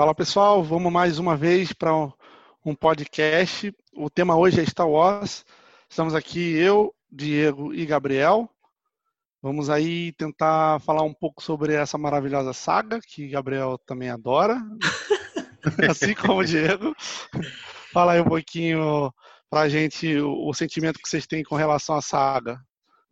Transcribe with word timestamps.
Fala 0.00 0.14
pessoal, 0.14 0.64
vamos 0.64 0.90
mais 0.90 1.18
uma 1.18 1.36
vez 1.36 1.74
para 1.74 1.92
um 2.64 2.74
podcast. 2.74 3.70
O 3.92 4.08
tema 4.08 4.34
hoje 4.34 4.58
é 4.58 4.64
Star 4.64 4.88
Wars. 4.88 5.44
Estamos 5.90 6.14
aqui 6.14 6.56
eu, 6.56 6.94
Diego 7.12 7.74
e 7.74 7.84
Gabriel. 7.84 8.48
Vamos 9.42 9.68
aí 9.68 10.12
tentar 10.12 10.80
falar 10.80 11.02
um 11.02 11.12
pouco 11.12 11.42
sobre 11.42 11.74
essa 11.74 11.98
maravilhosa 11.98 12.54
saga 12.54 12.98
que 12.98 13.28
Gabriel 13.28 13.76
também 13.76 14.08
adora, 14.08 14.56
assim 15.90 16.14
como 16.14 16.38
o 16.38 16.44
Diego. 16.46 16.96
Fala 17.92 18.12
aí 18.12 18.22
um 18.22 18.28
pouquinho 18.28 19.12
para 19.50 19.60
a 19.60 19.68
gente 19.68 20.16
o, 20.18 20.50
sentimento 20.54 20.98
que 20.98 21.10
vocês 21.10 21.26
têm 21.26 21.44
com 21.44 21.56
relação 21.56 21.94
à 21.94 22.00
saga. 22.00 22.58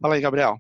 Fala 0.01 0.15
aí, 0.15 0.23
Gabriel. 0.23 0.59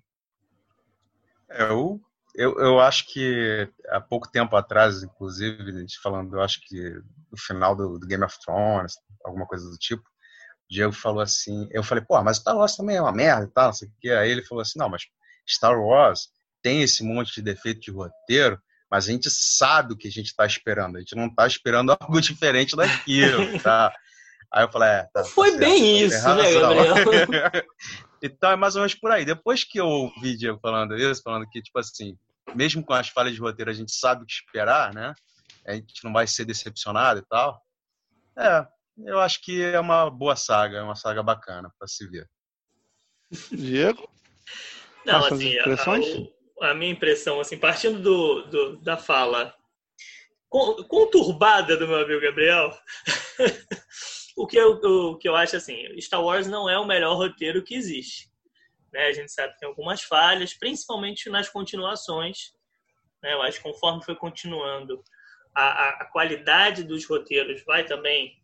Eu, 1.48 1.98
eu, 2.38 2.56
eu 2.60 2.78
acho 2.78 3.04
que 3.12 3.68
há 3.88 4.00
pouco 4.00 4.30
tempo 4.30 4.54
atrás, 4.54 5.02
inclusive, 5.02 5.60
a 5.60 5.80
gente 5.80 5.98
falando, 6.00 6.36
eu 6.36 6.40
acho 6.40 6.60
que 6.62 6.80
no 7.32 7.36
final 7.36 7.74
do, 7.74 7.98
do 7.98 8.06
Game 8.06 8.22
of 8.22 8.38
Thrones, 8.38 8.94
alguma 9.24 9.44
coisa 9.44 9.68
do 9.68 9.76
tipo, 9.76 10.02
o 10.02 10.70
Diego 10.70 10.92
falou 10.92 11.20
assim, 11.20 11.68
eu 11.72 11.82
falei, 11.82 12.04
pô, 12.06 12.22
mas 12.22 12.36
Star 12.36 12.56
Wars 12.56 12.76
também 12.76 12.94
é 12.94 13.02
uma 13.02 13.10
merda 13.10 13.44
e 13.44 13.50
tal, 13.50 13.66
não 13.66 13.72
sei 13.72 13.88
o 13.88 13.92
que. 14.00 14.10
Aí 14.10 14.30
ele 14.30 14.44
falou 14.44 14.62
assim, 14.62 14.78
não, 14.78 14.88
mas 14.88 15.02
Star 15.48 15.76
Wars 15.76 16.28
tem 16.62 16.80
esse 16.80 17.02
monte 17.02 17.34
de 17.34 17.42
defeito 17.42 17.80
de 17.80 17.90
roteiro, 17.90 18.56
mas 18.88 19.08
a 19.08 19.10
gente 19.10 19.28
sabe 19.30 19.94
o 19.94 19.96
que 19.96 20.06
a 20.06 20.12
gente 20.12 20.26
está 20.26 20.46
esperando. 20.46 20.96
A 20.96 21.00
gente 21.00 21.16
não 21.16 21.26
está 21.26 21.44
esperando 21.44 21.90
algo 21.98 22.20
diferente 22.20 22.76
daquilo, 22.76 23.58
tá? 23.60 23.92
Aí 24.54 24.62
eu 24.62 24.70
falei, 24.70 24.90
é, 24.90 25.02
tá, 25.12 25.22
tá 25.22 25.24
Foi 25.24 25.58
bem 25.58 26.08
tá 26.08 26.14
isso, 26.14 26.34
né, 26.36 26.52
Gabriel? 26.52 27.64
então 28.22 28.52
é 28.52 28.56
mais 28.56 28.76
ou 28.76 28.82
menos 28.82 28.94
por 28.94 29.10
aí. 29.10 29.24
Depois 29.24 29.64
que 29.64 29.80
eu 29.80 29.86
ouvi 29.86 30.36
Diego 30.36 30.60
falando 30.62 30.96
isso, 30.96 31.20
falando 31.20 31.48
que, 31.50 31.60
tipo 31.60 31.80
assim, 31.80 32.16
mesmo 32.54 32.84
com 32.84 32.92
as 32.92 33.08
falhas 33.08 33.34
de 33.34 33.40
roteiro, 33.40 33.70
a 33.70 33.74
gente 33.74 33.92
sabe 33.92 34.22
o 34.22 34.26
que 34.26 34.32
esperar, 34.32 34.92
né? 34.94 35.14
A 35.66 35.74
gente 35.74 36.04
não 36.04 36.12
vai 36.12 36.26
ser 36.26 36.44
decepcionado 36.44 37.20
e 37.20 37.26
tal. 37.26 37.60
É, 38.38 38.66
eu 39.06 39.20
acho 39.20 39.40
que 39.42 39.62
é 39.62 39.78
uma 39.78 40.10
boa 40.10 40.36
saga, 40.36 40.78
é 40.78 40.82
uma 40.82 40.96
saga 40.96 41.22
bacana 41.22 41.70
para 41.78 41.88
se 41.88 42.08
ver. 42.08 42.28
Diego? 43.52 44.08
Não, 45.04 45.24
assim, 45.24 45.56
a, 45.58 46.70
a, 46.70 46.74
minha 46.74 46.92
impressão, 46.92 47.40
assim, 47.40 47.58
partindo 47.58 48.00
do, 48.00 48.42
do 48.46 48.76
da 48.78 48.96
fala 48.96 49.54
conturbada 50.48 51.76
do 51.76 51.86
meu 51.86 52.00
amigo 52.02 52.22
Gabriel, 52.22 52.72
o, 54.36 54.46
que 54.46 54.56
eu, 54.56 54.72
o 54.72 55.18
que 55.18 55.28
eu 55.28 55.36
acho 55.36 55.56
assim, 55.56 55.76
Star 56.00 56.22
Wars 56.22 56.46
não 56.46 56.68
é 56.68 56.78
o 56.78 56.86
melhor 56.86 57.16
roteiro 57.16 57.62
que 57.62 57.74
existe. 57.74 58.30
Né? 58.92 59.06
A 59.06 59.12
gente 59.12 59.32
sabe 59.32 59.52
que 59.54 59.60
tem 59.60 59.68
algumas 59.68 60.02
falhas, 60.02 60.54
principalmente 60.54 61.28
nas 61.30 61.48
continuações. 61.48 62.52
Né? 63.22 63.34
Eu 63.34 63.42
acho 63.42 63.58
que 63.58 63.64
conforme 63.64 64.04
foi 64.04 64.16
continuando, 64.16 65.02
a, 65.54 65.62
a, 65.62 65.88
a 66.02 66.04
qualidade 66.06 66.84
dos 66.84 67.04
roteiros 67.04 67.62
vai 67.64 67.84
também 67.84 68.36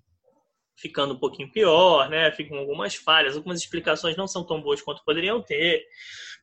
ficando 0.76 1.14
um 1.14 1.18
pouquinho 1.18 1.50
pior, 1.52 2.08
né? 2.10 2.32
Ficam 2.32 2.58
algumas 2.58 2.94
falhas, 2.96 3.36
algumas 3.36 3.60
explicações 3.60 4.16
não 4.16 4.26
são 4.26 4.44
tão 4.44 4.60
boas 4.60 4.82
quanto 4.82 5.04
poderiam 5.04 5.40
ter. 5.40 5.86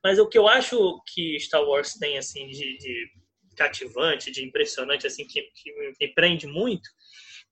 Mas 0.04 0.20
o 0.20 0.28
que 0.28 0.38
eu 0.38 0.48
acho 0.48 1.02
que 1.14 1.38
Star 1.40 1.62
Wars 1.62 1.94
tem 1.96 2.18
assim 2.18 2.48
de, 2.48 2.78
de 2.78 3.12
cativante, 3.56 4.32
de 4.32 4.44
impressionante, 4.46 5.06
assim 5.06 5.28
que, 5.28 5.42
que 5.42 5.94
me 6.00 6.08
prende 6.14 6.48
muito, 6.48 6.90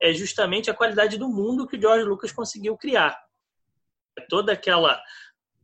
é 0.02 0.14
justamente 0.14 0.72
a 0.72 0.73
qualidade 0.73 1.17
do 1.17 1.27
mundo 1.27 1.67
que 1.67 1.75
o 1.75 1.81
George 1.81 2.05
Lucas 2.05 2.31
conseguiu 2.31 2.77
criar. 2.77 3.20
Toda 4.30 4.53
aquela 4.53 5.02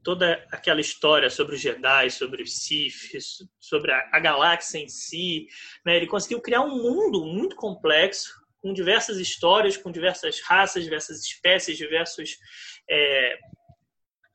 toda 0.06 0.46
aquela 0.52 0.80
história 0.80 1.32
sobre 1.32 1.56
os 1.56 1.62
Jedi, 1.62 2.12
sobre 2.12 2.44
os 2.44 2.60
Sith, 2.60 3.18
sobre 3.60 3.92
a, 3.92 4.08
a 4.14 4.20
galáxia 4.20 4.78
em 4.78 4.88
si, 4.88 5.48
né? 5.84 5.98
Ele 5.98 6.06
conseguiu 6.06 6.40
criar 6.40 6.62
um 6.62 6.78
mundo 6.78 7.26
muito 7.26 7.56
complexo, 7.56 8.32
com 8.62 8.72
diversas 8.72 9.18
histórias, 9.18 9.76
com 9.76 9.92
diversas 9.92 10.40
raças, 10.42 10.84
diversas 10.84 11.22
espécies, 11.22 11.78
diversos 11.78 12.38
é, 12.90 13.38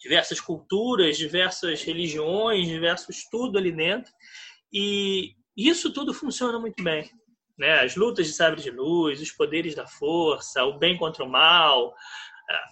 diversas 0.01 0.41
culturas, 0.41 1.17
diversas 1.17 1.83
religiões, 1.83 2.67
diversos 2.67 3.29
tudo 3.31 3.57
ali 3.57 3.71
dentro. 3.71 4.13
E 4.73 5.37
isso 5.57 5.93
tudo 5.93 6.13
funciona 6.13 6.59
muito 6.59 6.83
bem. 6.83 7.09
Né? 7.57 7.81
As 7.81 7.95
lutas 7.95 8.27
de 8.27 8.33
sabre 8.33 8.61
de 8.61 8.71
luz, 8.71 9.21
os 9.21 9.31
poderes 9.31 9.75
da 9.75 9.87
força, 9.87 10.65
o 10.65 10.79
bem 10.79 10.97
contra 10.97 11.23
o 11.23 11.29
mal, 11.29 11.95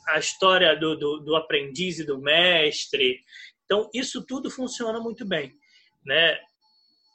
a 0.09 0.19
história 0.19 0.75
do, 0.77 0.97
do, 0.97 1.19
do 1.21 1.37
aprendiz 1.37 1.99
e 1.99 2.07
do 2.07 2.21
mestre. 2.21 3.21
Então, 3.65 3.89
isso 3.95 4.25
tudo 4.27 4.51
funciona 4.51 5.01
muito 5.01 5.27
bem. 5.27 5.53
Né? 6.05 6.39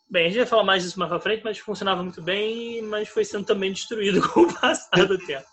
Bem, 0.09 0.25
a 0.25 0.28
gente 0.28 0.38
vai 0.38 0.46
falar 0.46 0.63
mais 0.63 0.84
disso 0.84 1.00
mais 1.00 1.09
pra 1.09 1.19
frente, 1.19 1.44
mas 1.44 1.57
funcionava 1.57 2.03
muito 2.03 2.22
bem, 2.22 2.81
mas 2.84 3.09
foi 3.09 3.25
sendo 3.25 3.46
também 3.46 3.72
destruído 3.72 4.22
com 4.29 4.41
o 4.41 4.59
passar 4.59 5.07
do 5.07 5.18
tempo. 5.18 5.46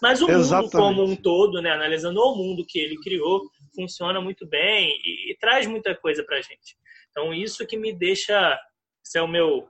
Mas 0.00 0.22
o 0.22 0.28
mundo 0.28 0.70
como 0.70 1.04
um 1.04 1.16
todo, 1.16 1.60
né, 1.60 1.72
analisando 1.72 2.20
o 2.20 2.36
mundo 2.36 2.64
que 2.66 2.78
ele 2.78 2.96
criou, 3.00 3.42
funciona 3.74 4.20
muito 4.20 4.46
bem 4.46 4.88
e, 5.04 5.32
e 5.32 5.36
traz 5.38 5.66
muita 5.66 5.94
coisa 5.96 6.22
pra 6.22 6.40
gente. 6.40 6.76
Então, 7.10 7.34
isso 7.34 7.66
que 7.66 7.76
me 7.76 7.92
deixa, 7.92 8.56
esse 9.04 9.18
é 9.18 9.22
o 9.22 9.28
meu 9.28 9.68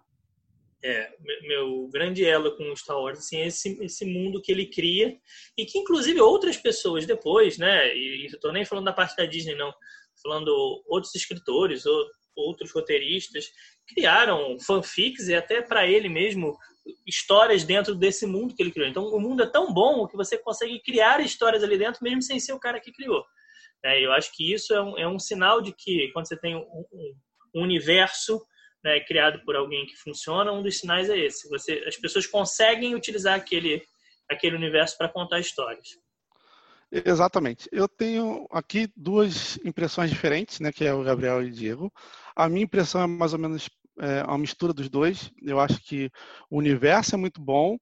é, 0.85 1.11
meu 1.43 1.89
grande 1.89 2.25
elo 2.27 2.55
com 2.57 2.77
Star 2.77 3.01
Wars, 3.01 3.19
assim, 3.19 3.39
é 3.39 3.47
esse, 3.47 3.83
esse 3.83 4.05
mundo 4.05 4.41
que 4.43 4.53
ele 4.53 4.67
cria 4.67 5.17
e 5.57 5.65
que, 5.65 5.79
inclusive, 5.79 6.21
outras 6.21 6.59
pessoas 6.59 7.07
depois, 7.07 7.57
né, 7.57 7.95
e 7.97 8.27
estou 8.27 8.53
nem 8.53 8.67
falando 8.67 8.85
da 8.85 8.93
parte 8.93 9.17
da 9.17 9.25
Disney, 9.25 9.55
não, 9.55 9.73
falando 10.23 10.51
outros 10.87 11.15
escritores 11.15 11.87
ou 11.87 12.07
outros 12.37 12.73
roteiristas 12.73 13.49
criaram 13.87 14.59
fanfics 14.59 15.29
e 15.29 15.35
até 15.35 15.63
para 15.63 15.87
ele 15.87 16.09
mesmo 16.09 16.57
histórias 17.07 17.65
dentro 17.65 17.95
desse 17.95 18.27
mundo 18.27 18.55
que 18.55 18.63
ele 18.63 18.73
criou. 18.73 18.89
Então, 18.89 19.05
o 19.07 19.21
mundo 19.21 19.43
é 19.43 19.47
tão 19.47 19.73
bom 19.73 20.07
que 20.07 20.17
você 20.17 20.37
consegue 20.37 20.81
criar 20.81 21.21
histórias 21.21 21.63
ali 21.63 21.79
dentro 21.79 22.03
mesmo 22.03 22.21
sem 22.23 22.39
ser 22.39 22.53
o 22.53 22.61
cara 22.61 22.81
que 22.81 22.93
criou. 22.93 23.25
É, 23.85 24.05
eu 24.05 24.13
acho 24.13 24.35
que 24.35 24.53
isso 24.53 24.75
é 24.75 24.83
um, 24.83 24.99
é 24.99 25.09
um 25.09 25.19
sinal 25.19 25.63
de 25.63 25.73
que 25.73 26.11
quando 26.13 26.27
você 26.27 26.37
tem 26.37 26.57
um, 26.57 26.85
um 27.55 27.63
universo 27.63 28.43
né, 28.85 29.01
criado 29.01 29.43
por 29.45 29.57
alguém 29.57 29.87
que 29.87 29.97
funciona, 29.97 30.53
um 30.53 30.63
dos 30.63 30.79
sinais 30.79 31.09
é 31.09 31.19
esse. 31.19 31.49
Você, 31.49 31.83
as 31.87 31.97
pessoas 31.97 32.27
conseguem 32.27 32.95
utilizar 32.95 33.35
aquele, 33.35 33.83
aquele 34.31 34.55
universo 34.55 34.99
para 34.99 35.09
contar 35.09 35.41
histórias. 35.41 35.89
Exatamente. 36.93 37.69
Eu 37.73 37.89
tenho 37.89 38.47
aqui 38.53 38.89
duas 38.95 39.59
impressões 39.65 40.11
diferentes, 40.11 40.61
né, 40.61 40.71
que 40.71 40.85
é 40.85 40.93
o 40.93 41.03
Gabriel 41.03 41.43
e 41.43 41.49
o 41.49 41.51
Diego. 41.51 41.93
A 42.37 42.49
minha 42.49 42.65
impressão 42.65 43.03
é 43.03 43.07
mais 43.07 43.33
ou 43.33 43.39
menos 43.39 43.69
é, 43.99 44.23
uma 44.25 44.39
mistura 44.39 44.73
dos 44.73 44.89
dois. 44.89 45.31
Eu 45.43 45.59
acho 45.59 45.83
que 45.83 46.11
o 46.51 46.59
universo 46.59 47.15
é 47.15 47.19
muito 47.19 47.41
bom, 47.41 47.79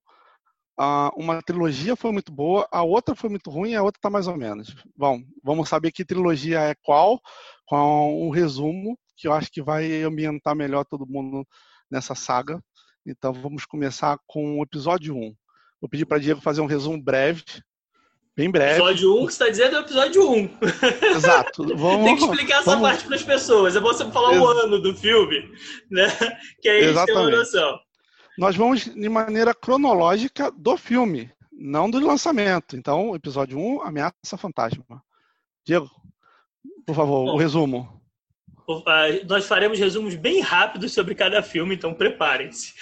uma 1.16 1.42
trilogia 1.42 1.94
foi 1.94 2.12
muito 2.12 2.32
boa, 2.32 2.66
a 2.70 2.82
outra 2.82 3.14
foi 3.14 3.30
muito 3.30 3.50
ruim, 3.50 3.74
a 3.74 3.82
outra 3.82 3.98
está 3.98 4.10
mais 4.10 4.26
ou 4.26 4.36
menos. 4.36 4.74
Bom, 4.96 5.20
vamos 5.42 5.68
saber 5.68 5.92
que 5.92 6.04
trilogia 6.04 6.60
é 6.60 6.74
qual, 6.82 7.20
com 7.66 8.26
um 8.26 8.30
resumo 8.30 8.98
que 9.16 9.28
eu 9.28 9.32
acho 9.32 9.50
que 9.50 9.62
vai 9.62 10.02
ambientar 10.02 10.56
melhor 10.56 10.84
todo 10.84 11.06
mundo 11.06 11.46
nessa 11.90 12.14
saga. 12.14 12.60
Então 13.06 13.32
vamos 13.32 13.64
começar 13.64 14.18
com 14.26 14.58
o 14.58 14.62
episódio 14.62 15.14
1. 15.14 15.34
Vou 15.80 15.88
pedir 15.88 16.06
para 16.06 16.18
Diego 16.18 16.40
fazer 16.40 16.60
um 16.60 16.66
resumo 16.66 17.02
breve, 17.02 17.42
bem 18.36 18.50
breve. 18.50 18.80
Episódio 18.80 19.14
1 19.22 19.26
que 19.26 19.32
você 19.32 19.44
está 19.44 19.48
dizendo 19.48 19.76
é 19.76 19.78
o 19.80 19.82
episódio 19.82 20.30
1. 20.30 20.58
Exato. 21.16 21.62
Vamos, 21.76 22.04
Tem 22.04 22.16
que 22.16 22.24
explicar 22.24 22.60
essa 22.60 22.70
vamos... 22.70 22.88
parte 22.88 23.04
para 23.04 23.16
as 23.16 23.22
pessoas. 23.22 23.76
É 23.76 23.80
bom 23.80 23.88
você 23.88 24.10
falar 24.10 24.32
Ex... 24.32 24.40
o 24.40 24.46
ano 24.46 24.80
do 24.80 24.94
filme, 24.94 25.52
né? 25.90 26.06
Que 26.60 26.68
aí 26.68 26.84
eles 26.84 27.04
têm 27.04 27.16
uma 27.16 27.30
noção. 27.30 27.78
Nós 28.38 28.56
vamos 28.56 28.84
de 28.84 29.08
maneira 29.08 29.54
cronológica 29.54 30.50
do 30.50 30.76
filme, 30.76 31.30
não 31.52 31.90
do 31.90 31.98
lançamento. 32.00 32.76
Então, 32.76 33.14
episódio 33.14 33.58
1, 33.58 33.82
Ameaça 33.82 34.36
Fantasma. 34.38 35.02
Diego, 35.64 35.90
por 36.86 36.94
favor, 36.94 37.26
bom, 37.26 37.34
o 37.34 37.36
resumo. 37.36 38.02
Nós 39.26 39.46
faremos 39.46 39.78
resumos 39.78 40.14
bem 40.14 40.40
rápidos 40.40 40.92
sobre 40.92 41.14
cada 41.14 41.42
filme, 41.42 41.74
então 41.74 41.94
preparem-se. 41.94 42.72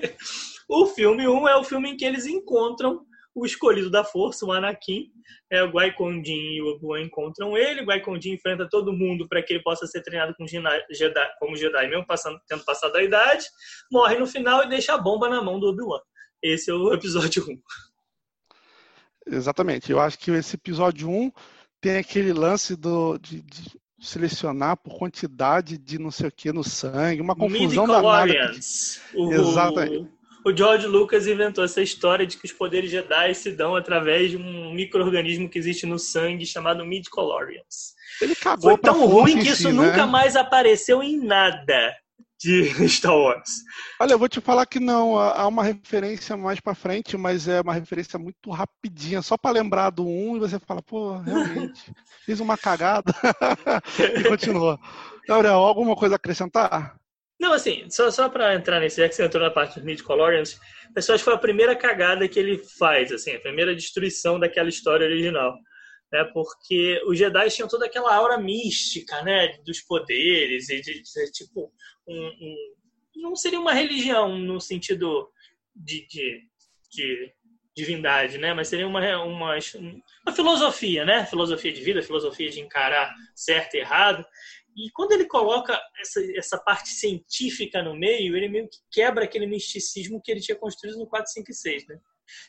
o 0.68 0.86
filme 0.86 1.28
1 1.28 1.32
um 1.32 1.48
é 1.48 1.56
o 1.56 1.64
filme 1.64 1.90
em 1.90 1.96
que 1.96 2.04
eles 2.04 2.24
encontram 2.24 3.04
o 3.40 3.46
escolhido 3.46 3.90
da 3.90 4.04
força, 4.04 4.44
o 4.44 4.52
Anakin. 4.52 5.10
É, 5.50 5.62
o 5.62 5.72
Qui-Gon 5.72 6.22
e 6.24 6.60
o 6.60 6.74
Obi-Wan 6.74 7.00
encontram 7.02 7.56
ele. 7.56 7.82
O 7.82 7.86
Qui-Gon 7.86 8.18
enfrenta 8.24 8.68
todo 8.68 8.92
mundo 8.92 9.26
para 9.28 9.42
que 9.42 9.54
ele 9.54 9.62
possa 9.62 9.86
ser 9.86 10.02
treinado 10.02 10.34
como 10.34 10.48
Jedi, 10.48 11.30
como 11.38 11.56
Jedi 11.56 11.88
mesmo 11.88 12.06
passando, 12.06 12.38
tendo 12.46 12.64
passado 12.64 12.96
a 12.96 13.02
idade. 13.02 13.46
Morre 13.90 14.18
no 14.18 14.26
final 14.26 14.64
e 14.64 14.68
deixa 14.68 14.94
a 14.94 14.98
bomba 14.98 15.28
na 15.28 15.42
mão 15.42 15.58
do 15.58 15.68
Obi-Wan. 15.68 16.00
Esse 16.42 16.70
é 16.70 16.74
o 16.74 16.92
episódio 16.92 17.44
1. 17.48 19.34
Exatamente. 19.34 19.90
Eu 19.90 20.00
acho 20.00 20.18
que 20.18 20.30
esse 20.30 20.56
episódio 20.56 21.08
1 21.08 21.32
tem 21.80 21.98
aquele 21.98 22.32
lance 22.32 22.76
do, 22.76 23.18
de, 23.18 23.42
de 23.42 23.78
selecionar 24.00 24.76
por 24.76 24.98
quantidade 24.98 25.76
de 25.76 25.98
não 25.98 26.10
sei 26.10 26.28
o 26.28 26.32
que 26.32 26.52
no 26.52 26.62
sangue, 26.62 27.20
uma 27.20 27.34
confusão 27.34 27.86
danada. 27.86 28.50
O, 29.14 29.32
Exatamente. 29.32 30.17
O 30.44 30.56
George 30.56 30.86
Lucas 30.86 31.26
inventou 31.26 31.64
essa 31.64 31.82
história 31.82 32.26
de 32.26 32.36
que 32.36 32.46
os 32.46 32.52
poderes 32.52 32.90
Jedi 32.90 33.34
se 33.34 33.52
dão 33.52 33.76
através 33.76 34.30
de 34.30 34.36
um 34.36 34.72
microorganismo 34.72 35.48
que 35.48 35.58
existe 35.58 35.84
no 35.84 35.98
sangue 35.98 36.46
chamado 36.46 36.84
midi-chlorians. 36.84 37.94
Ele 38.20 38.34
cagou 38.34 38.70
Foi 38.70 38.78
tão 38.78 39.06
ruim 39.06 39.38
que 39.38 39.48
isso 39.48 39.68
si, 39.68 39.72
né? 39.72 39.72
nunca 39.72 40.06
mais 40.06 40.36
apareceu 40.36 41.02
em 41.02 41.18
nada. 41.18 41.94
de 42.40 42.70
Star 42.88 43.16
Wars. 43.16 43.50
Olha, 44.00 44.12
eu 44.12 44.18
vou 44.18 44.28
te 44.28 44.40
falar 44.40 44.64
que 44.64 44.78
não, 44.78 45.18
há 45.18 45.46
uma 45.48 45.64
referência 45.64 46.36
mais 46.36 46.60
para 46.60 46.74
frente, 46.74 47.16
mas 47.16 47.48
é 47.48 47.60
uma 47.60 47.74
referência 47.74 48.18
muito 48.18 48.50
rapidinha, 48.50 49.20
só 49.22 49.36
para 49.36 49.50
lembrar 49.50 49.90
do 49.90 50.06
1 50.06 50.36
e 50.36 50.40
você 50.40 50.58
fala, 50.60 50.80
pô, 50.80 51.18
realmente, 51.18 51.92
fiz 52.24 52.38
uma 52.38 52.56
cagada 52.56 53.12
e 54.20 54.22
continua. 54.24 54.78
Gabriel, 55.26 55.56
alguma 55.56 55.96
coisa 55.96 56.14
a 56.14 56.16
acrescentar? 56.16 56.96
Não, 57.38 57.52
assim, 57.52 57.88
só, 57.88 58.10
só 58.10 58.28
para 58.28 58.54
entrar 58.54 58.80
nesse, 58.80 59.00
já 59.00 59.08
que 59.08 59.14
você 59.14 59.24
entrou 59.24 59.42
na 59.42 59.50
parte 59.50 59.74
dos 59.74 59.84
midi-chlorians, 59.84 60.58
pessoal, 60.92 61.18
foi 61.18 61.34
a 61.34 61.38
primeira 61.38 61.76
cagada 61.76 62.28
que 62.28 62.38
ele 62.38 62.58
faz, 62.58 63.12
assim, 63.12 63.32
a 63.32 63.40
primeira 63.40 63.74
destruição 63.74 64.40
daquela 64.40 64.68
história 64.68 65.06
original. 65.06 65.54
Né, 66.10 66.24
porque 66.32 67.02
os 67.06 67.18
Jedi 67.18 67.50
tinham 67.50 67.68
toda 67.68 67.84
aquela 67.84 68.14
aura 68.14 68.38
mística, 68.38 69.22
né, 69.22 69.58
dos 69.64 69.80
poderes 69.82 70.70
e 70.70 70.80
de, 70.80 71.02
de 71.02 71.32
tipo 71.32 71.70
um, 72.08 72.26
um, 72.26 72.56
não 73.16 73.36
seria 73.36 73.60
uma 73.60 73.74
religião 73.74 74.38
no 74.38 74.58
sentido 74.58 75.30
de, 75.76 76.06
de, 76.08 76.40
de 76.90 77.34
divindade, 77.76 78.38
né, 78.38 78.54
mas 78.54 78.68
seria 78.68 78.88
uma, 78.88 79.00
uma, 79.22 79.58
uma 80.26 80.34
filosofia, 80.34 81.04
né, 81.04 81.26
filosofia 81.26 81.72
de 81.72 81.82
vida, 81.82 82.02
filosofia 82.02 82.50
de 82.50 82.60
encarar 82.60 83.14
certo 83.36 83.74
e 83.74 83.80
errado. 83.80 84.24
E 84.78 84.90
quando 84.92 85.10
ele 85.10 85.24
coloca 85.24 85.76
essa, 86.00 86.20
essa 86.36 86.56
parte 86.56 86.90
científica 86.90 87.82
no 87.82 87.96
meio, 87.96 88.36
ele 88.36 88.48
meio 88.48 88.68
que 88.68 88.78
quebra 88.92 89.24
aquele 89.24 89.44
misticismo 89.44 90.20
que 90.22 90.30
ele 90.30 90.40
tinha 90.40 90.56
construído 90.56 90.98
no 90.98 91.06
4, 91.08 91.32
5 91.32 91.50
e 91.50 91.54
6, 91.54 91.86
né? 91.88 91.98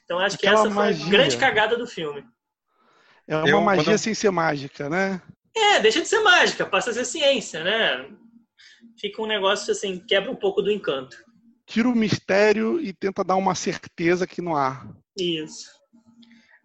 Então 0.03 0.19
acho 0.19 0.35
Aquela 0.35 0.61
que 0.61 0.67
essa 0.67 0.75
magia. 0.75 0.97
foi 0.99 1.07
a 1.07 1.09
grande 1.09 1.37
cagada 1.37 1.75
do 1.75 1.87
filme. 1.87 2.23
É 3.27 3.35
uma 3.35 3.49
eu, 3.49 3.61
magia 3.61 3.83
quando... 3.85 3.97
sem 3.97 4.13
ser 4.13 4.29
mágica, 4.29 4.87
né? 4.87 5.19
É, 5.57 5.79
deixa 5.79 6.01
de 6.01 6.07
ser 6.07 6.19
mágica, 6.19 6.67
passa 6.67 6.91
a 6.91 6.93
ser 6.93 7.05
ciência, 7.05 7.63
né? 7.63 8.07
Fica 8.99 9.21
um 9.23 9.27
negócio 9.27 9.71
assim, 9.71 9.99
quebra 9.99 10.29
um 10.29 10.35
pouco 10.35 10.61
do 10.61 10.71
encanto. 10.71 11.17
Tira 11.65 11.89
o 11.89 11.95
mistério 11.95 12.79
e 12.79 12.93
tenta 12.93 13.23
dar 13.23 13.37
uma 13.37 13.55
certeza 13.55 14.27
que 14.27 14.41
não 14.41 14.55
há. 14.55 14.87
Isso 15.17 15.78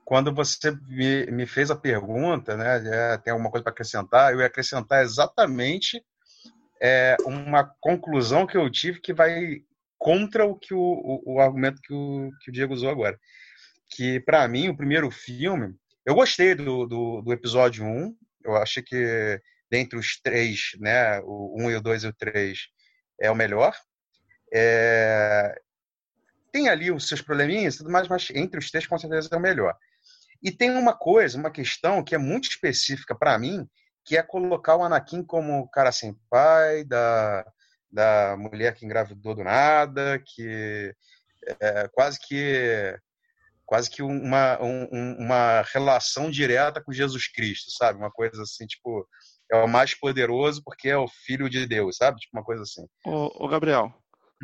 quando 0.05 0.33
você 0.35 0.71
me, 0.87 1.27
me 1.27 1.47
fez 1.47 1.71
a 1.71 1.77
pergunta, 1.77 2.57
né, 2.57 2.83
é, 2.87 3.19
tem 3.19 3.33
alguma 3.33 3.51
coisa 3.51 3.65
para 3.65 3.73
acrescentar, 3.73 4.33
eu 4.33 4.41
ia 4.41 4.47
acrescentar 4.47 5.03
exatamente 5.03 6.05
é, 6.81 7.17
uma 7.25 7.65
conclusão 7.81 8.47
que 8.47 8.57
eu 8.57 8.71
tive 8.71 9.01
que 9.01 9.15
vai 9.15 9.63
contra 9.99 10.45
o 10.45 10.55
que 10.55 10.75
o, 10.75 10.79
o, 10.79 11.35
o 11.35 11.41
argumento 11.41 11.81
que 11.81 11.95
o, 11.95 12.31
que 12.43 12.51
o 12.51 12.53
Diego 12.53 12.75
usou 12.75 12.91
agora. 12.91 13.19
Que, 13.89 14.21
para 14.21 14.47
mim, 14.47 14.69
o 14.69 14.77
primeiro 14.77 15.11
filme, 15.11 15.75
eu 16.05 16.15
gostei 16.15 16.55
do, 16.55 16.87
do, 16.87 17.23
do, 17.23 17.33
episódio 17.33 17.85
1, 17.85 18.15
eu 18.45 18.57
achei 18.57 18.83
que 18.83 19.41
dentre 19.71 19.99
os 19.99 20.21
três, 20.21 20.73
né, 20.79 21.21
o 21.21 21.57
1 21.59 21.71
e 21.71 21.77
o 21.77 21.81
2 21.81 22.05
e 22.05 22.09
o 22.09 22.13
3, 22.13 22.59
é 23.21 23.31
o 23.31 23.35
melhor. 23.35 23.75
É, 24.53 25.59
tem 26.53 26.69
ali 26.69 26.91
os 26.93 27.09
seus 27.09 27.23
probleminhas, 27.23 27.77
tudo 27.77 27.91
mais, 27.91 28.07
mas 28.07 28.29
entre 28.35 28.59
os 28.59 28.71
três, 28.71 28.87
com 28.87 28.99
certeza, 28.99 29.29
é 29.33 29.37
o 29.37 29.41
melhor. 29.41 29.75
E 30.45 30.53
tem 30.53 30.71
uma 30.71 30.93
coisa, 30.95 31.39
uma 31.39 31.51
questão 31.51 32.05
que 32.05 32.15
é 32.15 32.19
muito 32.19 32.51
específica 32.51 33.15
para 33.15 33.39
mim, 33.39 33.67
que 34.05 34.15
é 34.15 34.23
colocar 34.23 34.77
o 34.77 34.85
Anakin 34.85 35.25
como 35.25 35.67
cara 35.71 35.91
sem 35.91 36.15
pai, 36.29 36.85
da, 36.85 37.47
da 37.91 38.37
mulher 38.37 38.75
que 38.75 38.85
engravidou 38.85 39.35
do 39.35 39.43
nada, 39.43 40.23
que 40.23 40.95
é, 41.59 41.89
quase 41.89 42.19
que 42.21 42.95
quase 43.65 43.89
que 43.89 44.03
uma, 44.03 44.63
um, 44.63 45.17
uma 45.19 45.63
relação 45.73 46.31
direta 46.31 46.83
com 46.83 46.93
Jesus 46.93 47.27
Cristo, 47.27 47.71
sabe? 47.71 47.99
Uma 47.99 48.11
coisa 48.11 48.43
assim, 48.43 48.67
tipo, 48.67 49.09
é 49.51 49.57
o 49.57 49.67
mais 49.67 49.95
poderoso 49.99 50.63
porque 50.63 50.91
é 50.91 50.99
o 50.99 51.09
filho 51.09 51.49
de 51.49 51.67
Deus, 51.67 51.97
sabe? 51.97 52.21
Tipo 52.21 52.37
uma 52.37 52.45
coisa 52.45 52.63
assim. 52.63 52.87
Ô, 53.07 53.45
ô 53.45 53.49
Gabriel, 53.49 53.91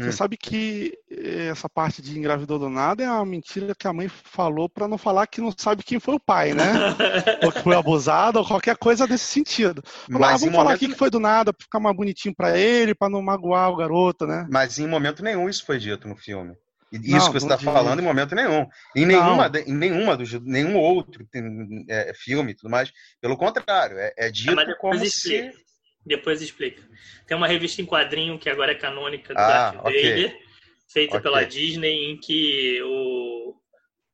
você 0.00 0.08
hum. 0.08 0.12
sabe 0.12 0.36
que 0.36 0.98
eh, 1.10 1.48
essa 1.50 1.68
parte 1.68 2.00
de 2.00 2.18
engravidou 2.18 2.58
do 2.58 2.68
nada 2.68 3.02
é 3.02 3.10
uma 3.10 3.26
mentira 3.26 3.74
que 3.74 3.86
a 3.86 3.92
mãe 3.92 4.08
falou 4.08 4.68
para 4.68 4.88
não 4.88 4.96
falar 4.96 5.26
que 5.26 5.40
não 5.40 5.52
sabe 5.56 5.82
quem 5.82 6.00
foi 6.00 6.14
o 6.14 6.20
pai, 6.20 6.54
né? 6.54 6.64
ou 7.44 7.52
que 7.52 7.62
foi 7.62 7.76
abusado, 7.76 8.38
ou 8.38 8.46
qualquer 8.46 8.76
coisa 8.76 9.06
desse 9.06 9.24
sentido. 9.24 9.82
Mas 10.08 10.34
ah, 10.34 10.36
vamos 10.38 10.56
falar 10.56 10.72
aqui 10.72 10.88
que 10.88 10.96
foi 10.96 11.10
do 11.10 11.20
nada, 11.20 11.52
para 11.52 11.64
ficar 11.64 11.80
mais 11.80 11.96
bonitinho 11.96 12.34
para 12.34 12.56
ele, 12.58 12.94
para 12.94 13.10
não 13.10 13.22
magoar 13.22 13.70
o 13.70 13.76
garoto, 13.76 14.26
né? 14.26 14.46
Mas 14.50 14.78
em 14.78 14.86
momento 14.86 15.22
nenhum 15.22 15.48
isso 15.48 15.64
foi 15.64 15.78
dito 15.78 16.08
no 16.08 16.16
filme. 16.16 16.54
Isso 16.92 17.10
não, 17.10 17.26
que 17.26 17.40
você 17.40 17.46
está 17.46 17.56
falando 17.56 18.00
em 18.00 18.04
momento 18.04 18.34
nenhum. 18.34 18.66
Em 18.96 19.06
nenhuma, 19.06 19.50
em 19.64 19.72
nenhuma 19.72 20.16
dos, 20.16 20.32
nenhum 20.42 20.76
outro 20.76 21.24
é, 21.88 22.12
filme 22.14 22.50
e 22.50 22.54
tudo 22.54 22.68
mais. 22.68 22.92
Pelo 23.20 23.36
contrário, 23.36 23.96
é, 23.96 24.12
é 24.16 24.30
dito 24.30 24.56
como 24.80 24.98
se 25.06 25.52
depois 26.04 26.40
explica. 26.40 26.82
Tem 27.26 27.36
uma 27.36 27.46
revista 27.46 27.82
em 27.82 27.86
quadrinho 27.86 28.38
que 28.38 28.48
agora 28.48 28.72
é 28.72 28.76
canônica 28.76 29.34
do 29.34 29.38
ah, 29.38 29.46
Darth 29.46 29.86
okay. 29.86 30.10
Vader, 30.10 30.38
feita 30.88 31.16
okay. 31.16 31.22
pela 31.22 31.44
Disney, 31.44 32.10
em 32.10 32.18
que 32.18 32.82
o, 32.82 33.54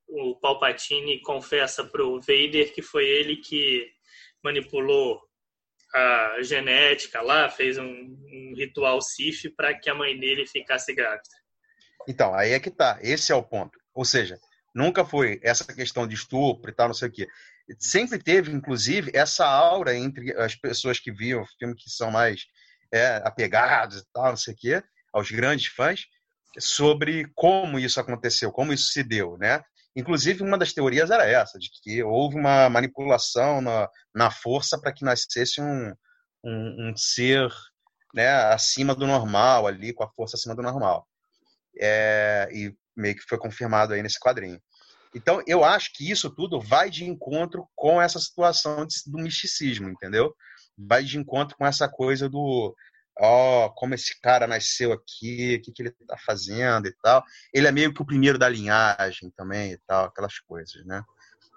o 0.09 0.37
Palpatine 0.37 1.21
confessa 1.21 1.85
pro 1.85 2.21
Vader 2.21 2.73
que 2.75 2.83
foi 2.83 3.07
ele 3.07 3.37
que 3.37 3.89
manipulou 4.43 5.21
a 5.95 6.43
genética 6.43 7.23
lá, 7.23 7.49
fez 7.49 7.79
um, 7.79 7.85
um 7.85 8.53
ritual 8.57 9.01
Sith 9.01 9.55
para 9.57 9.73
que 9.75 9.89
a 9.89 9.95
mãe 9.95 10.19
dele 10.19 10.47
ficasse 10.47 10.93
grávida. 10.93 11.23
Então, 12.07 12.35
aí 12.35 12.53
é 12.53 12.61
que 12.61 12.71
tá. 12.71 12.99
Esse 13.01 13.33
é 13.33 13.35
o 13.35 13.43
ponto. 13.43 13.79
Ou 13.95 14.05
seja, 14.05 14.39
nunca 14.75 15.05
foi 15.05 15.41
essa 15.43 15.65
questão 15.73 16.07
de 16.07 16.15
estupro 16.15 16.71
e 16.71 16.75
tal, 16.75 16.89
não 16.89 16.95
sei 16.95 17.09
o 17.09 17.13
quê 17.13 17.27
sempre 17.79 18.19
teve, 18.19 18.53
inclusive, 18.53 19.11
essa 19.15 19.47
aura 19.47 19.95
entre 19.95 20.33
as 20.39 20.55
pessoas 20.55 20.99
que 20.99 21.13
viam 21.13 21.43
o 21.43 21.47
filme, 21.59 21.75
que 21.75 21.91
são 21.91 22.11
mais 22.11 22.45
é, 22.93 23.17
apegados 23.25 23.99
e 23.99 24.07
tal, 24.13 24.31
não 24.31 24.37
sei 24.37 24.55
o 24.55 24.57
quê, 24.57 24.83
aos 25.13 25.31
grandes 25.31 25.67
fãs, 25.67 26.07
sobre 26.59 27.31
como 27.35 27.79
isso 27.79 28.01
aconteceu, 28.01 28.53
como 28.53 28.73
isso 28.73 28.93
se 28.93 29.03
deu, 29.03 29.37
né? 29.39 29.63
Inclusive, 29.95 30.43
uma 30.43 30.59
das 30.59 30.73
teorias 30.73 31.11
era 31.11 31.27
essa, 31.27 31.59
de 31.59 31.71
que 31.83 32.03
houve 32.03 32.37
uma 32.37 32.69
manipulação 32.69 33.63
na, 33.63 33.89
na 34.15 34.31
força 34.31 34.79
para 34.79 34.93
que 34.93 35.05
nascesse 35.05 35.61
um, 35.61 35.95
um, 36.45 36.91
um, 36.91 36.97
ser 36.97 37.51
né, 38.15 38.29
acima 38.53 38.95
do 38.95 39.07
normal, 39.07 39.67
ali, 39.67 39.95
com 39.95 40.05
a 40.05 40.11
força 40.11 40.37
acima 40.37 40.55
do 40.55 40.63
normal. 40.63 41.09
É, 41.81 42.49
e 42.53 42.75
meio 42.95 43.17
que 43.17 43.23
foi 43.23 43.39
confirmado 43.39 43.95
aí 43.95 44.03
nesse 44.03 44.21
quadrinho. 44.21 44.61
Então, 45.17 45.43
eu 45.47 45.65
acho 45.65 45.95
que 45.95 46.11
isso 46.11 46.29
tudo 46.29 46.61
vai 46.61 46.91
de 46.91 47.07
encontro 47.07 47.67
com 47.75 48.01
essa 48.03 48.19
situação 48.19 48.87
do 49.07 49.19
misticismo, 49.19 49.89
entendeu? 49.89 50.35
Vai 50.77 51.03
de 51.03 51.17
encontro 51.17 51.57
com 51.57 51.67
essa 51.67 51.89
coisa 51.89 52.29
do 52.29 52.77
ó, 53.19 53.65
oh, 53.65 53.71
como 53.71 53.95
esse 53.95 54.21
cara 54.21 54.47
nasceu 54.47 54.93
aqui, 54.93 55.57
o 55.57 55.63
que, 55.63 55.73
que 55.73 55.83
ele 55.83 55.89
está 55.89 56.19
fazendo 56.19 56.87
e 56.87 56.95
tal. 57.03 57.25
Ele 57.51 57.67
é 57.67 57.73
meio 57.73 57.95
que 57.95 58.03
o 58.03 58.05
primeiro 58.05 58.39
da 58.39 58.47
linhagem 58.47 59.33
também 59.35 59.73
e 59.73 59.79
tal, 59.87 60.05
aquelas 60.05 60.39
coisas, 60.41 60.85
né? 60.85 61.03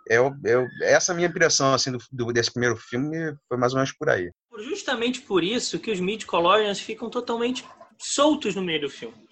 Eu, 0.07 0.34
eu, 0.45 0.65
essa 0.84 1.13
minha 1.13 1.27
impressão 1.27 1.74
assim, 1.74 1.91
do, 1.91 2.00
do, 2.10 2.31
desse 2.31 2.51
primeiro 2.51 2.77
filme 2.77 3.36
foi 3.50 3.57
mais 3.57 3.74
ou 3.74 3.79
menos 3.79 3.91
por 3.91 4.10
aí. 4.10 4.31
Justamente 4.60 5.19
por 5.19 5.43
isso 5.43 5.79
que 5.79 5.91
os 5.91 6.00
mid-chlorians 6.00 6.79
ficam 6.79 7.10
totalmente 7.10 7.65
soltos 7.98 8.55
no 8.55 8.62
meio 8.62 8.79
do 8.79 8.89
filme. 8.89 9.27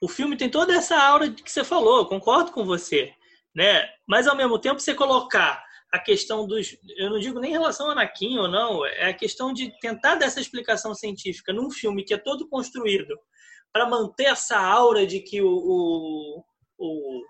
O 0.00 0.08
filme 0.08 0.38
tem 0.38 0.48
toda 0.48 0.74
essa 0.74 0.96
aura 0.96 1.30
que 1.30 1.50
você 1.50 1.62
falou, 1.62 2.06
concordo 2.06 2.50
com 2.50 2.64
você 2.64 3.12
né? 3.54 3.88
Mas 4.06 4.26
ao 4.26 4.36
mesmo 4.36 4.58
tempo 4.58 4.80
você 4.80 4.94
colocar 4.94 5.62
a 5.92 5.98
questão 5.98 6.46
dos, 6.46 6.76
eu 6.96 7.10
não 7.10 7.18
digo 7.18 7.40
nem 7.40 7.50
em 7.50 7.54
relação 7.54 7.86
ao 7.86 7.92
Anakin 7.92 8.38
ou 8.38 8.48
não, 8.48 8.84
é 8.84 9.08
a 9.08 9.14
questão 9.14 9.52
de 9.52 9.72
tentar 9.80 10.16
dessa 10.16 10.40
explicação 10.40 10.94
científica 10.94 11.52
num 11.52 11.70
filme 11.70 12.04
que 12.04 12.12
é 12.12 12.18
todo 12.18 12.48
construído 12.48 13.18
para 13.72 13.88
manter 13.88 14.24
essa 14.24 14.58
aura 14.58 15.06
de 15.06 15.20
que 15.20 15.40
o, 15.40 15.48
o, 15.48 16.44
o 16.78 17.22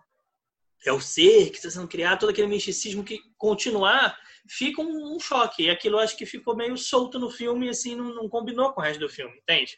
é 0.86 0.92
o 0.92 1.00
ser 1.00 1.50
que 1.50 1.56
está 1.56 1.70
sendo 1.70 1.88
criado, 1.88 2.20
todo 2.20 2.30
aquele 2.30 2.46
misticismo 2.46 3.02
que 3.02 3.18
continuar, 3.36 4.16
fica 4.48 4.80
um, 4.80 5.16
um, 5.16 5.20
choque. 5.20 5.64
E 5.64 5.70
aquilo 5.70 5.98
acho 5.98 6.16
que 6.16 6.24
ficou 6.24 6.56
meio 6.56 6.76
solto 6.76 7.18
no 7.18 7.30
filme 7.30 7.66
e 7.66 7.70
assim 7.70 7.96
não, 7.96 8.14
não 8.14 8.28
combinou 8.28 8.72
com 8.72 8.80
o 8.80 8.84
resto 8.84 9.00
do 9.00 9.08
filme, 9.08 9.36
entende? 9.38 9.76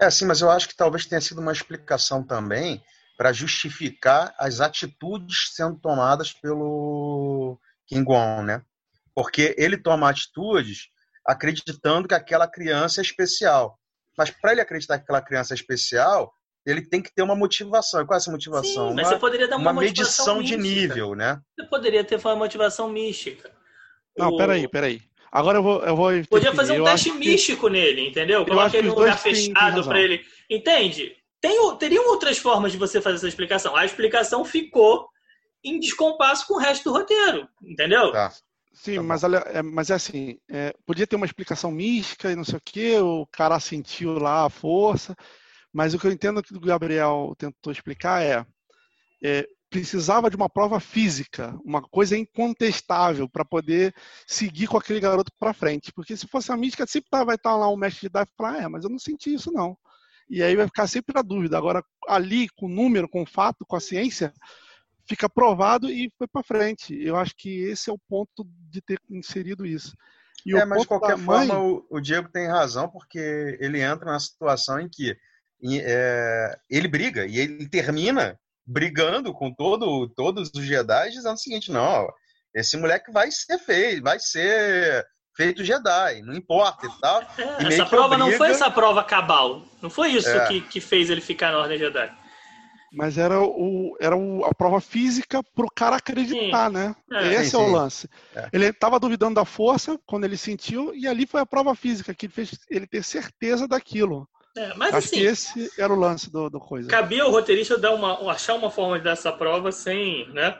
É, 0.00 0.10
sim, 0.10 0.24
mas 0.24 0.40
eu 0.40 0.50
acho 0.50 0.68
que 0.68 0.76
talvez 0.76 1.04
tenha 1.04 1.20
sido 1.20 1.40
uma 1.40 1.52
explicação 1.52 2.26
também 2.26 2.82
para 3.20 3.34
justificar 3.34 4.34
as 4.38 4.62
atitudes 4.62 5.50
sendo 5.52 5.78
tomadas 5.78 6.32
pelo 6.32 7.60
King 7.86 8.10
Wong, 8.10 8.46
né? 8.46 8.62
Porque 9.14 9.54
ele 9.58 9.76
toma 9.76 10.08
atitudes 10.08 10.88
acreditando 11.26 12.08
que 12.08 12.14
aquela 12.14 12.48
criança 12.48 12.98
é 12.98 13.04
especial. 13.04 13.78
Mas 14.16 14.30
para 14.30 14.52
ele 14.52 14.62
acreditar 14.62 14.96
que 14.96 15.02
aquela 15.02 15.20
criança 15.20 15.52
é 15.52 15.54
especial, 15.54 16.32
ele 16.64 16.80
tem 16.80 17.02
que 17.02 17.14
ter 17.14 17.20
uma 17.20 17.36
motivação. 17.36 18.00
E 18.00 18.06
qual 18.06 18.14
é 18.14 18.16
essa 18.16 18.30
motivação? 18.30 18.88
Sim, 18.88 18.94
mas 18.94 19.08
uma, 19.08 19.12
você 19.12 19.20
poderia 19.20 19.46
dar 19.46 19.58
uma, 19.58 19.70
uma 19.70 19.82
medição 19.82 20.38
mística. 20.38 20.56
de 20.56 20.68
nível, 20.68 21.14
né? 21.14 21.42
Você 21.58 21.66
poderia 21.66 22.02
ter 22.02 22.18
uma 22.24 22.36
motivação 22.36 22.88
mística. 22.88 23.50
Não, 24.16 24.30
o... 24.30 24.38
peraí, 24.38 24.66
peraí. 24.66 25.02
Agora 25.30 25.58
eu 25.58 25.62
vou. 25.62 25.84
Eu 25.84 25.94
vou 25.94 26.10
Podia 26.24 26.54
fazer 26.54 26.72
um 26.72 26.76
eu 26.76 26.84
teste 26.84 27.12
místico 27.12 27.66
que... 27.66 27.72
nele, 27.74 28.08
entendeu? 28.08 28.46
Coloca 28.46 28.78
ele 28.78 28.88
num 28.88 28.94
lugar 28.94 29.18
fechado 29.18 29.84
para 29.84 30.00
ele. 30.00 30.24
Entende? 30.48 31.19
Tem, 31.40 31.76
teriam 31.78 32.08
outras 32.08 32.38
formas 32.38 32.72
de 32.72 32.78
você 32.78 33.00
fazer 33.00 33.16
essa 33.16 33.28
explicação. 33.28 33.74
A 33.74 33.84
explicação 33.84 34.44
ficou 34.44 35.08
em 35.64 35.78
descompasso 35.78 36.46
com 36.46 36.54
o 36.54 36.58
resto 36.58 36.84
do 36.84 36.92
roteiro, 36.92 37.48
entendeu? 37.62 38.12
Tá. 38.12 38.32
Sim, 38.72 38.96
tá 38.96 39.02
mas, 39.02 39.22
é, 39.24 39.62
mas 39.62 39.90
é 39.90 39.94
assim, 39.94 40.38
é, 40.50 40.74
podia 40.86 41.06
ter 41.06 41.16
uma 41.16 41.26
explicação 41.26 41.70
mística 41.70 42.30
e 42.30 42.36
não 42.36 42.44
sei 42.44 42.56
o 42.56 42.62
que, 42.64 42.98
o 42.98 43.26
cara 43.26 43.58
sentiu 43.60 44.18
lá 44.18 44.46
a 44.46 44.50
força, 44.50 45.16
Mas 45.72 45.94
o 45.94 45.98
que 45.98 46.06
eu 46.06 46.12
entendo 46.12 46.42
que 46.42 46.54
o 46.54 46.60
Gabriel 46.60 47.34
tentou 47.38 47.72
explicar 47.72 48.22
é, 48.22 48.44
é 49.22 49.46
precisava 49.70 50.28
de 50.28 50.34
uma 50.34 50.48
prova 50.50 50.80
física, 50.80 51.56
uma 51.64 51.80
coisa 51.80 52.16
incontestável 52.18 53.28
para 53.28 53.44
poder 53.44 53.94
seguir 54.26 54.66
com 54.66 54.76
aquele 54.76 54.98
garoto 54.98 55.30
para 55.38 55.54
frente. 55.54 55.92
Porque 55.92 56.16
se 56.16 56.26
fosse 56.26 56.50
a 56.50 56.56
mística, 56.56 56.84
sempre 56.88 57.08
tá, 57.08 57.22
vai 57.22 57.36
estar 57.36 57.50
tá 57.50 57.56
lá 57.56 57.68
um 57.70 57.76
mestre 57.76 58.00
de 58.00 58.06
Jedi 58.06 58.24
e 58.24 58.36
falar, 58.36 58.62
é, 58.62 58.68
mas 58.68 58.82
eu 58.82 58.90
não 58.90 58.98
senti 58.98 59.32
isso 59.32 59.52
não. 59.52 59.78
E 60.30 60.44
aí 60.44 60.54
vai 60.54 60.66
ficar 60.66 60.86
sempre 60.86 61.18
a 61.18 61.22
dúvida. 61.22 61.58
Agora, 61.58 61.84
ali, 62.06 62.48
com 62.50 62.66
o 62.66 62.68
número, 62.68 63.08
com 63.08 63.22
o 63.22 63.26
fato, 63.26 63.66
com 63.66 63.74
a 63.74 63.80
ciência, 63.80 64.32
fica 65.08 65.28
provado 65.28 65.90
e 65.90 66.08
foi 66.16 66.28
para 66.28 66.44
frente. 66.44 66.96
Eu 67.02 67.16
acho 67.16 67.34
que 67.36 67.64
esse 67.64 67.90
é 67.90 67.92
o 67.92 67.98
ponto 68.08 68.46
de 68.70 68.80
ter 68.80 69.00
inserido 69.10 69.66
isso. 69.66 69.96
E 70.46 70.56
é, 70.56 70.64
mas 70.64 70.82
de 70.82 70.86
qualquer 70.86 71.18
mãe... 71.18 71.48
forma, 71.48 71.62
o, 71.62 71.84
o, 71.90 72.00
Diego 72.00 72.28
tem 72.28 72.46
razão, 72.46 72.88
porque 72.88 73.58
ele 73.60 73.82
entra 73.82 74.12
na 74.12 74.20
situação 74.20 74.78
em 74.78 74.88
que 74.88 75.16
é, 75.82 76.58
ele 76.70 76.88
briga 76.88 77.26
e 77.26 77.38
ele 77.38 77.68
termina 77.68 78.38
brigando 78.64 79.34
com 79.34 79.52
todo, 79.52 80.08
todos 80.10 80.50
os 80.54 80.64
Jedi, 80.64 81.10
dizendo 81.10 81.34
o 81.34 81.38
seguinte: 81.38 81.72
não, 81.72 82.08
esse 82.54 82.76
moleque 82.76 83.10
vai 83.10 83.30
ser 83.30 83.58
feito, 83.58 84.02
vai 84.02 84.18
ser 84.20 85.04
feito 85.40 85.64
Jedi, 85.64 86.22
não 86.22 86.34
importa 86.34 86.86
e 86.86 87.00
tal. 87.00 87.22
E 87.60 87.66
essa 87.66 87.86
prova 87.86 88.14
obriga... 88.14 88.30
não 88.30 88.32
foi 88.32 88.50
essa 88.50 88.70
prova 88.70 89.02
cabal, 89.02 89.62
não 89.80 89.88
foi 89.88 90.10
isso 90.10 90.28
é. 90.28 90.46
que, 90.46 90.60
que 90.60 90.80
fez 90.80 91.08
ele 91.08 91.22
ficar 91.22 91.52
na 91.52 91.58
Ordem 91.58 91.78
Jedi. 91.78 92.12
Mas 92.92 93.16
era, 93.16 93.40
o, 93.40 93.96
era 94.00 94.16
o, 94.16 94.44
a 94.44 94.52
prova 94.52 94.80
física 94.80 95.42
para 95.42 95.64
o 95.64 95.70
cara 95.70 95.96
acreditar, 95.96 96.66
sim. 96.66 96.74
né? 96.74 96.96
É. 97.12 97.34
Esse 97.34 97.50
sim, 97.50 97.56
é 97.56 97.60
o 97.60 97.70
lance. 97.70 98.08
É. 98.34 98.48
Ele 98.52 98.66
estava 98.66 98.98
duvidando 98.98 99.36
da 99.36 99.44
força 99.44 99.98
quando 100.04 100.24
ele 100.24 100.36
sentiu, 100.36 100.92
e 100.94 101.06
ali 101.06 101.24
foi 101.24 101.40
a 101.40 101.46
prova 101.46 101.74
física 101.74 102.12
que 102.12 102.28
fez 102.28 102.58
ele 102.68 102.86
ter 102.86 103.04
certeza 103.04 103.68
daquilo. 103.68 104.28
É, 104.56 104.74
mas 104.74 104.92
Acho 104.92 105.06
assim, 105.06 105.16
que 105.18 105.22
esse 105.22 105.70
era 105.78 105.92
o 105.92 105.96
lance 105.96 106.30
do, 106.30 106.50
do 106.50 106.58
coisa. 106.58 106.88
Cabia 106.88 107.24
o 107.24 107.30
roteirista 107.30 107.78
dar 107.78 107.94
uma, 107.94 108.28
achar 108.30 108.54
uma 108.54 108.70
forma 108.70 108.98
de 108.98 109.04
dar 109.04 109.12
essa 109.12 109.30
prova 109.30 109.70
sem, 109.70 110.28
né? 110.32 110.58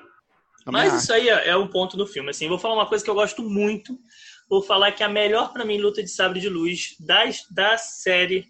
Mas 0.66 1.02
isso 1.02 1.12
aí 1.12 1.28
é, 1.28 1.48
é 1.48 1.56
um 1.56 1.66
ponto 1.66 1.96
do 1.96 2.06
filme. 2.06 2.30
Assim, 2.30 2.48
vou 2.48 2.58
falar 2.58 2.74
uma 2.74 2.86
coisa 2.86 3.02
que 3.02 3.10
eu 3.10 3.14
gosto 3.14 3.42
muito. 3.42 3.98
Vou 4.50 4.60
falar 4.60 4.90
que 4.90 5.04
a 5.04 5.08
melhor 5.08 5.52
para 5.52 5.64
mim 5.64 5.78
luta 5.78 6.02
de 6.02 6.10
sabre 6.10 6.40
de 6.40 6.48
luz 6.48 6.96
das, 6.98 7.46
da 7.52 7.78
série 7.78 8.46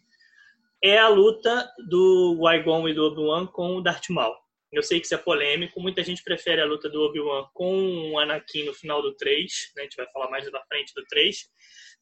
é 0.83 0.97
a 0.97 1.09
luta 1.09 1.71
do 1.90 2.38
Qui-Gon 2.40 2.88
e 2.88 2.95
do 2.95 3.04
Obi-Wan 3.04 3.47
com 3.47 3.76
o 3.76 3.83
Darth 3.83 4.09
Maul. 4.09 4.35
Eu 4.73 4.83
sei 4.83 4.99
que 4.99 5.04
isso 5.04 5.14
é 5.14 5.19
polêmico, 5.19 5.78
muita 5.78 6.02
gente 6.02 6.25
prefere 6.25 6.62
a 6.62 6.64
luta 6.64 6.88
do 6.88 7.02
Obi-Wan 7.02 7.50
com 7.52 8.12
o 8.12 8.19
Anakin 8.19 8.64
no 8.64 8.73
final 8.73 9.02
do 9.02 9.14
3, 9.14 9.73
né? 9.76 9.83
a 9.83 9.85
gente 9.85 9.97
vai 9.97 10.11
falar 10.11 10.30
mais 10.30 10.50
da 10.50 10.62
frente 10.62 10.95
do 10.95 11.04
3, 11.04 11.37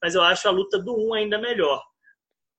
mas 0.00 0.14
eu 0.14 0.22
acho 0.22 0.46
a 0.46 0.52
luta 0.52 0.78
do 0.78 0.94
1 1.08 1.14
ainda 1.14 1.36
melhor. 1.36 1.82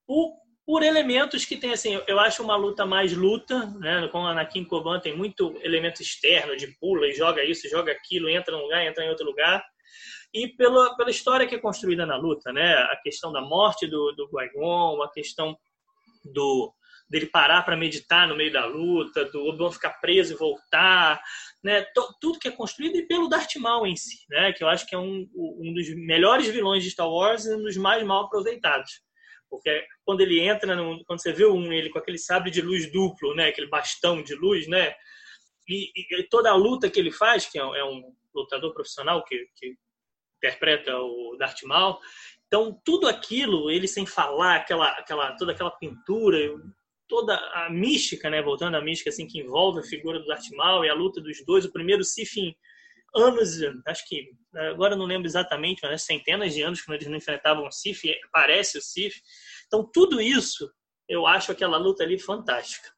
Por, 0.06 0.34
por 0.66 0.82
elementos 0.82 1.46
que 1.46 1.56
tem, 1.56 1.72
assim, 1.72 1.98
eu 2.06 2.20
acho 2.20 2.42
uma 2.42 2.56
luta 2.56 2.84
mais 2.84 3.16
luta, 3.16 3.64
né? 3.78 4.06
Com 4.08 4.18
o 4.18 4.26
Anakin 4.26 4.64
Koban 4.64 5.00
tem 5.00 5.16
muito 5.16 5.58
elemento 5.62 6.02
externo, 6.02 6.54
de 6.54 6.66
pula 6.78 7.06
e 7.06 7.14
joga 7.14 7.42
isso, 7.42 7.66
joga 7.66 7.92
aquilo, 7.92 8.28
entra 8.28 8.54
num 8.54 8.64
lugar, 8.64 8.84
entra 8.84 9.06
em 9.06 9.08
outro 9.08 9.24
lugar. 9.24 9.64
E 10.32 10.48
pela, 10.48 10.96
pela 10.96 11.10
história 11.10 11.46
que 11.46 11.54
é 11.54 11.58
construída 11.58 12.06
na 12.06 12.16
luta, 12.16 12.52
né? 12.52 12.74
A 12.74 12.96
questão 13.02 13.32
da 13.32 13.40
morte 13.40 13.86
do, 13.86 14.12
do 14.12 14.28
Qui-Gon, 14.28 15.02
a 15.02 15.10
questão 15.10 15.56
do 16.24 16.72
dele 17.10 17.26
parar 17.26 17.62
para 17.62 17.76
meditar 17.76 18.28
no 18.28 18.36
meio 18.36 18.52
da 18.52 18.64
luta, 18.64 19.24
do 19.24 19.44
Obi-Wan 19.46 19.72
ficar 19.72 19.90
preso 20.00 20.32
e 20.32 20.36
voltar, 20.36 21.20
né? 21.62 21.84
tudo 22.20 22.38
que 22.38 22.46
é 22.46 22.52
construído 22.52 22.96
e 22.96 23.06
pelo 23.06 23.28
Darth 23.28 23.56
Maul 23.56 23.84
em 23.84 23.96
si, 23.96 24.24
né? 24.30 24.52
Que 24.52 24.62
eu 24.62 24.68
acho 24.68 24.86
que 24.86 24.94
é 24.94 24.98
um, 24.98 25.28
um 25.34 25.74
dos 25.74 25.92
melhores 25.96 26.46
vilões 26.46 26.84
de 26.84 26.90
Star 26.92 27.10
Wars 27.10 27.44
e 27.44 27.54
um 27.54 27.62
dos 27.62 27.76
mais 27.76 28.04
mal 28.04 28.26
aproveitados. 28.26 29.02
Porque 29.50 29.84
quando 30.04 30.20
ele 30.20 30.38
entra, 30.38 30.76
no, 30.76 31.04
quando 31.04 31.20
você 31.20 31.32
vê 31.32 31.44
um, 31.44 31.72
ele 31.72 31.90
com 31.90 31.98
aquele 31.98 32.18
sabre 32.18 32.52
de 32.52 32.62
luz 32.62 32.90
duplo, 32.92 33.34
né? 33.34 33.48
Aquele 33.48 33.66
bastão 33.66 34.22
de 34.22 34.36
luz, 34.36 34.68
né? 34.68 34.94
E, 35.68 35.90
e 35.96 36.22
toda 36.30 36.50
a 36.50 36.54
luta 36.54 36.88
que 36.88 37.00
ele 37.00 37.10
faz, 37.10 37.46
que 37.46 37.58
é, 37.58 37.62
é 37.62 37.84
um 37.84 38.14
lutador 38.32 38.72
profissional 38.72 39.24
que, 39.24 39.48
que 39.56 39.74
interpreta 40.40 40.96
o 40.96 41.36
Darth 41.38 41.62
Maul, 41.64 41.98
então, 42.50 42.80
tudo 42.84 43.06
aquilo, 43.06 43.70
ele 43.70 43.86
sem 43.86 44.04
falar, 44.04 44.56
aquela, 44.56 44.88
aquela, 44.88 45.36
toda 45.36 45.52
aquela 45.52 45.70
pintura, 45.70 46.36
toda 47.06 47.36
a 47.36 47.70
mística, 47.70 48.28
né, 48.28 48.42
voltando 48.42 48.76
à 48.76 48.80
mística 48.80 49.08
assim, 49.08 49.24
que 49.24 49.38
envolve 49.38 49.78
a 49.78 49.84
figura 49.84 50.18
do 50.18 50.26
Darth 50.26 50.50
Maul 50.56 50.84
e 50.84 50.88
a 50.88 50.94
luta 50.94 51.20
dos 51.20 51.44
dois, 51.44 51.64
o 51.64 51.72
primeiro 51.72 52.02
em 52.36 52.56
anos, 53.14 53.60
acho 53.86 54.08
que, 54.08 54.30
agora 54.72 54.96
não 54.96 55.06
lembro 55.06 55.28
exatamente, 55.28 55.80
mas 55.82 56.02
centenas 56.02 56.52
de 56.52 56.62
anos 56.62 56.82
quando 56.82 56.96
eles 56.96 57.06
não 57.06 57.18
enfrentavam 57.18 57.68
o 57.68 57.70
Sith, 57.70 58.02
parece 58.32 58.78
o 58.78 58.82
Sith. 58.82 59.14
Então, 59.68 59.88
tudo 59.92 60.20
isso, 60.20 60.68
eu 61.08 61.28
acho 61.28 61.52
aquela 61.52 61.76
luta 61.76 62.02
ali 62.02 62.18
fantástica 62.18 62.90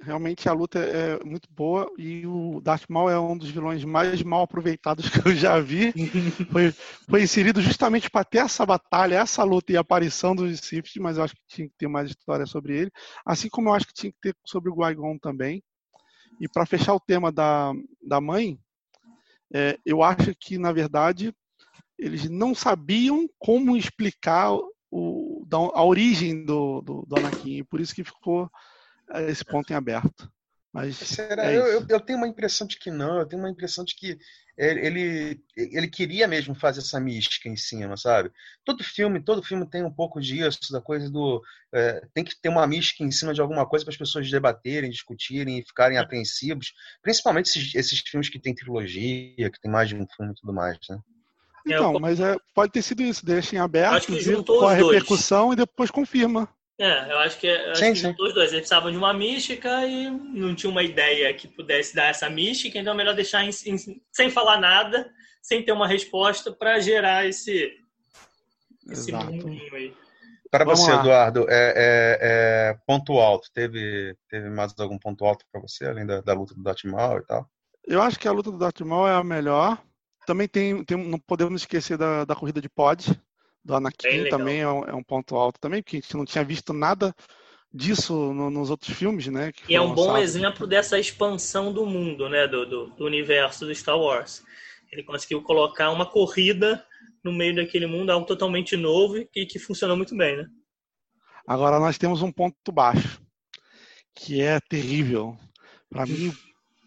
realmente 0.00 0.48
a 0.48 0.52
luta 0.52 0.78
é 0.78 1.22
muito 1.24 1.48
boa 1.52 1.90
e 1.98 2.26
o 2.26 2.60
Darth 2.60 2.84
Maul 2.88 3.10
é 3.10 3.20
um 3.20 3.36
dos 3.36 3.50
vilões 3.50 3.84
mais 3.84 4.22
mal 4.22 4.42
aproveitados 4.42 5.08
que 5.10 5.26
eu 5.26 5.34
já 5.34 5.60
vi. 5.60 5.92
foi, 6.50 6.72
foi 7.08 7.22
inserido 7.22 7.60
justamente 7.60 8.10
para 8.10 8.24
ter 8.24 8.38
essa 8.38 8.64
batalha, 8.64 9.16
essa 9.16 9.44
luta 9.44 9.72
e 9.72 9.76
a 9.76 9.80
aparição 9.80 10.34
dos 10.34 10.60
Sith, 10.60 10.96
mas 10.98 11.16
eu 11.16 11.24
acho 11.24 11.34
que 11.34 11.42
tinha 11.46 11.68
que 11.68 11.74
ter 11.76 11.88
mais 11.88 12.10
história 12.10 12.46
sobre 12.46 12.78
ele. 12.78 12.90
Assim 13.24 13.48
como 13.48 13.68
eu 13.68 13.74
acho 13.74 13.86
que 13.86 13.94
tinha 13.94 14.12
que 14.12 14.18
ter 14.20 14.34
sobre 14.44 14.70
o 14.70 14.74
Qui-Gon 14.74 15.18
também. 15.18 15.62
E 16.40 16.48
para 16.48 16.64
fechar 16.64 16.94
o 16.94 17.00
tema 17.00 17.30
da, 17.30 17.72
da 18.02 18.20
mãe, 18.20 18.58
é, 19.52 19.78
eu 19.84 20.02
acho 20.02 20.34
que, 20.34 20.56
na 20.56 20.72
verdade, 20.72 21.34
eles 21.98 22.30
não 22.30 22.54
sabiam 22.54 23.28
como 23.38 23.76
explicar 23.76 24.56
o, 24.90 25.46
a 25.74 25.84
origem 25.84 26.44
do, 26.44 26.80
do, 26.80 27.04
do 27.06 27.16
Anakin, 27.16 27.64
por 27.64 27.80
isso 27.80 27.94
que 27.94 28.02
ficou 28.02 28.50
esse 29.28 29.44
ponto 29.44 29.72
em 29.72 29.76
aberto. 29.76 30.30
Mas 30.72 30.96
Será? 30.96 31.50
É 31.50 31.56
eu, 31.56 31.66
eu, 31.66 31.86
eu, 31.88 32.00
tenho 32.00 32.18
uma 32.18 32.28
impressão 32.28 32.66
de 32.66 32.78
que 32.78 32.90
não, 32.90 33.18
eu 33.18 33.26
tenho 33.26 33.42
uma 33.42 33.50
impressão 33.50 33.84
de 33.84 33.94
que 33.94 34.16
ele, 34.56 35.40
ele 35.56 35.88
queria 35.88 36.28
mesmo 36.28 36.54
fazer 36.54 36.80
essa 36.80 37.00
mística 37.00 37.48
em 37.48 37.56
cima, 37.56 37.96
sabe? 37.96 38.30
Todo 38.64 38.84
filme, 38.84 39.20
todo 39.20 39.42
filme 39.42 39.66
tem 39.68 39.82
um 39.82 39.90
pouco 39.90 40.20
disso, 40.20 40.70
da 40.70 40.80
coisa 40.80 41.10
do. 41.10 41.42
É, 41.72 42.06
tem 42.12 42.22
que 42.22 42.38
ter 42.40 42.50
uma 42.50 42.66
mística 42.66 43.02
em 43.02 43.10
cima 43.10 43.32
de 43.32 43.40
alguma 43.40 43.66
coisa 43.66 43.84
para 43.84 43.92
as 43.92 43.98
pessoas 43.98 44.30
debaterem, 44.30 44.90
discutirem 44.90 45.58
e 45.58 45.62
ficarem 45.62 45.96
é. 45.96 46.00
apreensivos. 46.00 46.74
Principalmente 47.02 47.46
esses, 47.46 47.74
esses 47.74 48.00
filmes 48.00 48.28
que 48.28 48.38
tem 48.38 48.54
trilogia, 48.54 49.50
que 49.50 49.60
tem 49.60 49.70
mais 49.70 49.88
de 49.88 49.96
um 49.96 50.06
filme 50.06 50.32
e 50.32 50.34
tudo 50.34 50.52
mais, 50.52 50.78
né? 50.88 51.00
Então, 51.66 51.98
mas 51.98 52.20
é, 52.20 52.36
pode 52.54 52.72
ter 52.72 52.82
sido 52.82 53.02
isso, 53.02 53.24
deixa 53.24 53.56
em 53.56 53.58
aberto, 53.58 54.06
com 54.44 54.66
a 54.66 54.74
repercussão 54.74 55.46
dois. 55.48 55.54
e 55.54 55.56
depois 55.56 55.90
confirma. 55.90 56.48
É, 56.80 57.12
eu 57.12 57.18
acho 57.18 57.38
que, 57.38 57.46
eu 57.46 57.72
acho 57.72 57.80
sim, 57.80 57.92
que 57.92 57.98
sim. 57.98 58.10
os 58.18 58.32
dois. 58.32 58.36
Eles 58.36 58.52
precisavam 58.52 58.90
de 58.90 58.96
uma 58.96 59.12
mística 59.12 59.86
e 59.86 60.10
não 60.10 60.54
tinha 60.54 60.70
uma 60.70 60.82
ideia 60.82 61.32
que 61.34 61.46
pudesse 61.46 61.94
dar 61.94 62.06
essa 62.06 62.30
mística, 62.30 62.78
então 62.78 62.94
é 62.94 62.96
melhor 62.96 63.14
deixar 63.14 63.44
em, 63.44 63.50
em, 63.66 64.02
sem 64.10 64.30
falar 64.30 64.58
nada, 64.58 65.12
sem 65.42 65.62
ter 65.62 65.72
uma 65.72 65.86
resposta 65.86 66.50
para 66.50 66.80
gerar 66.80 67.26
esse, 67.26 67.70
esse 68.88 69.12
mundinho 69.12 69.74
aí. 69.74 69.94
Para 70.50 70.64
você, 70.64 70.90
lá. 70.90 71.00
Eduardo, 71.00 71.46
é, 71.50 71.74
é, 71.76 72.18
é, 72.22 72.78
ponto 72.86 73.12
alto. 73.18 73.50
Teve, 73.52 74.16
teve 74.30 74.48
mais 74.48 74.72
algum 74.80 74.98
ponto 74.98 75.24
alto 75.26 75.44
para 75.52 75.60
você, 75.60 75.84
além 75.84 76.06
da, 76.06 76.22
da 76.22 76.32
luta 76.32 76.54
do 76.54 76.62
Dartmal 76.62 77.18
e 77.18 77.26
tal? 77.26 77.46
Eu 77.86 78.00
acho 78.00 78.18
que 78.18 78.26
a 78.26 78.32
luta 78.32 78.50
do 78.50 78.58
Dartmal 78.58 79.06
é 79.06 79.14
a 79.14 79.22
melhor. 79.22 79.78
Também 80.26 80.48
tem, 80.48 80.82
tem 80.82 80.96
não 80.96 81.18
podemos 81.18 81.60
esquecer 81.60 81.98
da, 81.98 82.24
da 82.24 82.34
corrida 82.34 82.60
de 82.60 82.70
pod, 82.70 83.20
do 83.64 83.74
Anakin 83.74 84.28
também 84.28 84.60
é 84.60 84.68
um, 84.68 84.84
é 84.84 84.94
um, 84.94 85.02
ponto 85.02 85.36
alto 85.36 85.60
também, 85.60 85.82
porque 85.82 85.98
a 85.98 86.00
gente 86.00 86.16
não 86.16 86.24
tinha 86.24 86.44
visto 86.44 86.72
nada 86.72 87.14
disso 87.72 88.32
no, 88.32 88.50
nos 88.50 88.70
outros 88.70 88.96
filmes, 88.96 89.26
né? 89.28 89.52
e 89.68 89.74
é 89.74 89.80
um 89.80 89.94
bom 89.94 90.16
exemplo 90.16 90.66
dessa 90.66 90.98
expansão 90.98 91.72
do 91.72 91.86
mundo, 91.86 92.28
né? 92.28 92.46
Do, 92.48 92.66
do, 92.66 92.86
do, 92.90 93.04
universo 93.04 93.64
do 93.64 93.74
Star 93.74 93.98
Wars. 93.98 94.42
Ele 94.90 95.04
conseguiu 95.04 95.40
colocar 95.42 95.90
uma 95.90 96.04
corrida 96.04 96.84
no 97.22 97.32
meio 97.32 97.54
daquele 97.54 97.86
mundo, 97.86 98.10
algo 98.10 98.26
totalmente 98.26 98.76
novo 98.76 99.18
e 99.34 99.46
que 99.46 99.58
funcionou 99.58 99.96
muito 99.96 100.16
bem, 100.16 100.36
né? 100.36 100.46
Agora 101.46 101.78
nós 101.78 101.98
temos 101.98 102.22
um 102.22 102.32
ponto 102.32 102.72
baixo, 102.72 103.20
que 104.14 104.40
é 104.40 104.58
terrível. 104.68 105.36
Para 105.88 106.06
mim, 106.06 106.32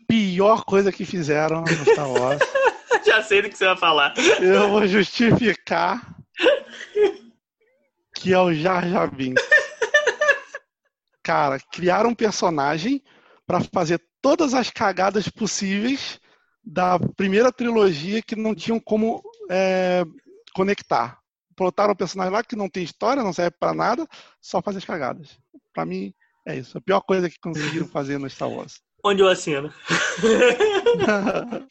pior 0.07 0.63
coisa 0.65 0.91
que 0.91 1.05
fizeram 1.05 1.61
no 1.61 1.85
Star 1.93 2.11
Wars. 2.11 2.41
Já 3.05 3.21
sei 3.21 3.41
do 3.41 3.49
que 3.49 3.57
você 3.57 3.65
vai 3.65 3.77
falar. 3.77 4.13
Eu 4.41 4.69
vou 4.69 4.87
justificar 4.87 6.22
que 8.15 8.33
é 8.33 8.39
o 8.39 8.53
Jar 8.53 8.87
Jar. 8.87 9.09
Cara, 11.21 11.59
criaram 11.71 12.09
um 12.09 12.15
personagem 12.15 13.03
para 13.45 13.61
fazer 13.61 14.01
todas 14.21 14.53
as 14.53 14.69
cagadas 14.69 15.27
possíveis 15.27 16.19
da 16.63 16.97
primeira 16.97 17.51
trilogia 17.51 18.21
que 18.21 18.35
não 18.35 18.55
tinham 18.55 18.79
como 18.79 19.21
é, 19.49 20.03
conectar. 20.55 21.19
Botaram 21.57 21.93
um 21.93 21.95
personagem 21.95 22.31
lá 22.33 22.43
que 22.43 22.55
não 22.55 22.69
tem 22.69 22.83
história, 22.83 23.23
não 23.23 23.33
serve 23.33 23.55
para 23.59 23.73
nada, 23.73 24.07
só 24.41 24.61
faz 24.61 24.77
as 24.77 24.85
cagadas. 24.85 25.37
Para 25.73 25.85
mim, 25.85 26.13
é 26.47 26.55
isso. 26.55 26.77
A 26.77 26.81
pior 26.81 27.01
coisa 27.01 27.29
que 27.29 27.39
conseguiram 27.39 27.87
fazer 27.87 28.17
no 28.17 28.29
Star 28.29 28.49
Wars. 28.49 28.81
Onde 29.03 29.21
eu 29.21 29.27
assino. 29.27 29.73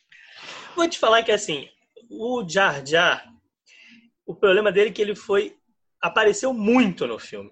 Vou 0.77 0.89
te 0.89 0.99
falar 0.99 1.23
que 1.23 1.33
assim, 1.33 1.69
o 2.11 2.47
Jar 2.47 2.85
Jar, 2.87 3.32
o 4.27 4.35
problema 4.35 4.71
dele 4.71 4.91
é 4.91 4.93
que 4.93 5.03
ele 5.03 5.15
foi 5.15 5.57
apareceu 6.01 6.53
muito 6.53 7.07
no 7.07 7.19
filme. 7.19 7.51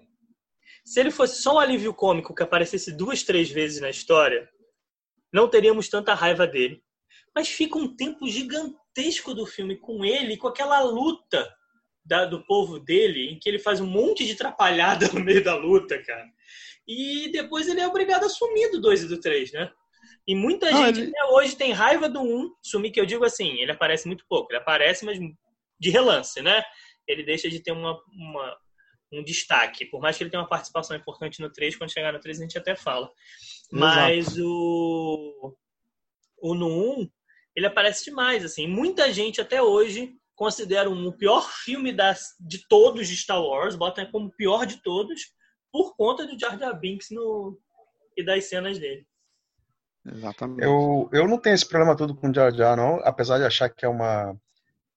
Se 0.83 0.99
ele 0.99 1.11
fosse 1.11 1.41
só 1.41 1.55
um 1.55 1.59
alívio 1.59 1.93
cômico 1.93 2.35
que 2.35 2.43
aparecesse 2.43 2.91
duas, 2.91 3.23
três 3.23 3.49
vezes 3.49 3.79
na 3.79 3.89
história, 3.89 4.49
não 5.31 5.47
teríamos 5.47 5.87
tanta 5.87 6.13
raiva 6.13 6.45
dele. 6.45 6.83
Mas 7.33 7.47
fica 7.47 7.77
um 7.77 7.95
tempo 7.95 8.27
gigantesco 8.27 9.33
do 9.33 9.45
filme 9.45 9.77
com 9.77 10.03
ele, 10.03 10.37
com 10.37 10.47
aquela 10.47 10.81
luta 10.81 11.49
da, 12.03 12.25
do 12.25 12.45
povo 12.45 12.79
dele, 12.79 13.29
em 13.29 13.39
que 13.39 13.47
ele 13.47 13.59
faz 13.59 13.79
um 13.79 13.85
monte 13.85 14.25
de 14.25 14.33
atrapalhada 14.33 15.07
no 15.13 15.23
meio 15.23 15.43
da 15.43 15.55
luta, 15.55 16.01
cara. 16.03 16.27
E 16.87 17.29
depois 17.31 17.67
ele 17.67 17.79
é 17.79 17.87
obrigado 17.87 18.25
a 18.25 18.29
sumir 18.29 18.71
do 18.71 18.81
2 18.81 19.03
e 19.03 19.07
do 19.07 19.19
3, 19.19 19.51
né? 19.53 19.71
E 20.27 20.35
muita 20.35 20.71
gente 20.71 20.99
ele... 20.99 21.09
até 21.09 21.25
hoje 21.31 21.55
tem 21.55 21.71
raiva 21.71 22.09
do 22.09 22.21
1, 22.21 22.23
um, 22.23 22.53
sumir 22.61 22.91
que 22.91 22.99
eu 22.99 23.05
digo 23.05 23.23
assim, 23.23 23.59
ele 23.59 23.71
aparece 23.71 24.07
muito 24.07 24.25
pouco. 24.27 24.51
Ele 24.51 24.59
aparece, 24.59 25.05
mas 25.05 25.17
de 25.81 25.89
relance, 25.89 26.41
né? 26.41 26.63
Ele 27.07 27.23
deixa 27.23 27.49
de 27.49 27.59
ter 27.59 27.71
uma, 27.71 27.99
uma 28.13 28.57
um 29.11 29.23
destaque. 29.23 29.85
Por 29.85 29.99
mais 29.99 30.15
que 30.15 30.23
ele 30.23 30.29
tenha 30.29 30.41
uma 30.41 30.47
participação 30.47 30.95
importante 30.95 31.41
no 31.41 31.51
3, 31.51 31.75
quando 31.75 31.91
chegar 31.91 32.13
no 32.13 32.19
3 32.19 32.39
a 32.39 32.41
gente 32.43 32.57
até 32.57 32.75
fala. 32.75 33.09
Mas 33.71 34.37
o, 34.37 35.55
o 36.41 36.53
no 36.53 37.01
1, 37.01 37.09
ele 37.55 37.65
aparece 37.65 38.05
demais. 38.05 38.45
assim. 38.45 38.67
Muita 38.67 39.11
gente 39.11 39.41
até 39.41 39.61
hoje 39.61 40.13
considera 40.35 40.89
um, 40.89 41.07
o 41.07 41.17
pior 41.17 41.49
filme 41.49 41.91
das, 41.91 42.35
de 42.39 42.65
todos 42.67 43.07
de 43.07 43.17
Star 43.17 43.41
Wars, 43.41 43.75
bota 43.75 44.05
como 44.05 44.27
o 44.27 44.35
pior 44.35 44.65
de 44.65 44.81
todos, 44.81 45.33
por 45.71 45.95
conta 45.95 46.25
do 46.25 46.39
Jar 46.39 46.57
Jar 46.57 46.79
Binks 46.79 47.09
no, 47.11 47.59
e 48.15 48.23
das 48.23 48.45
cenas 48.45 48.79
dele. 48.79 49.05
Exatamente. 50.05 50.63
Eu, 50.63 51.09
eu 51.13 51.27
não 51.27 51.37
tenho 51.37 51.53
esse 51.53 51.67
problema 51.67 51.95
todo 51.95 52.15
com 52.15 52.29
o 52.29 52.33
Jar 52.33 52.53
Jar, 52.53 52.75
não, 52.75 52.99
apesar 53.03 53.37
de 53.37 53.43
achar 53.43 53.69
que 53.69 53.85
é 53.85 53.89
uma 53.89 54.35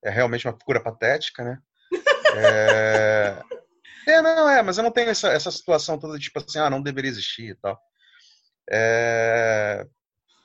é 0.04 0.10
realmente 0.10 0.46
uma 0.46 0.56
figura 0.56 0.80
patética, 0.80 1.42
né? 1.42 1.58
É... 2.36 3.42
é, 4.08 4.22
não, 4.22 4.48
é, 4.48 4.62
mas 4.62 4.76
eu 4.76 4.84
não 4.84 4.90
tenho 4.90 5.10
essa, 5.10 5.28
essa 5.28 5.50
situação 5.50 5.98
toda, 5.98 6.18
tipo 6.18 6.38
assim, 6.38 6.58
ah, 6.58 6.70
não 6.70 6.82
deveria 6.82 7.10
existir 7.10 7.50
e 7.50 7.54
tal. 7.54 7.80
É... 8.70 9.86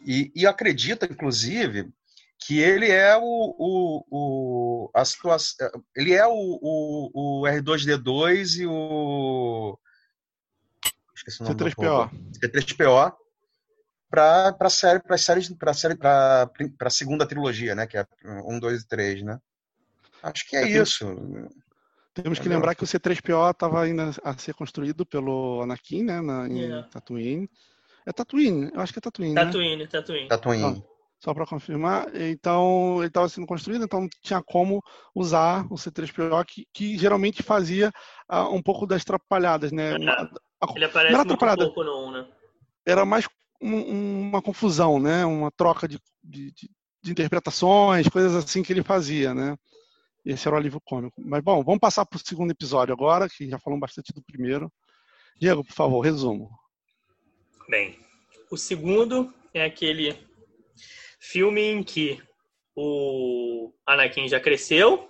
E, 0.06 0.32
e 0.34 0.48
acredito, 0.48 1.06
inclusive, 1.06 1.92
que 2.40 2.60
ele 2.60 2.90
é 2.90 3.18
o, 3.18 3.22
o, 3.22 4.06
o 4.10 4.92
a 4.96 5.04
situação, 5.04 5.70
ele 5.96 6.14
é 6.14 6.26
o, 6.26 6.32
o, 6.32 7.42
o 7.42 7.44
R2D2 7.44 8.62
e 8.62 8.66
o 8.66 9.78
esqueci 11.14 11.42
o 11.42 11.46
nome 11.46 11.56
C3PO. 11.56 12.10
C3PO 12.42 13.16
para 14.10 14.54
para 14.54 14.70
série 14.70 15.00
para 15.00 15.18
série 15.18 15.56
para 15.56 15.74
série 15.74 15.96
para 15.96 16.50
para 16.78 16.90
segunda 16.90 17.26
trilogia, 17.26 17.76
né, 17.76 17.86
que 17.88 17.98
é 17.98 18.06
1, 18.26 18.60
2 18.60 18.82
e 18.82 18.88
3, 18.88 19.24
né? 19.24 19.40
Acho 20.22 20.48
que 20.48 20.56
é, 20.56 20.64
é 20.64 20.68
isso. 20.68 21.06
Temos 22.14 22.40
que 22.40 22.50
lembrar 22.50 22.76
que 22.76 22.84
o 22.84 22.88
C3PO 22.88 23.52
estava 23.52 23.82
ainda 23.82 24.12
a 24.24 24.38
ser 24.38 24.54
construído 24.54 25.06
pelo 25.06 25.62
Anakin, 25.62 26.04
né, 26.04 26.22
na, 26.22 26.48
em 26.48 26.60
yeah. 26.60 26.88
Tatooine. 26.90 27.50
É 28.06 28.12
Tatooine, 28.12 28.72
eu 28.74 28.82
acho 28.82 28.92
que 28.92 29.00
é 29.00 29.02
Tatooine. 29.02 29.36
Tatooine, 29.36 29.76
né? 29.78 29.88
Tatooine. 29.88 30.28
Tatooine. 30.28 30.64
Então, 30.64 30.86
só 31.20 31.34
para 31.34 31.46
confirmar. 31.46 32.08
Então, 32.16 32.98
ele 33.00 33.08
estava 33.08 33.30
sendo 33.30 33.46
construído, 33.46 33.84
então 33.84 34.02
não 34.02 34.10
tinha 34.22 34.42
como 34.42 34.82
usar 35.14 35.66
o 35.70 35.76
C3PO, 35.76 36.46
que, 36.46 36.68
que 36.74 36.98
geralmente 36.98 37.44
fazia 37.44 37.92
uh, 38.32 38.54
um 38.54 38.62
pouco 38.62 38.88
das 38.88 39.02
atrapalhadas, 39.02 39.72
né? 39.72 39.92
É. 39.94 39.96
ele 40.76 40.86
aparece 40.86 41.16
muito 41.16 41.38
pouco 41.38 41.84
no 41.84 42.08
1, 42.08 42.12
né? 42.12 42.28
Era 42.86 43.06
mais 43.06 43.28
um, 43.62 44.30
uma 44.30 44.42
confusão, 44.42 45.00
né? 45.00 45.26
Uma 45.26 45.52
troca 45.52 45.88
de, 45.88 46.00
de, 46.24 46.52
de, 46.52 47.12
interpretações, 47.12 48.08
coisas 48.08 48.36
assim 48.36 48.64
que 48.64 48.72
ele 48.74 48.84
fazia, 48.84 49.34
né? 49.34 49.56
Esse 50.26 50.48
era 50.48 50.56
o 50.56 50.60
alívio 50.60 50.82
cômico. 50.84 51.16
Mas, 51.18 51.44
bom, 51.44 51.64
vamos 51.64 51.80
passar 51.80 52.06
para 52.06 52.18
o 52.18 52.22
segundo 52.24 52.52
episódio 52.52 52.94
agora, 52.94 53.28
que 53.30 53.50
já 53.50 53.60
falamos 53.60 53.82
bastante 53.82 54.14
do 54.14 54.22
primeiro. 54.22 54.72
Diego, 55.40 55.64
por 55.64 55.74
favor, 55.74 56.02
resumo. 56.02 56.50
Bem, 57.70 57.98
o 58.52 58.58
segundo 58.58 59.34
é 59.54 59.64
aquele 59.64 60.18
filme 61.20 61.62
em 61.62 61.84
que 61.84 62.22
o 62.76 63.74
Anakin 63.86 64.28
já 64.28 64.40
cresceu, 64.40 65.10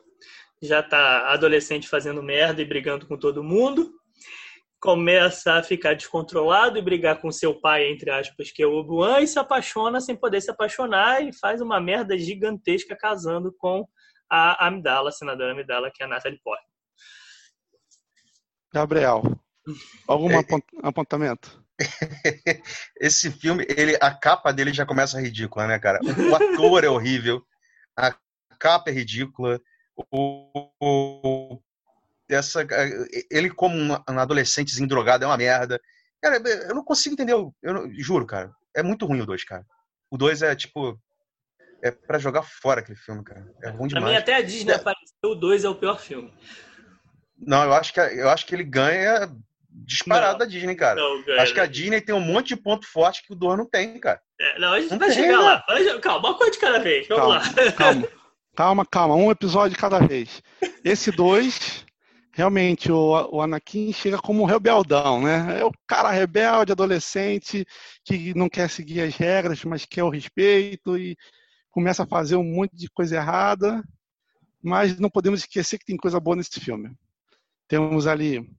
já 0.61 0.83
tá 0.83 1.31
adolescente 1.31 1.87
fazendo 1.87 2.21
merda 2.21 2.61
e 2.61 2.65
brigando 2.65 3.07
com 3.07 3.17
todo 3.17 3.43
mundo, 3.43 3.98
começa 4.79 5.55
a 5.55 5.63
ficar 5.63 5.93
descontrolado 5.93 6.77
e 6.77 6.81
brigar 6.81 7.19
com 7.19 7.31
seu 7.31 7.59
pai, 7.59 7.91
entre 7.91 8.09
aspas, 8.09 8.51
que 8.51 8.63
é 8.63 8.67
o 8.67 8.75
Obi-Wan, 8.75 9.19
e 9.19 9.27
se 9.27 9.37
apaixona 9.37 9.99
sem 9.99 10.15
poder 10.15 10.41
se 10.41 10.49
apaixonar 10.49 11.21
e 11.21 11.33
faz 11.33 11.59
uma 11.61 11.79
merda 11.81 12.17
gigantesca 12.17 12.95
casando 12.95 13.53
com 13.57 13.85
a 14.31 14.67
Amidala, 14.67 15.09
a 15.09 15.11
senadora 15.11 15.51
Amidala, 15.51 15.91
que 15.93 16.01
é 16.01 16.05
a 16.05 16.09
Natalie 16.09 16.39
Portman. 16.41 16.69
Gabriel, 18.73 19.23
algum 20.07 20.31
é, 20.31 20.45
apontamento? 20.83 21.63
Esse 22.99 23.31
filme, 23.31 23.65
ele, 23.67 23.97
a 23.99 24.13
capa 24.13 24.51
dele 24.53 24.73
já 24.73 24.85
começa 24.85 25.19
ridícula, 25.19 25.67
né, 25.67 25.79
cara? 25.79 25.99
O 26.03 26.35
ator 26.35 26.83
é 26.83 26.89
horrível, 26.89 27.43
a 27.97 28.15
capa 28.59 28.91
é 28.91 28.93
ridícula, 28.93 29.59
o, 30.11 30.71
o 30.79 31.59
essa, 32.29 32.65
ele 33.31 33.49
como 33.49 33.75
um, 33.75 33.91
um 33.91 34.19
adolescentezinho 34.19 34.87
drogado 34.87 35.23
é 35.23 35.27
uma 35.27 35.37
merda. 35.37 35.79
Cara, 36.21 36.37
eu 36.37 36.75
não 36.75 36.83
consigo 36.83 37.13
entender, 37.13 37.33
eu, 37.33 37.53
eu 37.63 37.89
juro, 37.97 38.25
cara, 38.25 38.51
é 38.75 38.83
muito 38.83 39.05
ruim 39.05 39.21
o 39.21 39.25
2, 39.25 39.43
cara. 39.43 39.65
O 40.11 40.17
2 40.17 40.41
é 40.41 40.55
tipo 40.55 40.99
é 41.81 41.91
para 41.91 42.19
jogar 42.19 42.43
fora 42.43 42.81
aquele 42.81 42.97
filme, 42.97 43.23
cara. 43.23 43.45
É 43.63 43.69
ruim 43.69 43.87
demais. 43.87 44.03
Pra 44.03 44.11
mim 44.11 44.17
até 44.17 44.35
a 44.35 44.41
Disney 44.41 44.73
é. 44.73 44.75
apareceu, 44.75 45.15
o 45.23 45.35
2 45.35 45.63
é 45.63 45.69
o 45.69 45.75
pior 45.75 45.99
filme. 45.99 46.33
Não, 47.37 47.63
eu 47.63 47.73
acho 47.73 47.93
que 47.93 47.99
eu 47.99 48.29
acho 48.29 48.45
que 48.45 48.53
ele 48.53 48.65
ganha 48.65 49.33
disparado 49.71 50.33
não, 50.33 50.39
da 50.39 50.45
Disney, 50.45 50.75
cara. 50.75 50.99
Não, 50.99 51.23
Acho 51.39 51.53
que 51.53 51.59
a 51.59 51.65
Disney 51.65 52.01
tem 52.01 52.13
um 52.13 52.19
monte 52.19 52.49
de 52.49 52.57
ponto 52.57 52.85
forte 52.85 53.23
que 53.25 53.31
o 53.31 53.35
Dor 53.35 53.57
não 53.57 53.65
tem, 53.65 53.99
cara. 53.99 54.19
É, 54.39 54.59
não, 54.59 54.73
a 54.73 54.81
gente 54.81 54.91
não 54.91 54.99
vai 54.99 55.09
tem, 55.09 55.17
chegar 55.17 55.37
né? 55.37 55.43
lá. 55.43 55.99
Calma, 56.01 56.29
uma 56.29 56.37
coisa 56.37 56.51
de 56.51 56.59
cada 56.59 56.79
vez. 56.79 57.07
Vamos 57.07 57.23
calma, 57.23 57.63
lá. 57.63 57.71
Calma, 57.71 58.07
calma, 58.55 58.85
calma. 58.85 59.15
Um 59.15 59.31
episódio 59.31 59.71
de 59.71 59.81
cada 59.81 59.99
vez. 59.99 60.41
Esse 60.83 61.11
dois, 61.11 61.85
realmente, 62.39 62.89
o, 62.89 63.11
o 63.33 63.41
Anakin 63.41 63.91
chega 63.91 64.17
como 64.17 64.41
um 64.41 64.45
rebeldão, 64.45 65.21
né? 65.21 65.59
É 65.59 65.65
o 65.65 65.73
cara 65.85 66.09
rebelde, 66.09 66.71
adolescente, 66.71 67.65
que 68.05 68.33
não 68.33 68.47
quer 68.47 68.69
seguir 68.69 69.01
as 69.01 69.13
regras, 69.13 69.65
mas 69.65 69.85
quer 69.85 70.03
o 70.03 70.09
respeito 70.09 70.97
e 70.97 71.17
começa 71.69 72.03
a 72.03 72.07
fazer 72.07 72.37
um 72.37 72.43
monte 72.43 72.77
de 72.77 72.89
coisa 72.89 73.17
errada. 73.17 73.83
Mas 74.63 74.97
não 74.97 75.09
podemos 75.09 75.41
esquecer 75.41 75.77
que 75.79 75.85
tem 75.85 75.97
coisa 75.97 76.17
boa 76.17 76.37
nesse 76.37 76.61
filme. 76.61 76.95
Temos 77.67 78.07
ali 78.07 78.49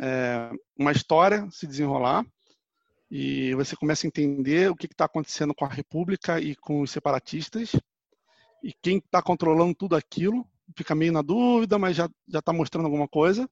é, 0.00 0.52
uma 0.78 0.92
história 0.92 1.48
se 1.50 1.66
desenrolar 1.66 2.24
e 3.10 3.56
você 3.56 3.74
começa 3.74 4.06
a 4.06 4.08
entender 4.08 4.70
o 4.70 4.76
que 4.76 4.86
está 4.86 5.06
acontecendo 5.06 5.52
com 5.52 5.64
a 5.64 5.68
República 5.68 6.40
e 6.40 6.54
com 6.54 6.80
os 6.80 6.92
separatistas 6.92 7.72
e 8.62 8.72
quem 8.72 8.98
está 8.98 9.20
controlando 9.20 9.74
tudo 9.74 9.96
aquilo. 9.96 10.46
Fica 10.76 10.94
meio 10.94 11.12
na 11.12 11.22
dúvida, 11.22 11.78
mas 11.78 11.96
já 11.96 12.08
já 12.28 12.38
está 12.38 12.52
mostrando 12.52 12.86
alguma 12.86 13.08
coisa. 13.08 13.48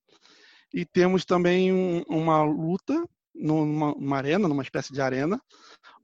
E 0.72 0.84
temos 0.84 1.24
também 1.24 1.72
um, 1.72 2.02
uma 2.08 2.42
luta 2.42 3.04
numa, 3.34 3.92
numa, 3.94 4.16
arena, 4.16 4.48
numa 4.48 4.62
espécie 4.62 4.92
de 4.92 5.00
arena, 5.00 5.40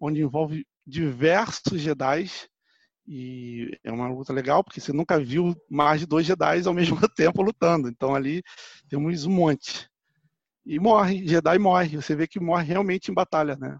onde 0.00 0.20
envolve 0.20 0.66
diversos 0.86 1.80
Jedi 1.80 2.30
e 3.06 3.78
é 3.82 3.90
uma 3.90 4.06
luta 4.06 4.34
legal 4.34 4.62
porque 4.62 4.80
você 4.80 4.92
nunca 4.92 5.18
viu 5.18 5.56
mais 5.70 6.00
de 6.00 6.06
dois 6.06 6.26
Jedi 6.26 6.66
ao 6.66 6.74
mesmo 6.74 7.00
tempo 7.08 7.42
lutando. 7.42 7.88
Então 7.88 8.14
ali 8.14 8.42
temos 8.88 9.24
um 9.24 9.30
monte 9.30 9.88
e 10.66 10.78
morre, 10.78 11.26
Jedi 11.26 11.58
morre. 11.58 11.96
Você 11.96 12.14
vê 12.14 12.26
que 12.28 12.38
morre 12.38 12.64
realmente 12.64 13.10
em 13.10 13.14
batalha, 13.14 13.56
né? 13.56 13.78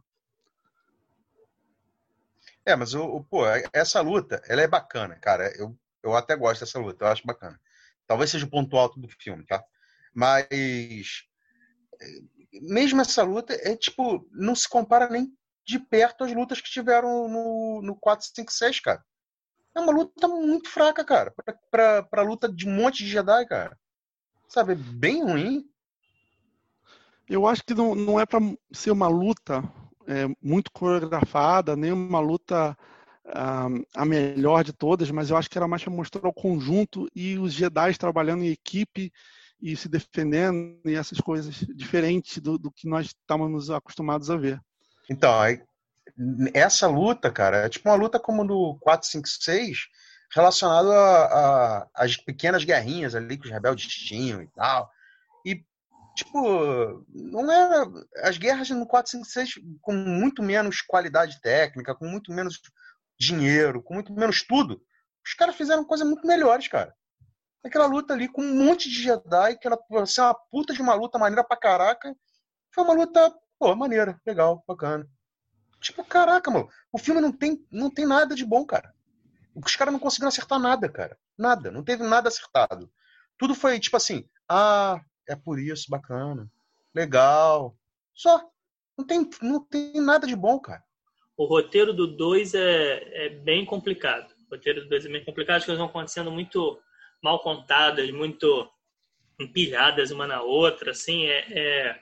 É, 2.64 2.74
mas 2.74 2.94
o, 2.94 3.02
o 3.02 3.24
pô, 3.24 3.44
essa 3.72 4.00
luta, 4.00 4.42
ela 4.46 4.62
é 4.62 4.66
bacana, 4.66 5.16
cara. 5.16 5.50
Eu, 5.58 5.74
eu 6.02 6.14
até 6.14 6.36
gosto 6.36 6.60
dessa 6.60 6.78
luta, 6.78 7.04
eu 7.04 7.08
acho 7.08 7.26
bacana. 7.26 7.60
Talvez 8.06 8.30
seja 8.30 8.46
o 8.46 8.50
ponto 8.50 8.76
alto 8.76 8.98
do 8.98 9.08
filme, 9.08 9.44
tá? 9.46 9.62
Mas 10.14 11.28
mesmo 12.62 13.00
essa 13.00 13.22
luta 13.22 13.54
é 13.54 13.76
tipo, 13.76 14.26
não 14.32 14.54
se 14.54 14.68
compara 14.68 15.08
nem 15.08 15.32
de 15.66 15.78
perto 15.78 16.24
às 16.24 16.32
lutas 16.32 16.60
que 16.60 16.70
tiveram 16.70 17.28
no, 17.28 17.82
no 17.82 17.96
456, 17.96 18.80
cara. 18.80 19.04
É 19.76 19.80
uma 19.80 19.92
luta 19.92 20.26
muito 20.26 20.70
fraca, 20.70 21.04
cara. 21.04 21.32
Pra, 21.32 21.54
pra, 21.70 22.02
pra 22.02 22.22
luta 22.22 22.50
de 22.50 22.66
um 22.66 22.74
monte 22.74 23.04
de 23.04 23.10
Jedi, 23.10 23.46
cara. 23.46 23.78
Sabe, 24.48 24.74
bem 24.74 25.22
ruim. 25.22 25.64
Eu 27.28 27.46
acho 27.46 27.62
que 27.62 27.74
não, 27.74 27.94
não 27.94 28.18
é 28.18 28.24
para 28.24 28.40
ser 28.72 28.90
uma 28.90 29.08
luta 29.08 29.62
é, 30.06 30.26
muito 30.42 30.72
coreografada, 30.72 31.76
nem 31.76 31.92
uma 31.92 32.20
luta 32.20 32.76
a 33.32 34.04
melhor 34.04 34.64
de 34.64 34.72
todas, 34.72 35.10
mas 35.10 35.30
eu 35.30 35.36
acho 35.36 35.50
que 35.50 35.58
era 35.58 35.68
mais 35.68 35.82
para 35.82 35.92
mostrar 35.92 36.26
o 36.26 36.32
conjunto 36.32 37.08
e 37.14 37.38
os 37.38 37.52
Jedi 37.52 37.96
trabalhando 37.98 38.44
em 38.44 38.50
equipe 38.50 39.12
e 39.60 39.76
se 39.76 39.88
defendendo 39.88 40.80
e 40.84 40.94
essas 40.94 41.20
coisas 41.20 41.54
diferentes 41.74 42.38
do, 42.38 42.58
do 42.58 42.70
que 42.70 42.88
nós 42.88 43.06
estávamos 43.06 43.70
acostumados 43.70 44.30
a 44.30 44.36
ver. 44.36 44.60
Então, 45.10 45.32
essa 46.54 46.86
luta, 46.86 47.30
cara, 47.30 47.58
é 47.58 47.68
tipo 47.68 47.88
uma 47.88 47.96
luta 47.96 48.18
como 48.18 48.44
no 48.44 48.78
456, 48.80 49.88
relacionado 50.34 50.90
às 51.94 52.16
pequenas 52.16 52.64
guerrinhas 52.64 53.14
ali 53.14 53.36
que 53.36 53.46
os 53.46 53.52
rebeldes 53.52 53.86
tinham 53.86 54.42
e 54.42 54.48
tal. 54.48 54.90
tipo, 56.14 57.04
não 57.14 57.50
era. 57.50 57.86
As 58.22 58.38
guerras 58.38 58.68
no 58.70 58.86
456 58.86 59.64
com 59.80 59.94
muito 59.94 60.42
menos 60.42 60.82
qualidade 60.82 61.40
técnica, 61.40 61.94
com 61.94 62.06
muito 62.06 62.32
menos 62.32 62.60
dinheiro, 63.18 63.82
com 63.82 63.94
muito 63.94 64.12
menos 64.12 64.42
tudo. 64.42 64.80
Os 65.24 65.34
caras 65.34 65.56
fizeram 65.56 65.84
coisas 65.84 66.06
muito 66.06 66.26
melhores, 66.26 66.68
cara. 66.68 66.94
Aquela 67.64 67.86
luta 67.86 68.14
ali 68.14 68.28
com 68.28 68.42
um 68.42 68.64
monte 68.64 68.88
de 68.88 69.02
Jedi, 69.02 69.58
que 69.58 69.66
era 69.66 69.78
assim, 70.00 70.20
uma 70.20 70.34
puta 70.34 70.72
de 70.72 70.80
uma 70.80 70.94
luta 70.94 71.18
maneira 71.18 71.44
pra 71.44 71.56
caraca. 71.56 72.16
Foi 72.72 72.84
uma 72.84 72.94
luta, 72.94 73.34
pô, 73.58 73.74
maneira, 73.74 74.20
legal, 74.24 74.62
bacana. 74.66 75.06
Tipo, 75.80 76.04
caraca, 76.04 76.50
mano, 76.50 76.68
o 76.92 76.98
filme 76.98 77.20
não 77.20 77.32
tem, 77.32 77.64
não 77.70 77.90
tem 77.90 78.06
nada 78.06 78.34
de 78.34 78.44
bom, 78.44 78.64
cara. 78.64 78.94
Os 79.54 79.74
caras 79.76 79.92
não 79.92 80.00
conseguiram 80.00 80.28
acertar 80.28 80.58
nada, 80.58 80.88
cara. 80.88 81.18
Nada, 81.36 81.70
não 81.70 81.82
teve 81.82 82.02
nada 82.04 82.28
acertado. 82.28 82.90
Tudo 83.36 83.54
foi 83.54 83.78
tipo 83.78 83.96
assim, 83.96 84.28
ah, 84.48 85.00
é 85.28 85.36
por 85.36 85.58
isso, 85.58 85.90
bacana, 85.90 86.50
legal. 86.94 87.76
Só. 88.14 88.50
Não 88.96 89.06
tem, 89.06 89.30
não 89.40 89.64
tem 89.64 90.00
nada 90.00 90.26
de 90.26 90.34
bom, 90.34 90.58
cara. 90.58 90.82
O 91.38 91.44
roteiro 91.44 91.94
do 91.94 92.08
2 92.08 92.54
é, 92.54 93.26
é 93.26 93.28
bem 93.28 93.64
complicado. 93.64 94.34
O 94.50 94.56
roteiro 94.56 94.82
do 94.82 94.88
2 94.88 95.06
é 95.06 95.08
bem 95.08 95.24
complicado, 95.24 95.58
as 95.58 95.64
coisas 95.64 95.78
vão 95.78 95.88
acontecendo 95.88 96.32
muito 96.32 96.78
mal 97.22 97.40
contadas, 97.40 98.10
muito 98.10 98.68
empilhadas 99.40 100.10
uma 100.10 100.26
na 100.26 100.42
outra, 100.42 100.90
assim, 100.90 101.26
é, 101.26 101.46
é 101.50 102.00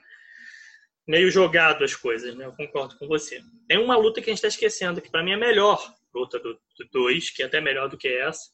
meio 1.07 1.29
jogado 1.29 1.83
as 1.83 1.95
coisas, 1.95 2.35
né? 2.35 2.45
Eu 2.45 2.53
concordo 2.53 2.97
com 2.97 3.07
você. 3.07 3.39
Tem 3.67 3.77
uma 3.77 3.95
luta 3.95 4.21
que 4.21 4.29
a 4.29 4.33
gente 4.33 4.39
está 4.39 4.47
esquecendo, 4.47 4.99
que 4.99 5.11
para 5.11 5.23
mim 5.23 5.33
é 5.33 5.37
melhor 5.37 5.79
luta 6.13 6.39
do 6.39 6.59
2, 6.91 7.29
que 7.29 7.43
é 7.43 7.45
até 7.45 7.61
melhor 7.61 7.89
do 7.89 7.97
que 7.97 8.07
essa. 8.07 8.49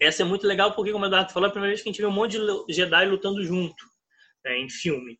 Essa 0.00 0.22
é 0.22 0.24
muito 0.24 0.46
legal 0.46 0.74
porque, 0.74 0.92
como 0.92 1.04
o 1.04 1.08
Eduardo 1.08 1.30
falou, 1.30 1.46
é 1.46 1.50
a 1.50 1.52
primeira 1.52 1.72
vez 1.72 1.82
que 1.82 1.90
a 1.90 1.92
gente 1.92 2.00
vê 2.00 2.06
um 2.06 2.10
monte 2.10 2.38
de 2.38 2.72
Jedi 2.72 3.06
lutando 3.06 3.44
junto 3.44 3.84
né, 4.42 4.58
em 4.58 4.70
filme. 4.70 5.18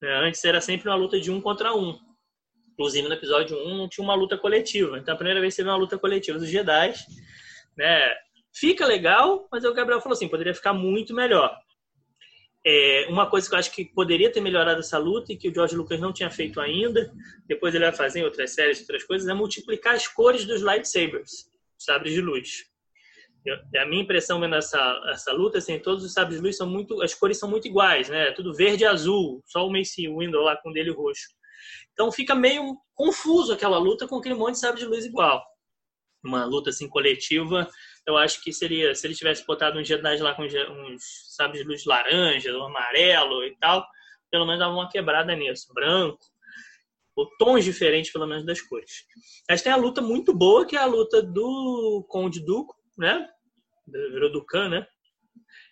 Né? 0.00 0.12
Antes 0.26 0.44
era 0.44 0.60
sempre 0.60 0.88
uma 0.88 0.96
luta 0.96 1.20
de 1.20 1.30
um 1.30 1.40
contra 1.40 1.72
um. 1.72 1.96
Inclusive 2.72 3.08
no 3.08 3.14
episódio 3.14 3.56
1 3.56 3.76
não 3.76 3.88
tinha 3.88 4.04
uma 4.04 4.14
luta 4.14 4.36
coletiva. 4.36 4.98
Então 4.98 5.14
a 5.14 5.16
primeira 5.16 5.40
vez 5.40 5.54
você 5.54 5.62
vê 5.62 5.68
uma 5.68 5.76
luta 5.76 5.98
coletiva 5.98 6.38
dos 6.38 6.48
Jedi, 6.48 6.94
né? 7.76 8.14
Fica 8.54 8.86
legal, 8.86 9.48
mas 9.50 9.64
o 9.64 9.72
Gabriel 9.72 10.00
falou 10.00 10.14
assim, 10.14 10.28
poderia 10.28 10.54
ficar 10.54 10.72
muito 10.72 11.14
melhor. 11.14 11.56
É, 12.64 13.06
uma 13.08 13.28
coisa 13.28 13.48
que 13.48 13.54
eu 13.54 13.58
acho 13.58 13.72
que 13.72 13.84
poderia 13.84 14.30
ter 14.30 14.40
melhorado 14.40 14.80
essa 14.80 14.96
luta 14.96 15.32
e 15.32 15.36
que 15.36 15.48
o 15.48 15.54
George 15.54 15.74
Lucas 15.74 15.98
não 15.98 16.12
tinha 16.12 16.30
feito 16.30 16.60
ainda, 16.60 17.12
depois 17.46 17.74
ele 17.74 17.84
vai 17.84 17.92
fazer 17.92 18.20
em 18.20 18.24
outras 18.24 18.54
séries, 18.54 18.80
outras 18.80 19.02
coisas, 19.02 19.26
é 19.26 19.34
multiplicar 19.34 19.94
as 19.94 20.06
cores 20.06 20.44
dos 20.44 20.62
lightsabers, 20.62 21.50
sabres 21.76 22.12
de 22.12 22.20
luz. 22.20 22.64
Eu, 23.44 23.56
a 23.80 23.86
minha 23.86 24.02
impressão 24.02 24.38
vendo 24.38 24.54
essa, 24.54 25.02
essa 25.10 25.32
luta, 25.32 25.58
assim, 25.58 25.76
todos 25.78 26.04
os 26.04 26.12
sabres 26.12 26.36
de 26.36 26.44
luz 26.44 26.56
são 26.56 26.68
muito, 26.68 27.02
as 27.02 27.12
cores 27.12 27.38
são 27.38 27.50
muito 27.50 27.66
iguais, 27.66 28.08
né? 28.08 28.30
Tudo 28.30 28.54
verde 28.54 28.84
e 28.84 28.86
azul, 28.86 29.42
só 29.44 29.66
o 29.66 29.72
Mace 29.72 30.06
Window 30.06 30.42
lá 30.42 30.56
com 30.56 30.72
dele 30.72 30.92
roxo. 30.92 31.28
Então 31.92 32.10
fica 32.12 32.34
meio 32.34 32.76
confuso 32.94 33.52
aquela 33.52 33.78
luta 33.78 34.06
com 34.06 34.16
aquele 34.16 34.34
monte 34.34 34.54
de 34.54 34.60
sabre 34.60 34.80
de 34.80 34.86
luz 34.86 35.04
igual. 35.04 35.42
Uma 36.24 36.44
luta 36.44 36.70
assim 36.70 36.88
coletiva 36.88 37.68
eu 38.06 38.16
acho 38.16 38.42
que 38.42 38.52
seria, 38.52 38.94
se 38.94 39.06
ele 39.06 39.14
tivesse 39.14 39.46
botado 39.46 39.78
uns 39.78 39.86
Jedi 39.86 40.18
lá 40.18 40.34
com 40.34 40.42
uns 40.42 41.02
sabres 41.36 41.62
de 41.62 41.68
luz 41.68 41.84
laranja, 41.84 42.52
ou 42.56 42.64
amarelo 42.64 43.44
e 43.44 43.56
tal, 43.56 43.86
pelo 44.30 44.44
menos 44.44 44.60
dava 44.60 44.74
uma 44.74 44.88
quebrada 44.88 45.34
nisso, 45.36 45.72
branco, 45.72 46.18
ou 47.14 47.28
tons 47.38 47.64
diferentes, 47.64 48.12
pelo 48.12 48.26
menos, 48.26 48.44
das 48.44 48.60
cores. 48.60 49.04
Mas 49.48 49.62
tem 49.62 49.72
a 49.72 49.76
luta 49.76 50.00
muito 50.00 50.34
boa, 50.34 50.66
que 50.66 50.76
é 50.76 50.80
a 50.80 50.86
luta 50.86 51.22
do 51.22 52.04
Conde 52.08 52.40
Duco, 52.40 52.74
né? 52.96 53.28
Virou 53.86 54.32
Ducan, 54.32 54.68
né? 54.68 54.86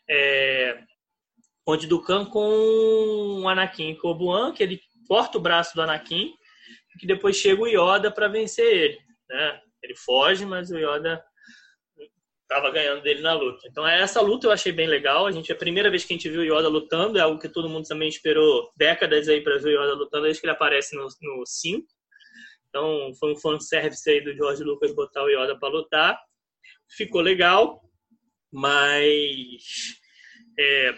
É... 0.09 0.85
Conde 1.65 1.87
Ducan 1.87 2.27
com 2.27 3.43
o 3.43 3.49
Anakin 3.49 3.99
Obi-Wan, 4.03 4.53
que 4.53 4.63
ele 4.63 4.81
corta 5.11 5.39
o 5.39 5.41
braço 5.41 5.75
do 5.75 5.83
Anakin, 5.83 6.33
que 7.01 7.05
depois 7.05 7.35
chega 7.35 7.61
o 7.61 7.67
Yoda 7.67 8.13
para 8.13 8.29
vencer 8.29 8.65
ele, 8.65 8.99
né? 9.29 9.61
Ele 9.83 9.97
foge, 9.97 10.47
mas 10.47 10.71
o 10.71 10.79
Yoda 10.79 11.21
estava 12.43 12.71
ganhando 12.71 13.03
dele 13.03 13.21
na 13.21 13.35
luta. 13.35 13.67
Então 13.67 13.85
essa 13.85 14.21
luta 14.21 14.47
eu 14.47 14.53
achei 14.53 14.71
bem 14.71 14.87
legal. 14.87 15.27
A 15.27 15.33
gente 15.33 15.51
é 15.51 15.55
a 15.55 15.59
primeira 15.59 15.91
vez 15.91 16.05
que 16.05 16.13
a 16.13 16.17
gente 16.17 16.29
viu 16.29 16.43
o 16.43 16.45
Yoda 16.45 16.69
lutando, 16.69 17.19
é 17.19 17.23
algo 17.23 17.41
que 17.41 17.49
todo 17.49 17.69
mundo 17.69 17.89
também 17.89 18.09
esperou 18.09 18.71
décadas 18.77 19.29
aí 19.29 19.41
para 19.41 19.59
ver 19.59 19.77
o 19.77 19.83
Yoda 19.83 19.95
lutando, 19.95 20.23
desde 20.23 20.41
que 20.41 20.47
ele 20.47 20.55
aparece 20.55 20.95
no, 20.95 21.09
no 21.23 21.45
5. 21.45 21.85
Então 22.69 23.13
foi 23.19 23.33
um 23.33 23.37
fanservice 23.37 24.09
aí 24.09 24.21
do 24.21 24.33
George 24.33 24.63
Lucas 24.63 24.95
botar 24.95 25.25
o 25.25 25.29
Yoda 25.29 25.59
para 25.59 25.71
lutar. 25.71 26.21
Ficou 26.97 27.21
legal, 27.21 27.81
mas 28.53 29.97
é, 30.57 30.95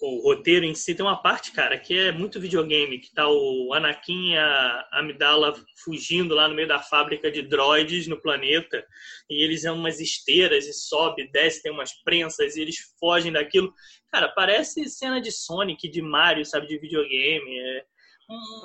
o 0.00 0.22
roteiro 0.22 0.64
em 0.64 0.74
si 0.74 0.94
tem 0.94 1.04
uma 1.04 1.20
parte, 1.20 1.52
cara, 1.52 1.78
que 1.78 1.96
é 1.96 2.12
muito 2.12 2.40
videogame, 2.40 2.98
que 2.98 3.12
tá 3.12 3.28
o 3.28 3.72
Anakin 3.72 4.32
e 4.32 4.36
a 4.36 4.88
Amidala 4.92 5.54
fugindo 5.82 6.34
lá 6.34 6.48
no 6.48 6.54
meio 6.54 6.68
da 6.68 6.78
fábrica 6.78 7.30
de 7.30 7.42
droids 7.42 8.06
no 8.06 8.20
planeta, 8.20 8.84
e 9.30 9.42
eles 9.42 9.62
são 9.62 9.76
umas 9.76 10.00
esteiras 10.00 10.66
e 10.66 10.72
sobe, 10.72 11.30
desce, 11.30 11.62
tem 11.62 11.72
umas 11.72 11.92
prensas 12.02 12.56
e 12.56 12.60
eles 12.62 12.76
fogem 12.98 13.32
daquilo. 13.32 13.72
Cara, 14.10 14.28
parece 14.28 14.88
cena 14.88 15.20
de 15.20 15.32
Sonic, 15.32 15.88
de 15.88 16.02
Mario, 16.02 16.44
sabe, 16.44 16.66
de 16.66 16.78
videogame. 16.78 17.58
É 17.58 17.84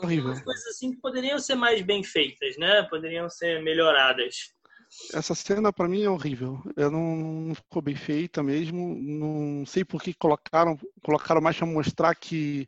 umas 0.04 0.42
coisas 0.42 0.68
assim 0.68 0.92
que 0.92 1.02
poderiam 1.02 1.38
ser 1.40 1.56
mais 1.56 1.82
bem 1.82 2.04
feitas, 2.04 2.58
né? 2.58 2.84
Poderiam 2.84 3.30
ser 3.30 3.62
melhoradas. 3.62 4.54
Essa 5.14 5.34
cena 5.34 5.74
para 5.74 5.88
mim 5.88 6.04
é 6.04 6.10
horrível. 6.10 6.62
Ela 6.78 6.92
não, 6.92 7.16
não, 7.16 7.56
ficou 7.56 7.82
bem 7.82 7.96
feita 7.96 8.44
mesmo. 8.44 8.96
Não 8.96 9.66
sei 9.66 9.84
por 9.84 10.02
que 10.02 10.14
colocaram, 10.14 10.78
colocaram 11.02 11.42
mais 11.42 11.58
para 11.58 11.68
mostrar 11.68 12.16
que 12.16 12.68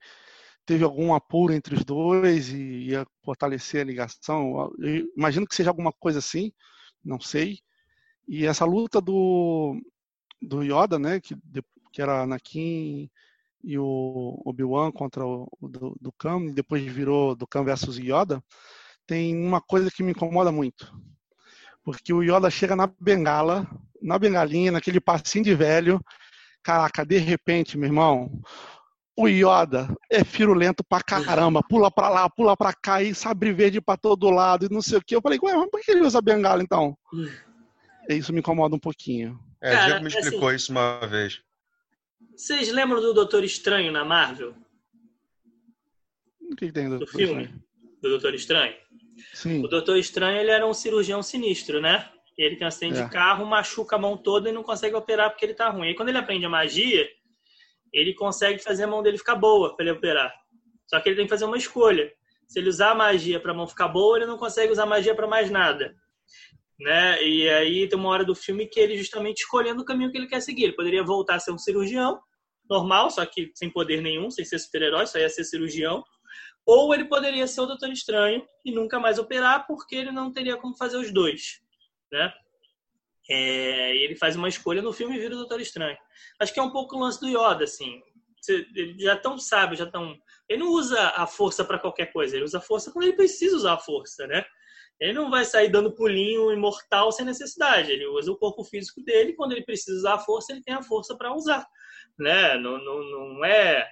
teve 0.66 0.84
algum 0.84 1.14
apuro 1.14 1.54
entre 1.54 1.76
os 1.76 1.84
dois 1.84 2.50
e 2.50 2.90
ia 2.90 3.06
fortalecer 3.24 3.82
a 3.82 3.86
ligação. 3.86 4.72
Eu 4.80 5.08
imagino 5.16 5.46
que 5.48 5.56
seja 5.56 5.70
alguma 5.70 5.92
coisa 5.92 6.20
assim, 6.20 6.52
não 7.04 7.20
sei. 7.20 7.60
E 8.28 8.46
essa 8.46 8.66
luta 8.66 9.02
do, 9.02 9.80
do 10.42 10.64
Yoda, 10.64 10.98
né, 10.98 11.20
que, 11.20 11.36
que 11.92 12.02
era 12.02 12.24
Anakin 12.24 13.10
e 13.64 13.78
o 13.78 14.42
Obi-Wan 14.46 14.92
contra 14.92 15.26
o, 15.26 15.48
do, 15.62 15.96
do 16.00 16.14
e 16.48 16.54
depois 16.54 16.84
virou 16.84 17.36
do 17.36 17.48
Khan 17.48 17.64
versus 17.64 17.98
Yoda, 17.98 18.44
tem 19.06 19.36
uma 19.36 19.62
coisa 19.62 19.92
que 19.92 20.04
me 20.04 20.12
incomoda 20.12 20.52
muito 20.52 20.92
porque 21.84 22.14
o 22.14 22.22
Yoda 22.22 22.50
chega 22.50 22.76
na 22.76 22.88
bengala, 23.00 23.68
na 24.02 24.18
bengalinha, 24.18 24.72
naquele 24.72 25.00
passinho 25.00 25.44
de 25.44 25.56
velho. 25.56 26.00
Caraca, 26.64 27.06
de 27.06 27.18
repente, 27.18 27.78
meu 27.78 27.88
irmão, 27.88 28.42
o 29.18 29.28
Yoda 29.28 29.94
é 30.10 30.24
firulento 30.24 30.84
pra 30.84 31.02
caramba, 31.02 31.62
pula 31.68 31.92
pra 31.92 32.10
lá, 32.10 32.30
pula 32.30 32.56
pra 32.56 32.74
cá 32.74 33.02
e 33.02 33.14
sabre 33.16 33.52
verde 33.52 33.82
pra 33.82 33.98
todo 33.98 34.30
lado 34.30 34.66
e 34.66 34.74
não 34.74 34.82
sei 34.82 34.98
o 34.98 35.02
que. 35.02 35.16
Eu 35.16 35.22
falei, 35.22 35.40
ué, 35.42 35.56
mas 35.56 35.70
por 35.70 35.82
que 35.82 35.92
ele 35.92 36.02
usa 36.02 36.22
bengala 36.22 36.62
então? 36.62 36.98
E 38.10 38.16
isso 38.16 38.32
me 38.32 38.40
incomoda 38.40 38.76
um 38.76 38.80
pouquinho. 38.80 39.40
É, 39.60 39.72
Cara, 39.72 39.86
Diego 39.86 40.04
me 40.04 40.10
explicou 40.10 40.48
assim, 40.48 40.56
isso 40.56 40.72
uma 40.72 41.00
vez. 41.08 41.42
Vocês 42.36 42.72
lembram 42.72 43.02
do 43.02 43.14
Doutor 43.14 43.44
Estranho 43.44 43.92
na 43.92 44.04
Marvel? 44.04 44.56
O 46.42 46.56
que, 46.56 46.68
que 46.68 46.72
tem 46.72 46.90
do, 46.90 47.00
do 47.00 47.08
filme? 47.08 47.44
Estranho? 47.44 47.64
Do 48.02 48.10
Doutor 48.10 48.34
Estranho? 48.34 48.76
Sim. 49.34 49.64
O 49.64 49.68
Doutor 49.68 49.98
Estranho 49.98 50.40
ele 50.40 50.52
era 50.52 50.66
um 50.66 50.74
cirurgião 50.74 51.22
sinistro, 51.22 51.82
né? 51.82 52.10
Ele 52.38 52.56
tem 52.56 52.66
um 52.66 52.68
acidente 52.68 53.00
é. 53.00 53.04
de 53.04 53.10
carro, 53.10 53.46
machuca 53.46 53.96
a 53.96 54.00
mão 54.00 54.18
toda 54.18 54.50
e 54.50 54.54
não 54.54 54.64
consegue 54.64 54.96
operar 54.96 55.30
porque 55.30 55.46
ele 55.46 55.54
tá 55.54 55.70
ruim. 55.70 55.90
E 55.90 55.96
quando 55.96 56.10
ele 56.10 56.18
aprende 56.18 56.46
a 56.46 56.50
magia, 56.50 57.08
ele 57.94 58.14
consegue 58.14 58.60
fazer 58.60 58.84
a 58.84 58.88
mão 58.88 59.04
dele 59.04 59.18
ficar 59.18 59.36
boa 59.36 59.76
para 59.76 59.86
ele 59.86 59.98
operar. 59.98 60.34
Só 60.88 61.00
que 61.00 61.10
ele 61.10 61.16
tem 61.16 61.26
que 61.26 61.30
fazer 61.30 61.46
uma 61.46 61.58
escolha. 61.58 62.12
Se 62.48 62.60
ele 62.60 62.70
usar 62.70 62.92
a 62.92 62.96
magia 62.96 63.40
para 63.40 63.52
a 63.52 63.56
mão 63.56 63.68
ficar 63.68 63.88
boa, 63.88 64.18
ele 64.18 64.26
não 64.26 64.38
consegue 64.38 64.72
usar 64.72 64.86
magia 64.86 65.16
para 65.16 65.28
mais 65.28 65.50
nada. 65.50 65.96
Né? 66.80 67.24
E 67.24 67.48
aí 67.50 67.88
tem 67.88 67.98
uma 67.98 68.10
hora 68.10 68.26
do 68.26 68.36
filme 68.36 68.66
que 68.66 68.80
ele 68.80 68.98
justamente 68.98 69.42
escolhendo 69.42 69.82
o 69.82 69.86
caminho 69.86 70.12
que 70.12 70.18
ele 70.18 70.28
quer 70.28 70.42
seguir. 70.42 70.64
Ele 70.64 70.76
poderia 70.76 71.04
voltar 71.04 71.36
a 71.36 71.40
ser 71.40 71.52
um 71.52 71.58
cirurgião 71.58 72.20
normal, 72.70 73.10
só 73.12 73.26
que 73.26 73.52
sem 73.54 73.70
poder 73.70 74.02
nenhum, 74.02 74.32
sem 74.32 74.44
ser 74.44 74.58
super-herói, 74.58 75.06
só 75.06 75.20
ia 75.20 75.30
ser 75.30 75.44
cirurgião. 75.44 76.04
Ou 76.66 76.94
ele 76.94 77.06
poderia 77.06 77.48
ser 77.48 77.62
o 77.62 77.66
Doutor 77.66 77.90
Estranho 77.90 78.46
e 78.64 78.72
nunca 78.72 79.00
mais 79.00 79.18
operar, 79.18 79.66
porque 79.66 79.96
ele 79.96 80.12
não 80.12 80.32
teria 80.32 80.58
como 80.58 80.76
fazer 80.76 80.98
os 80.98 81.12
dois, 81.12 81.62
né? 82.12 82.34
É, 83.30 83.96
ele 83.96 84.16
faz 84.16 84.36
uma 84.36 84.50
escolha 84.50 84.82
no 84.82 84.94
filme 84.94 85.16
e 85.16 85.20
vira 85.20 85.34
o 85.34 85.38
Doutor 85.38 85.62
Estranho. 85.62 85.98
Acho 86.40 86.54
que 86.54 86.60
é 86.60 86.64
um 86.64 86.72
pouco 86.72 86.96
o 86.96 87.00
lance 87.00 87.20
do 87.20 87.28
Yoda, 87.28 87.64
assim. 87.64 88.02
Ele 88.48 88.96
já 89.00 89.16
tão 89.16 89.38
sábio, 89.38 89.78
já 89.78 89.86
tão. 89.86 90.18
Ele 90.50 90.60
não 90.60 90.72
usa 90.72 91.00
a 91.16 91.28
força 91.28 91.64
para 91.64 91.80
qualquer 91.80 92.08
coisa, 92.12 92.36
ele 92.36 92.46
usa 92.46 92.58
a 92.58 92.62
força 92.62 92.92
quando 92.92 93.06
ele 93.06 93.16
precisa 93.16 93.56
usar 93.56 93.74
a 93.74 93.80
força, 93.80 94.28
né? 94.28 94.44
Ele 95.00 95.14
não 95.14 95.32
vai 95.32 95.46
sair 95.46 95.70
dando 95.70 95.96
pulinho 95.96 96.52
imortal 96.52 97.12
sem 97.12 97.26
necessidade. 97.26 97.92
Ele 97.92 98.06
usa 98.06 98.32
o 98.32 98.38
corpo 98.38 98.64
físico 98.64 99.02
dele, 99.04 99.34
quando 99.34 99.54
ele 99.54 99.64
precisa 99.64 99.98
usar 99.98 100.14
a 100.16 100.20
força, 100.20 100.52
ele 100.52 100.62
tem 100.62 100.76
a 100.76 100.84
força 100.84 101.16
para 101.18 101.34
usar, 101.34 101.66
né? 102.20 102.56
Não, 102.58 102.78
não, 102.78 103.04
não 103.04 103.46
é 103.46 103.90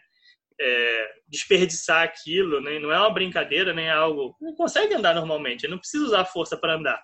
é, 0.60 1.14
desperdiçar 1.28 2.04
aquilo, 2.04 2.60
né? 2.62 2.80
não 2.80 2.92
é 2.92 3.00
uma 3.00 3.14
brincadeira, 3.14 3.74
nem 3.74 3.86
é 3.86 3.92
algo. 3.92 4.36
Não 4.42 4.54
consegue 4.56 4.94
andar 4.94 5.16
normalmente, 5.16 5.64
ele 5.64 5.72
não 5.72 5.80
precisa 5.80 6.06
usar 6.06 6.26
força 6.26 6.58
para 6.58 6.76
andar. 6.76 7.02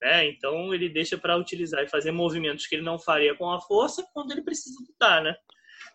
Né? 0.00 0.28
Então 0.28 0.72
ele 0.74 0.88
deixa 0.88 1.18
para 1.18 1.36
utilizar 1.36 1.82
e 1.82 1.88
fazer 1.88 2.12
movimentos 2.12 2.66
que 2.66 2.74
ele 2.74 2.82
não 2.82 2.98
faria 2.98 3.34
com 3.34 3.50
a 3.50 3.60
força 3.60 4.06
quando 4.12 4.32
ele 4.32 4.42
precisa 4.42 4.78
lutar, 4.80 5.22
né? 5.22 5.34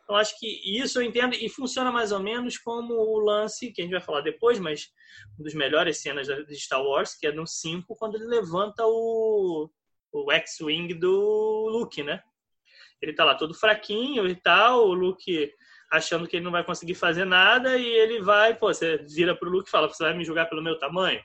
Então, 0.04 0.16
acho 0.18 0.38
que 0.38 0.48
isso 0.66 1.00
eu 1.00 1.04
entendo 1.04 1.34
e 1.34 1.48
funciona 1.50 1.92
mais 1.92 2.12
ou 2.12 2.20
menos 2.20 2.58
como 2.58 2.94
o 2.94 3.20
lance 3.20 3.72
que 3.72 3.82
a 3.82 3.86
gente 3.86 3.94
vai 3.94 4.02
falar 4.02 4.22
depois, 4.22 4.60
mas 4.60 4.90
uma 5.38 5.46
das 5.46 5.54
melhores 5.54 6.02
cenas 6.02 6.28
de 6.28 6.56
Star 6.56 6.82
Wars, 6.84 7.16
que 7.16 7.28
é 7.28 7.32
no 7.32 7.48
5, 7.48 7.96
quando 7.96 8.16
ele 8.16 8.26
levanta 8.26 8.84
o, 8.86 9.70
o 10.12 10.32
X-Wing 10.32 10.94
do 10.96 11.70
Luke, 11.70 12.04
né? 12.04 12.22
Ele 13.02 13.14
tá 13.14 13.24
lá 13.24 13.36
todo 13.36 13.54
fraquinho 13.54 14.28
e 14.28 14.36
tal, 14.36 14.88
o 14.88 14.94
Luke 14.94 15.54
achando 15.94 16.28
que 16.28 16.36
ele 16.36 16.44
não 16.44 16.52
vai 16.52 16.64
conseguir 16.64 16.96
fazer 16.96 17.24
nada 17.24 17.78
e 17.78 17.86
ele 17.86 18.20
vai, 18.20 18.56
pô, 18.56 18.74
você 18.74 18.98
vira 18.98 19.36
pro 19.38 19.50
Luke 19.50 19.68
e 19.68 19.72
fala, 19.72 19.88
você 19.88 20.04
vai 20.04 20.18
me 20.18 20.26
julgar 20.26 20.50
pelo 20.50 20.64
meu 20.64 20.78
tamanho? 20.80 21.22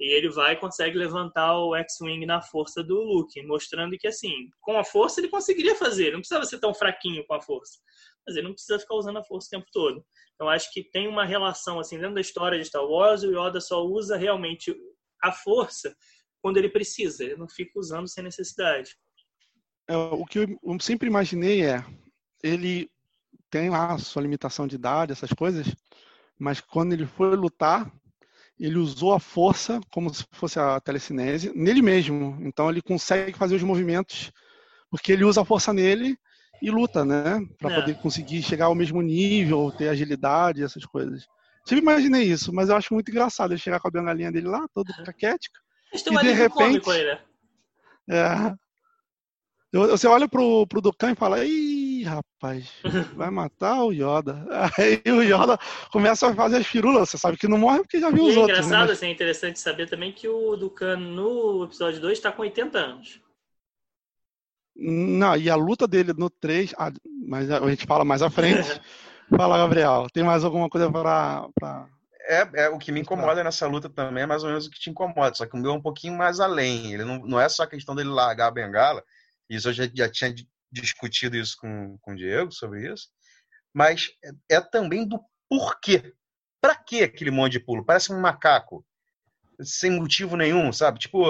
E 0.00 0.16
ele 0.16 0.30
vai 0.30 0.54
e 0.54 0.56
consegue 0.56 0.96
levantar 0.96 1.58
o 1.58 1.76
X-Wing 1.76 2.24
na 2.24 2.40
força 2.40 2.82
do 2.82 2.94
Luke, 2.94 3.42
mostrando 3.42 3.98
que, 3.98 4.08
assim, 4.08 4.32
com 4.60 4.78
a 4.78 4.84
força 4.84 5.20
ele 5.20 5.28
conseguiria 5.28 5.74
fazer. 5.74 6.12
Não 6.12 6.20
precisava 6.20 6.46
ser 6.46 6.58
tão 6.58 6.72
fraquinho 6.72 7.26
com 7.26 7.34
a 7.34 7.40
força. 7.40 7.78
Mas 8.26 8.36
ele 8.36 8.46
não 8.46 8.54
precisa 8.54 8.78
ficar 8.78 8.94
usando 8.94 9.18
a 9.18 9.24
força 9.24 9.48
o 9.48 9.58
tempo 9.58 9.66
todo. 9.72 10.02
Então, 10.34 10.48
acho 10.48 10.72
que 10.72 10.84
tem 10.84 11.06
uma 11.06 11.26
relação, 11.26 11.78
assim, 11.78 11.98
dentro 11.98 12.14
da 12.14 12.20
história 12.20 12.58
de 12.58 12.64
Star 12.64 12.84
Wars, 12.84 13.24
o 13.24 13.30
Yoda 13.30 13.60
só 13.60 13.84
usa 13.84 14.16
realmente 14.16 14.74
a 15.22 15.32
força 15.32 15.94
quando 16.40 16.56
ele 16.56 16.70
precisa. 16.70 17.24
Ele 17.24 17.36
não 17.36 17.48
fica 17.48 17.72
usando 17.78 18.08
sem 18.08 18.22
necessidade. 18.24 18.96
É, 19.88 19.96
o 19.96 20.24
que 20.24 20.38
eu 20.38 20.80
sempre 20.80 21.08
imaginei 21.08 21.66
é, 21.66 21.84
ele 22.42 22.88
tem 23.50 23.70
lá 23.70 23.94
a 23.94 23.98
sua 23.98 24.22
limitação 24.22 24.66
de 24.66 24.76
idade, 24.76 25.12
essas 25.12 25.32
coisas, 25.32 25.66
mas 26.38 26.60
quando 26.60 26.92
ele 26.92 27.06
foi 27.06 27.34
lutar, 27.36 27.90
ele 28.58 28.76
usou 28.76 29.14
a 29.14 29.20
força 29.20 29.80
como 29.90 30.12
se 30.12 30.24
fosse 30.32 30.58
a 30.58 30.80
telecinese 30.80 31.52
nele 31.54 31.80
mesmo. 31.80 32.38
Então 32.40 32.68
ele 32.68 32.82
consegue 32.82 33.36
fazer 33.36 33.54
os 33.54 33.62
movimentos 33.62 34.32
porque 34.90 35.12
ele 35.12 35.24
usa 35.24 35.42
a 35.42 35.44
força 35.44 35.72
nele 35.72 36.18
e 36.60 36.70
luta, 36.70 37.04
né? 37.04 37.40
Para 37.58 37.72
é. 37.72 37.80
poder 37.80 37.94
conseguir 37.98 38.42
chegar 38.42 38.66
ao 38.66 38.74
mesmo 38.74 39.00
nível, 39.00 39.70
ter 39.70 39.88
agilidade, 39.88 40.62
essas 40.62 40.84
coisas. 40.84 41.26
Sempre 41.64 41.82
imaginei 41.82 42.24
isso, 42.24 42.52
mas 42.52 42.68
eu 42.68 42.76
acho 42.76 42.94
muito 42.94 43.10
engraçado 43.10 43.52
ele 43.52 43.60
chegar 43.60 43.78
com 43.78 43.88
a 43.88 43.90
bengalinha 43.90 44.32
dele 44.32 44.48
lá, 44.48 44.66
todo 44.74 44.92
caquético. 45.04 45.56
e 45.92 46.18
de 46.18 46.32
repente, 46.32 46.88
né? 46.88 47.20
é, 48.10 48.54
você 49.72 50.06
olha 50.06 50.26
pro, 50.26 50.66
pro 50.66 50.80
Dukan 50.80 51.12
e 51.12 51.14
fala, 51.14 51.44
ih, 51.44 51.87
rapaz, 52.02 52.72
vai 53.14 53.30
matar 53.30 53.84
o 53.84 53.92
Yoda. 53.92 54.46
Aí 54.78 55.02
o 55.06 55.22
Yoda 55.22 55.58
começa 55.90 56.28
a 56.28 56.34
fazer 56.34 56.56
as 56.56 56.66
firulas, 56.66 57.10
você 57.10 57.18
sabe 57.18 57.36
que 57.36 57.48
não 57.48 57.58
morre 57.58 57.80
porque 57.80 58.00
já 58.00 58.10
viu 58.10 58.26
e 58.26 58.30
os 58.30 58.36
é 58.36 58.38
outros. 58.38 58.58
É 58.58 58.62
engraçado, 58.62 58.88
né? 58.88 58.92
assim, 58.92 59.06
é 59.06 59.10
interessante 59.10 59.58
saber 59.58 59.88
também 59.88 60.12
que 60.12 60.28
o 60.28 60.56
Dukan 60.56 60.96
no 60.96 61.64
episódio 61.64 62.00
2 62.00 62.18
está 62.18 62.32
com 62.32 62.42
80 62.42 62.78
anos. 62.78 63.20
Não, 64.76 65.36
e 65.36 65.50
a 65.50 65.56
luta 65.56 65.88
dele 65.88 66.12
no 66.16 66.30
3, 66.30 66.72
ah, 66.78 66.92
mas 67.26 67.50
a 67.50 67.68
gente 67.68 67.84
fala 67.84 68.04
mais 68.04 68.22
à 68.22 68.30
frente. 68.30 68.80
fala, 69.36 69.58
Gabriel, 69.58 70.06
tem 70.12 70.22
mais 70.22 70.44
alguma 70.44 70.68
coisa 70.68 70.90
para 70.90 71.48
pra... 71.54 71.88
É, 72.30 72.64
é, 72.64 72.68
o 72.68 72.78
que 72.78 72.92
me 72.92 73.00
incomoda 73.00 73.42
nessa 73.42 73.66
luta 73.66 73.88
também 73.88 74.22
é 74.22 74.26
mais 74.26 74.42
ou 74.42 74.50
menos 74.50 74.66
o 74.66 74.70
que 74.70 74.78
te 74.78 74.90
incomoda, 74.90 75.34
só 75.34 75.46
que 75.46 75.54
o 75.54 75.58
meu 75.58 75.72
é 75.72 75.74
um 75.74 75.80
pouquinho 75.80 76.16
mais 76.16 76.40
além. 76.40 76.92
Ele 76.92 77.04
não, 77.04 77.18
não 77.20 77.40
é 77.40 77.48
só 77.48 77.62
a 77.62 77.66
questão 77.66 77.94
dele 77.94 78.10
largar 78.10 78.48
a 78.48 78.50
bengala, 78.50 79.02
isso 79.48 79.68
eu 79.68 79.72
já, 79.72 79.88
já 79.92 80.08
tinha 80.08 80.34
discutido 80.70 81.36
isso 81.36 81.56
com, 81.58 81.98
com 82.00 82.12
o 82.12 82.16
Diego 82.16 82.52
sobre 82.52 82.92
isso. 82.92 83.08
Mas 83.72 84.10
é, 84.50 84.56
é 84.56 84.60
também 84.60 85.06
do 85.06 85.20
porquê. 85.48 86.14
Para 86.60 86.74
que 86.74 87.02
aquele 87.02 87.30
monte 87.30 87.52
de 87.52 87.60
pulo? 87.60 87.84
Parece 87.84 88.12
um 88.12 88.20
macaco. 88.20 88.84
Sem 89.60 89.90
motivo 89.90 90.36
nenhum, 90.36 90.72
sabe? 90.72 90.98
Tipo, 90.98 91.24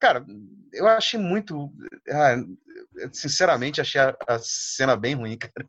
cara, 0.00 0.24
eu 0.72 0.86
achei 0.86 1.18
muito. 1.18 1.72
Ah, 2.10 2.36
sinceramente, 3.12 3.80
achei 3.80 4.00
a, 4.00 4.16
a, 4.26 4.38
cena 4.38 4.96
bem 4.96 5.14
ruim, 5.14 5.36
cara. 5.38 5.68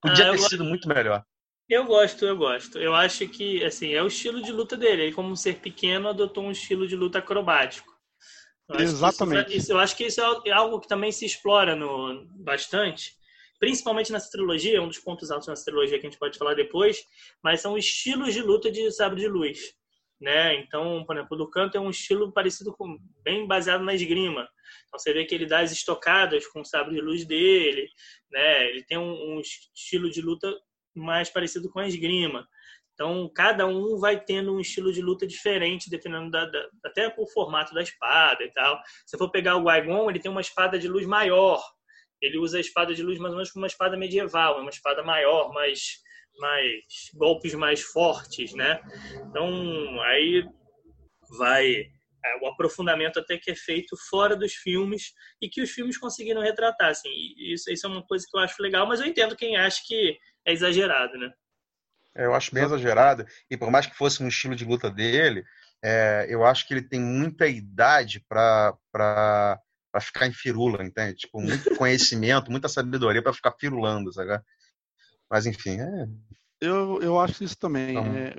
Podia 0.00 0.28
ah, 0.28 0.30
ter 0.32 0.38
sido 0.38 0.64
muito 0.64 0.88
melhor. 0.88 1.24
Eu 1.68 1.84
gosto, 1.86 2.26
eu 2.26 2.36
gosto. 2.36 2.78
Eu 2.78 2.94
acho 2.94 3.26
que, 3.26 3.64
assim, 3.64 3.94
é 3.94 4.02
o 4.02 4.06
estilo 4.06 4.42
de 4.42 4.52
luta 4.52 4.76
dele. 4.76 5.04
Ele, 5.04 5.12
como 5.14 5.30
um 5.30 5.36
ser 5.36 5.60
pequeno, 5.60 6.08
adotou 6.08 6.44
um 6.44 6.50
estilo 6.50 6.86
de 6.86 6.94
luta 6.94 7.20
acrobático. 7.20 7.93
Exatamente. 8.78 9.56
Isso, 9.56 9.72
eu 9.72 9.78
acho 9.78 9.96
que 9.96 10.04
isso 10.04 10.20
é 10.46 10.52
algo 10.52 10.80
que 10.80 10.88
também 10.88 11.12
se 11.12 11.26
explora 11.26 11.76
no, 11.76 12.26
bastante, 12.36 13.14
principalmente 13.58 14.10
nessa 14.10 14.30
trilogia, 14.30 14.82
um 14.82 14.88
dos 14.88 14.98
pontos 14.98 15.30
altos 15.30 15.48
nessa 15.48 15.64
trilogia 15.64 15.98
que 15.98 16.06
a 16.06 16.10
gente 16.10 16.18
pode 16.18 16.38
falar 16.38 16.54
depois, 16.54 17.04
mas 17.42 17.60
são 17.60 17.76
estilos 17.76 18.32
de 18.32 18.40
luta 18.40 18.70
de 18.70 18.90
sabre 18.90 19.20
de 19.20 19.28
luz. 19.28 19.74
Né? 20.20 20.54
Então, 20.56 21.04
por 21.04 21.16
exemplo, 21.16 21.34
o 21.34 21.38
do 21.38 21.50
canto 21.50 21.76
é 21.76 21.80
um 21.80 21.90
estilo 21.90 22.32
parecido 22.32 22.72
com 22.72 22.98
bem 23.22 23.46
baseado 23.46 23.84
na 23.84 23.94
esgrima. 23.94 24.48
Então 24.86 24.98
você 24.98 25.12
vê 25.12 25.24
que 25.24 25.34
ele 25.34 25.44
dá 25.44 25.60
as 25.60 25.72
estocadas 25.72 26.46
com 26.46 26.60
o 26.60 26.64
sabre 26.64 26.94
de 26.94 27.00
luz 27.00 27.26
dele, 27.26 27.88
né? 28.30 28.70
Ele 28.70 28.82
tem 28.84 28.96
um, 28.96 29.34
um 29.34 29.40
estilo 29.40 30.10
de 30.10 30.22
luta 30.22 30.50
mais 30.94 31.28
parecido 31.28 31.68
com 31.68 31.80
a 31.80 31.86
esgrima. 31.86 32.48
Então, 32.94 33.28
cada 33.34 33.66
um 33.66 33.98
vai 33.98 34.18
tendo 34.18 34.54
um 34.54 34.60
estilo 34.60 34.92
de 34.92 35.02
luta 35.02 35.26
diferente, 35.26 35.90
dependendo 35.90 36.30
da, 36.30 36.46
da, 36.46 36.68
até 36.84 37.12
o 37.18 37.26
formato 37.26 37.74
da 37.74 37.82
espada 37.82 38.42
e 38.44 38.50
tal. 38.52 38.80
Se 39.04 39.18
for 39.18 39.30
pegar 39.30 39.56
o 39.56 39.64
Guaigon, 39.64 40.08
ele 40.08 40.20
tem 40.20 40.30
uma 40.30 40.40
espada 40.40 40.78
de 40.78 40.86
luz 40.86 41.04
maior. 41.04 41.60
Ele 42.22 42.38
usa 42.38 42.58
a 42.58 42.60
espada 42.60 42.94
de 42.94 43.02
luz 43.02 43.18
mais 43.18 43.32
ou 43.32 43.36
menos 43.36 43.50
como 43.50 43.64
uma 43.64 43.68
espada 43.68 43.96
medieval, 43.96 44.58
é 44.58 44.60
uma 44.60 44.70
espada 44.70 45.02
maior, 45.02 45.52
mais, 45.52 45.80
mais 46.38 46.84
golpes 47.14 47.52
mais 47.54 47.82
fortes, 47.82 48.54
né? 48.54 48.80
Então, 49.28 50.00
aí 50.02 50.44
vai 51.36 51.86
é, 52.24 52.38
o 52.42 52.46
aprofundamento 52.46 53.18
até 53.18 53.36
que 53.36 53.50
é 53.50 53.56
feito 53.56 53.96
fora 54.08 54.36
dos 54.36 54.54
filmes 54.54 55.12
e 55.42 55.48
que 55.48 55.60
os 55.60 55.70
filmes 55.70 55.98
conseguiram 55.98 56.40
retratar. 56.40 56.90
Assim, 56.90 57.10
isso, 57.36 57.70
isso 57.70 57.86
é 57.86 57.90
uma 57.90 58.06
coisa 58.06 58.24
que 58.28 58.36
eu 58.36 58.40
acho 58.40 58.62
legal, 58.62 58.86
mas 58.86 59.00
eu 59.00 59.06
entendo 59.06 59.36
quem 59.36 59.56
acha 59.56 59.82
que 59.84 60.16
é 60.46 60.52
exagerado, 60.52 61.18
né? 61.18 61.32
Eu 62.14 62.34
acho 62.34 62.54
bem 62.54 62.64
exagerado. 62.64 63.26
E 63.50 63.56
por 63.56 63.70
mais 63.70 63.86
que 63.86 63.96
fosse 63.96 64.22
um 64.22 64.28
estilo 64.28 64.54
de 64.54 64.64
luta 64.64 64.90
dele, 64.90 65.44
é, 65.82 66.26
eu 66.28 66.44
acho 66.44 66.66
que 66.66 66.74
ele 66.74 66.82
tem 66.82 67.00
muita 67.00 67.46
idade 67.46 68.24
para 68.28 68.78
ficar 70.00 70.26
em 70.26 70.32
firula, 70.32 70.84
entende? 70.84 71.16
Tipo, 71.16 71.40
muito 71.40 71.74
conhecimento, 71.76 72.50
muita 72.50 72.68
sabedoria 72.68 73.22
para 73.22 73.32
ficar 73.32 73.52
firulando, 73.58 74.12
sabe? 74.12 74.40
Mas 75.30 75.46
enfim, 75.46 75.80
é... 75.80 76.06
Eu, 76.60 77.02
eu 77.02 77.20
acho 77.20 77.44
isso 77.44 77.58
também. 77.58 77.94
Vamos, 77.94 78.16
é, 78.16 78.34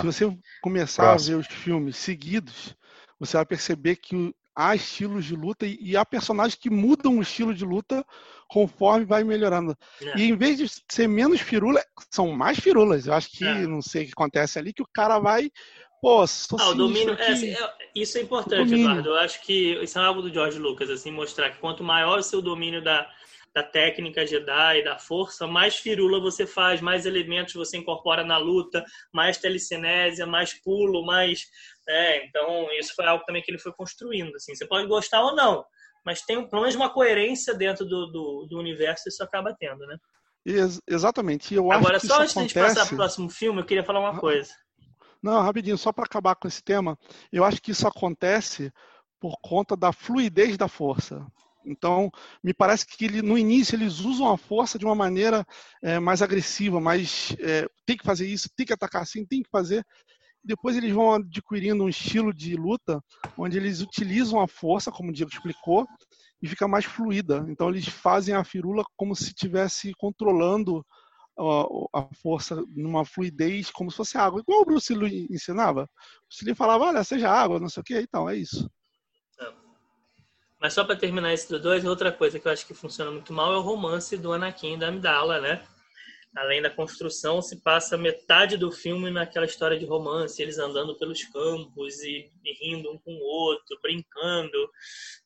se 0.00 0.06
você 0.06 0.38
começar 0.62 1.02
Próximo. 1.02 1.36
a 1.36 1.40
ver 1.42 1.46
os 1.46 1.54
filmes 1.54 1.96
seguidos, 1.96 2.74
você 3.18 3.36
vai 3.36 3.44
perceber 3.44 3.96
que 3.96 4.34
há 4.56 4.74
estilos 4.74 5.26
de 5.26 5.36
luta 5.36 5.66
e, 5.66 5.78
e 5.80 5.96
há 5.96 6.04
personagens 6.04 6.54
que 6.54 6.70
mudam 6.70 7.18
o 7.18 7.22
estilo 7.22 7.54
de 7.54 7.64
luta 7.64 8.04
conforme 8.48 9.04
vai 9.04 9.22
melhorando. 9.22 9.76
É. 10.00 10.18
E 10.18 10.30
em 10.30 10.36
vez 10.36 10.56
de 10.56 10.66
ser 10.88 11.06
menos 11.06 11.40
firula, 11.40 11.82
são 12.10 12.32
mais 12.32 12.58
firulas. 12.58 13.06
Eu 13.06 13.12
acho 13.12 13.30
que, 13.30 13.44
é. 13.44 13.66
não 13.66 13.82
sei 13.82 14.04
o 14.04 14.06
que 14.06 14.12
acontece 14.12 14.58
ali, 14.58 14.72
que 14.72 14.82
o 14.82 14.88
cara 14.92 15.18
vai. 15.18 15.50
Pô, 16.00 16.26
sou 16.26 16.58
ah, 16.60 16.68
o 16.70 16.74
domínio, 16.74 17.14
é, 17.14 17.32
é, 17.32 17.68
isso 17.94 18.18
é 18.18 18.22
importante, 18.22 18.74
Eduardo. 18.74 19.10
Eu 19.10 19.16
acho 19.16 19.42
que 19.42 19.74
isso 19.82 19.98
é 19.98 20.04
algo 20.04 20.22
do 20.22 20.32
George 20.32 20.58
Lucas, 20.58 20.88
assim, 20.90 21.10
mostrar 21.10 21.50
que 21.50 21.58
quanto 21.58 21.82
maior 21.82 22.18
o 22.18 22.22
seu 22.22 22.40
domínio 22.40 22.82
da, 22.82 23.08
da 23.56 23.62
técnica 23.62 24.26
Jedi, 24.26 24.84
da 24.84 24.98
força, 24.98 25.46
mais 25.46 25.76
firula 25.76 26.20
você 26.20 26.46
faz, 26.46 26.82
mais 26.82 27.06
elementos 27.06 27.54
você 27.54 27.78
incorpora 27.78 28.22
na 28.22 28.36
luta, 28.36 28.84
mais 29.10 29.38
telecinésia, 29.38 30.26
mais 30.26 30.52
pulo, 30.52 31.02
mais. 31.06 31.46
É, 31.88 32.26
então, 32.26 32.68
isso 32.78 32.94
foi 32.94 33.06
algo 33.06 33.24
também 33.24 33.42
que 33.42 33.50
ele 33.50 33.58
foi 33.58 33.72
construindo. 33.72 34.36
Assim. 34.36 34.54
Você 34.54 34.66
pode 34.66 34.86
gostar 34.86 35.22
ou 35.22 35.34
não, 35.34 35.64
mas 36.04 36.20
tem 36.20 36.46
pelo 36.46 36.60
menos 36.60 36.76
uma 36.76 36.92
coerência 36.92 37.54
dentro 37.54 37.86
do, 37.86 38.12
do, 38.12 38.46
do 38.50 38.58
universo, 38.58 39.08
isso 39.08 39.24
acaba 39.24 39.56
tendo, 39.58 39.86
né? 39.86 39.96
Ex 40.44 40.78
exatamente. 40.86 41.54
Eu 41.54 41.72
Agora, 41.72 41.98
só 41.98 42.20
antes 42.20 42.36
acontece... 42.36 42.48
de 42.48 42.60
passar 42.60 42.84
para 42.84 42.94
o 42.94 42.98
próximo 42.98 43.30
filme, 43.30 43.60
eu 43.62 43.64
queria 43.64 43.82
falar 43.82 44.00
uma 44.00 44.20
coisa. 44.20 44.52
Não, 45.22 45.40
rapidinho, 45.40 45.78
só 45.78 45.92
para 45.92 46.04
acabar 46.04 46.36
com 46.36 46.46
esse 46.46 46.62
tema, 46.62 46.98
eu 47.32 47.42
acho 47.42 47.62
que 47.62 47.70
isso 47.70 47.88
acontece 47.88 48.70
por 49.18 49.38
conta 49.40 49.74
da 49.74 49.92
fluidez 49.92 50.58
da 50.58 50.68
força. 50.68 51.26
Então, 51.66 52.10
me 52.42 52.54
parece 52.54 52.86
que 52.86 53.04
ele, 53.04 53.22
no 53.22 53.36
início 53.36 53.74
eles 53.74 54.00
usam 54.00 54.30
a 54.30 54.38
força 54.38 54.78
de 54.78 54.84
uma 54.84 54.94
maneira 54.94 55.44
é, 55.82 55.98
mais 55.98 56.22
agressiva, 56.22 56.80
mais 56.80 57.36
é, 57.40 57.66
tem 57.84 57.96
que 57.96 58.04
fazer 58.04 58.26
isso, 58.26 58.48
tem 58.56 58.64
que 58.64 58.72
atacar 58.72 59.02
assim, 59.02 59.26
tem 59.26 59.42
que 59.42 59.50
fazer 59.50 59.84
depois 60.46 60.76
eles 60.76 60.92
vão 60.92 61.14
adquirindo 61.14 61.82
um 61.82 61.88
estilo 61.88 62.32
de 62.32 62.54
luta 62.54 63.02
onde 63.36 63.58
eles 63.58 63.80
utilizam 63.80 64.40
a 64.40 64.46
força, 64.46 64.92
como 64.92 65.10
o 65.10 65.12
Diego 65.12 65.30
explicou, 65.32 65.84
e 66.40 66.48
fica 66.48 66.68
mais 66.68 66.84
fluida. 66.84 67.44
Então 67.48 67.68
eles 67.68 67.88
fazem 67.88 68.34
a 68.34 68.44
firula 68.44 68.84
como 68.96 69.14
se 69.16 69.24
estivesse 69.24 69.92
controlando 69.98 70.86
a 71.92 72.08
força 72.22 72.64
numa 72.74 73.04
fluidez 73.04 73.70
como 73.70 73.90
se 73.90 73.96
fosse 73.98 74.16
água, 74.16 74.40
igual 74.40 74.62
o 74.62 74.64
Bruce 74.64 74.94
Lee 74.94 75.26
ensinava. 75.30 75.82
O 75.82 76.28
Bruce 76.28 76.44
Lee 76.44 76.54
falava, 76.54 76.84
olha, 76.84 77.04
seja 77.04 77.30
água, 77.30 77.60
não 77.60 77.68
sei 77.68 77.82
o 77.82 77.84
que, 77.84 78.00
então 78.00 78.28
é 78.28 78.36
isso. 78.36 78.70
Mas 80.60 80.72
só 80.72 80.84
para 80.84 80.96
terminar 80.96 81.32
esse 81.32 81.48
do 81.48 81.60
dois, 81.60 81.84
outra 81.84 82.10
coisa 82.10 82.38
que 82.40 82.48
eu 82.48 82.52
acho 82.52 82.66
que 82.66 82.74
funciona 82.74 83.10
muito 83.10 83.32
mal 83.32 83.52
é 83.52 83.56
o 83.56 83.62
romance 83.62 84.16
do 84.16 84.32
Anakin 84.32 84.74
e 84.74 84.78
da 84.78 84.88
Amidala, 84.88 85.40
né? 85.40 85.66
além 86.36 86.60
da 86.60 86.68
construção, 86.68 87.40
se 87.40 87.62
passa 87.62 87.96
metade 87.96 88.58
do 88.58 88.70
filme 88.70 89.10
naquela 89.10 89.46
história 89.46 89.78
de 89.78 89.86
romance, 89.86 90.40
eles 90.42 90.58
andando 90.58 90.94
pelos 90.98 91.24
campos 91.24 92.02
e, 92.02 92.30
e 92.44 92.52
rindo 92.60 92.92
um 92.92 92.98
com 92.98 93.14
o 93.14 93.22
outro, 93.22 93.78
brincando. 93.80 94.70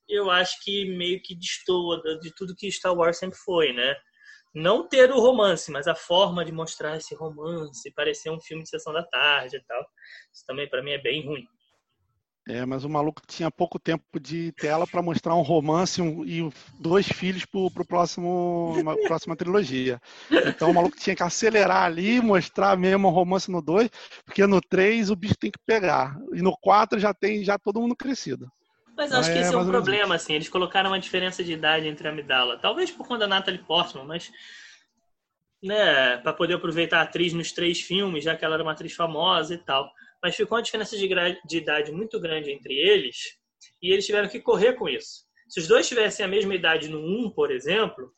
Eu 0.08 0.30
acho 0.30 0.62
que 0.62 0.84
meio 0.96 1.20
que 1.20 1.34
destoa 1.34 2.00
de 2.20 2.32
tudo 2.32 2.54
que 2.54 2.70
Star 2.70 2.94
Wars 2.94 3.18
sempre 3.18 3.36
foi, 3.38 3.72
né? 3.72 3.96
não 4.54 4.88
ter 4.88 5.10
o 5.12 5.20
romance, 5.20 5.70
mas 5.70 5.86
a 5.86 5.94
forma 5.94 6.44
de 6.44 6.52
mostrar 6.52 6.96
esse 6.96 7.14
romance, 7.14 7.92
parecer 7.92 8.30
um 8.30 8.40
filme 8.40 8.64
de 8.64 8.68
sessão 8.68 8.92
da 8.92 9.04
tarde 9.04 9.56
e 9.56 9.62
tal. 9.62 9.86
Isso 10.32 10.44
também 10.44 10.68
para 10.68 10.82
mim 10.82 10.90
é 10.90 10.98
bem 10.98 11.24
ruim. 11.24 11.46
É, 12.50 12.66
mas 12.66 12.84
o 12.84 12.88
maluco 12.88 13.22
tinha 13.26 13.50
pouco 13.50 13.78
tempo 13.78 14.18
de 14.18 14.50
tela 14.52 14.86
para 14.86 15.00
mostrar 15.00 15.34
um 15.36 15.42
romance 15.42 16.02
um, 16.02 16.24
e 16.24 16.50
dois 16.80 17.06
filhos 17.06 17.44
para 17.44 17.60
o 17.60 17.86
próximo 17.86 18.74
uma 18.76 18.96
próxima 19.06 19.36
trilogia. 19.36 20.00
Então 20.46 20.70
o 20.70 20.74
maluco 20.74 20.96
tinha 20.98 21.14
que 21.14 21.22
acelerar 21.22 21.84
ali, 21.84 22.20
mostrar 22.20 22.76
mesmo 22.76 23.08
um 23.08 23.12
romance 23.12 23.50
no 23.50 23.62
2, 23.62 23.88
porque 24.24 24.46
no 24.46 24.60
3 24.60 25.10
o 25.10 25.16
bicho 25.16 25.36
tem 25.38 25.50
que 25.50 25.60
pegar. 25.64 26.18
E 26.34 26.42
no 26.42 26.56
4 26.60 26.98
já 26.98 27.14
tem 27.14 27.44
já 27.44 27.56
todo 27.56 27.80
mundo 27.80 27.94
crescido. 27.94 28.50
Mas 28.96 29.12
acho 29.12 29.32
que 29.32 29.38
é, 29.38 29.40
esse 29.42 29.54
é 29.54 29.56
um 29.56 29.66
problema, 29.66 30.16
assim. 30.16 30.34
Eles 30.34 30.48
colocaram 30.48 30.90
uma 30.90 30.98
diferença 30.98 31.42
de 31.42 31.52
idade 31.52 31.86
entre 31.86 32.06
a 32.06 32.10
Amidala. 32.10 32.58
Talvez 32.58 32.90
por 32.90 33.06
conta 33.06 33.20
da 33.20 33.28
Natalie 33.28 33.62
Portman, 33.62 34.04
mas. 34.04 34.30
Né, 35.62 36.16
para 36.18 36.32
poder 36.32 36.54
aproveitar 36.54 37.00
a 37.00 37.02
atriz 37.02 37.34
nos 37.34 37.52
três 37.52 37.82
filmes, 37.82 38.24
já 38.24 38.34
que 38.34 38.42
ela 38.44 38.54
era 38.54 38.62
uma 38.62 38.72
atriz 38.72 38.94
famosa 38.94 39.54
e 39.54 39.58
tal. 39.58 39.90
Mas 40.22 40.36
ficou 40.36 40.56
uma 40.56 40.62
diferença 40.62 40.96
de, 40.96 41.08
de 41.08 41.58
idade 41.58 41.92
muito 41.92 42.20
grande 42.20 42.50
entre 42.50 42.74
eles 42.74 43.38
e 43.82 43.92
eles 43.92 44.06
tiveram 44.06 44.28
que 44.28 44.40
correr 44.40 44.74
com 44.74 44.88
isso. 44.88 45.24
Se 45.48 45.60
os 45.60 45.66
dois 45.66 45.88
tivessem 45.88 46.24
a 46.24 46.28
mesma 46.28 46.54
idade 46.54 46.88
no 46.88 47.00
1, 47.00 47.30
por 47.30 47.50
exemplo, 47.50 48.12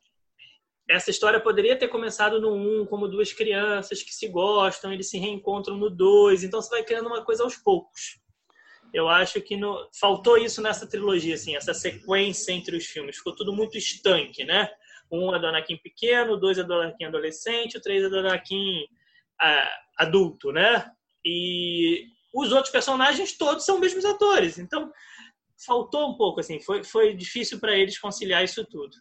essa 0.89 1.11
história 1.11 1.41
poderia 1.41 1.79
ter 1.79 1.89
começado 1.89 2.41
no 2.41 2.55
1 2.83 2.87
como 2.87 3.09
duas 3.09 3.33
crianças 3.33 4.03
que 4.03 4.13
se 4.13 4.29
gostam, 4.29 4.93
eles 4.93 5.09
se 5.09 5.19
reencontram 5.19 5.77
no 5.77 5.89
2, 5.89 6.45
então 6.45 6.61
você 6.61 6.69
vai 6.69 6.85
criando 6.85 7.07
uma 7.07 7.25
coisa 7.25 7.45
aos 7.45 7.57
poucos 7.57 8.23
eu 8.93 9.09
acho 9.09 9.41
que 9.41 9.57
no, 9.57 9.89
faltou 9.99 10.37
isso 10.37 10.61
nessa 10.61 10.87
trilogia, 10.87 11.35
assim, 11.35 11.57
essa 11.57 11.73
sequência 11.73 12.53
entre 12.53 12.77
os 12.77 12.85
filmes. 12.85 13.17
Ficou 13.17 13.35
tudo 13.35 13.53
muito 13.53 13.79
estanque, 13.79 14.45
né? 14.45 14.71
Um 15.11 15.35
é 15.35 15.39
do 15.39 15.47
Anakin 15.47 15.79
pequeno, 15.79 16.37
dois 16.37 16.59
é 16.59 16.63
do 16.63 16.75
Anakin 16.75 17.05
adolescente, 17.05 17.79
o 17.79 17.81
três 17.81 18.05
é 18.05 18.09
do 18.09 18.19
Anakin 18.19 18.85
ah, 19.41 19.71
adulto, 19.99 20.53
né? 20.53 20.91
E 21.25 22.07
os 22.35 22.53
outros 22.53 22.73
personagens 22.73 23.37
todos 23.37 23.65
são 23.65 23.77
os 23.77 23.81
mesmos 23.81 24.05
atores. 24.05 24.59
Então, 24.59 24.91
faltou 25.65 26.11
um 26.11 26.17
pouco, 26.17 26.41
assim, 26.41 26.61
foi, 26.61 26.83
foi 26.83 27.15
difícil 27.15 27.59
para 27.61 27.77
eles 27.77 27.99
conciliar 27.99 28.43
isso 28.45 28.65
tudo. 28.67 28.97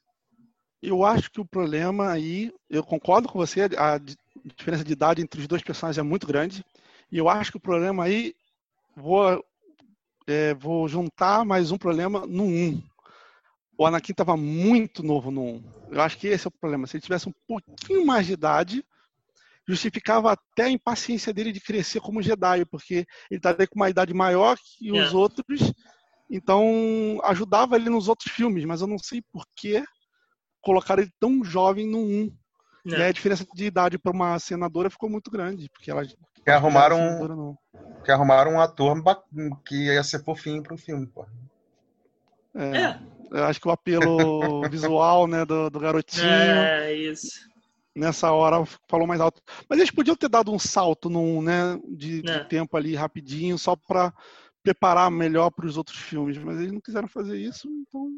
Eu 0.82 1.04
acho 1.06 1.32
que 1.32 1.40
o 1.40 1.46
problema 1.46 2.12
aí, 2.12 2.52
eu 2.70 2.84
concordo 2.84 3.30
com 3.30 3.38
você, 3.38 3.70
a 3.78 4.00
diferença 4.56 4.84
de 4.84 4.94
idade 4.94 5.22
entre 5.22 5.40
os 5.40 5.48
dois 5.48 5.62
personagens 5.62 6.00
é 6.00 6.04
muito 6.04 6.26
grande. 6.26 6.66
E 7.12 7.18
eu 7.18 7.30
acho 7.30 7.52
que 7.52 7.58
o 7.58 7.62
problema 7.62 8.04
aí, 8.04 8.34
vou 8.96 9.44
é, 10.28 10.54
vou 10.54 10.88
juntar 10.88 11.46
mais 11.46 11.72
um 11.72 11.78
problema 11.78 12.26
no 12.26 12.44
1. 12.44 12.82
O 13.78 13.86
Anakin 13.86 14.12
estava 14.12 14.38
muito 14.38 15.04
novo 15.04 15.32
no 15.32 15.44
1. 15.44 15.64
Eu 15.92 16.02
acho 16.02 16.18
que 16.18 16.28
esse 16.28 16.48
é 16.48 16.50
o 16.50 16.52
problema. 16.52 16.88
Se 16.88 16.98
ele 16.98 17.04
tivesse 17.04 17.28
um 17.28 17.34
pouquinho 17.48 18.06
mais 18.06 18.26
de 18.26 18.34
idade, 18.34 18.86
justificava 19.68 20.32
até 20.32 20.64
a 20.64 20.70
impaciência 20.70 21.34
dele 21.34 21.52
de 21.52 21.62
crescer 21.62 22.00
como 22.00 22.22
Jedi, 22.22 22.66
porque 22.66 23.06
ele 23.30 23.38
estaria 23.38 23.68
com 23.68 23.76
uma 23.76 23.90
idade 23.90 24.14
maior 24.14 24.58
que 24.58 24.92
os 24.92 25.14
é. 25.14 25.16
outros, 25.16 25.72
então 26.30 27.20
ajudava 27.24 27.76
ele 27.76 27.90
nos 27.90 28.08
outros 28.08 28.32
filmes, 28.32 28.66
mas 28.66 28.82
eu 28.82 28.88
não 28.88 28.98
sei 28.98 29.22
por 29.32 29.46
que 29.56 29.84
colocaram 30.62 31.02
ele 31.02 31.12
tão 31.20 31.44
jovem 31.44 31.88
no 31.88 32.00
1. 32.00 32.38
E 32.84 32.96
aí 32.96 33.04
a 33.04 33.12
diferença 33.12 33.46
de 33.54 33.66
idade 33.66 34.00
para 34.00 34.12
uma 34.12 34.40
senadora 34.40 34.90
ficou 34.90 35.10
muito 35.10 35.30
grande, 35.30 35.70
porque 35.70 35.92
ela 35.92 36.04
que 36.44 36.50
arrumaram 36.50 36.98
um, 37.00 37.56
que 38.04 38.12
arrumaram 38.12 38.54
um 38.54 38.60
ator 38.60 38.98
que 39.64 39.86
ia 39.86 40.04
ser 40.04 40.24
fofinho 40.24 40.64
para 40.64 40.74
o 40.74 40.78
filme, 40.78 41.06
pô. 41.06 41.28
É, 42.56 42.78
é. 42.78 43.00
Eu 43.32 43.46
acho 43.46 43.62
que 43.62 43.68
o 43.68 43.72
apelo 43.72 44.62
visual, 44.70 45.28
né, 45.28 45.46
do, 45.46 45.70
do 45.70 45.80
garotinho. 45.80 46.26
É, 46.26 46.94
isso. 46.94 47.51
Nessa 47.96 48.32
hora 48.32 48.64
falou 48.90 49.06
mais 49.06 49.20
alto. 49.20 49.42
Mas 49.70 49.80
eles 49.80 49.92
podiam 49.92 50.16
ter 50.16 50.30
dado 50.30 50.52
um 50.52 50.60
salto 50.60 51.10
num, 51.10 51.42
né, 51.42 51.80
de, 51.90 52.22
de 52.22 52.32
é. 52.32 52.44
tempo 52.46 52.78
ali 52.78 52.96
rapidinho, 52.96 53.58
só 53.58 53.76
para 53.76 54.14
preparar 54.64 55.12
melhor 55.12 55.50
para 55.52 55.66
os 55.66 55.78
outros 55.78 55.98
filmes. 55.98 56.38
Mas 56.38 56.60
eles 56.60 56.72
não 56.72 56.80
quiseram 56.80 57.08
fazer 57.08 57.38
isso, 57.38 57.68
então 57.68 58.10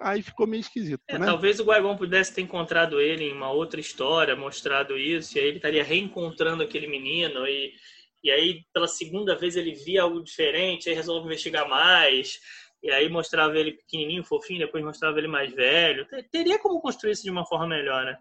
aí 0.00 0.22
ficou 0.22 0.46
meio 0.46 0.60
esquisito. 0.60 1.02
É, 1.08 1.18
né? 1.18 1.26
Talvez 1.26 1.60
o 1.60 1.64
Guagon 1.64 1.96
pudesse 1.96 2.34
ter 2.34 2.42
encontrado 2.42 3.00
ele 3.00 3.24
em 3.24 3.32
uma 3.32 3.50
outra 3.50 3.80
história, 3.80 4.34
mostrado 4.34 4.96
isso, 4.96 5.36
e 5.36 5.40
aí 5.40 5.46
ele 5.46 5.56
estaria 5.56 5.84
reencontrando 5.84 6.62
aquele 6.62 6.86
menino, 6.86 7.46
e, 7.46 7.72
e 8.24 8.30
aí 8.30 8.64
pela 8.72 8.88
segunda 8.88 9.36
vez 9.36 9.56
ele 9.56 9.72
via 9.72 10.02
algo 10.02 10.22
diferente, 10.22 10.88
aí 10.88 10.94
resolve 10.94 11.26
investigar 11.26 11.68
mais, 11.68 12.40
e 12.82 12.90
aí 12.90 13.08
mostrava 13.08 13.56
ele 13.56 13.72
pequenininho, 13.72 14.24
fofinho, 14.24 14.60
depois 14.60 14.82
mostrava 14.84 15.18
ele 15.18 15.28
mais 15.28 15.52
velho. 15.52 16.06
Teria 16.30 16.58
como 16.58 16.80
construir 16.80 17.12
isso 17.12 17.22
de 17.22 17.30
uma 17.30 17.46
forma 17.46 17.68
melhor, 17.68 18.04
né? 18.04 18.18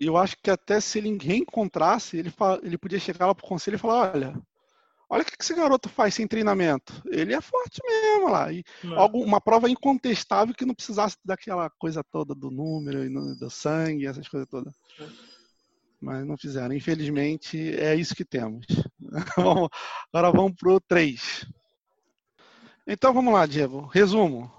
Eu 0.00 0.16
acho 0.16 0.36
que 0.42 0.50
até 0.50 0.80
se 0.80 0.98
ele 0.98 1.16
reencontrasse, 1.16 2.16
ele, 2.16 2.32
ele 2.62 2.78
podia 2.78 2.98
chegar 2.98 3.26
lá 3.26 3.34
pro 3.34 3.46
conselho 3.46 3.76
e 3.76 3.78
falar, 3.78 4.12
olha, 4.14 4.34
Olha 5.08 5.22
o 5.22 5.24
que 5.24 5.32
esse 5.38 5.54
garoto 5.54 5.88
faz 5.88 6.14
sem 6.14 6.26
treinamento. 6.26 7.02
Ele 7.06 7.34
é 7.34 7.40
forte 7.40 7.80
mesmo 7.84 8.28
lá. 8.28 8.50
E 8.52 8.64
algo, 8.96 9.22
uma 9.22 9.40
prova 9.40 9.68
incontestável 9.68 10.54
que 10.54 10.64
não 10.64 10.74
precisasse 10.74 11.16
daquela 11.24 11.70
coisa 11.78 12.02
toda 12.02 12.34
do 12.34 12.50
número, 12.50 13.04
e 13.04 13.10
do 13.10 13.50
sangue, 13.50 14.06
essas 14.06 14.26
coisas 14.26 14.48
todas. 14.48 14.74
Mas 16.00 16.26
não 16.26 16.36
fizeram. 16.36 16.74
Infelizmente, 16.74 17.56
é 17.76 17.94
isso 17.94 18.14
que 18.14 18.24
temos. 18.24 18.66
Agora 20.12 20.32
vamos 20.32 20.54
pro 20.58 20.80
3. 20.80 21.46
Então 22.86 23.12
vamos 23.12 23.32
lá, 23.32 23.46
Diego. 23.46 23.86
Resumo. 23.86 24.50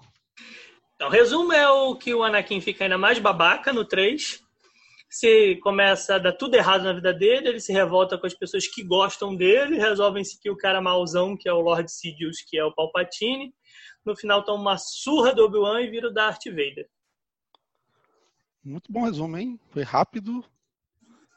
Então, 0.95 1.09
resumo 1.09 1.51
é 1.51 1.69
o 1.69 1.95
que 1.95 2.13
o 2.13 2.23
Anakin 2.23 2.61
fica 2.61 2.85
ainda 2.85 2.97
mais 2.97 3.19
babaca 3.19 3.73
no 3.73 3.83
3 3.83 4.44
se 5.15 5.55
começa 5.61 6.15
a 6.15 6.19
dar 6.19 6.33
tudo 6.33 6.55
errado 6.55 6.83
na 6.83 6.91
vida 6.91 7.13
dele, 7.13 7.47
ele 7.47 7.59
se 7.61 7.71
revolta 7.71 8.17
com 8.17 8.27
as 8.27 8.33
pessoas 8.33 8.67
que 8.67 8.83
gostam 8.83 9.33
dele, 9.33 9.77
resolvem 9.77 10.25
seguir 10.25 10.49
o 10.49 10.57
cara 10.57 10.81
mauzão, 10.81 11.37
que 11.37 11.47
é 11.47 11.53
o 11.53 11.61
Lord 11.61 11.89
Sidious, 11.89 12.41
que 12.45 12.57
é 12.57 12.65
o 12.65 12.73
Palpatine. 12.73 13.55
No 14.05 14.13
final 14.13 14.43
toma 14.43 14.59
uma 14.59 14.77
surra 14.77 15.33
do 15.33 15.45
Obi-Wan 15.45 15.79
e 15.79 15.89
vira 15.89 16.09
o 16.09 16.13
Darth 16.13 16.43
Vader. 16.47 16.89
Muito 18.61 18.91
bom 18.91 19.05
resumo, 19.05 19.37
hein? 19.37 19.57
Foi 19.69 19.83
rápido 19.83 20.43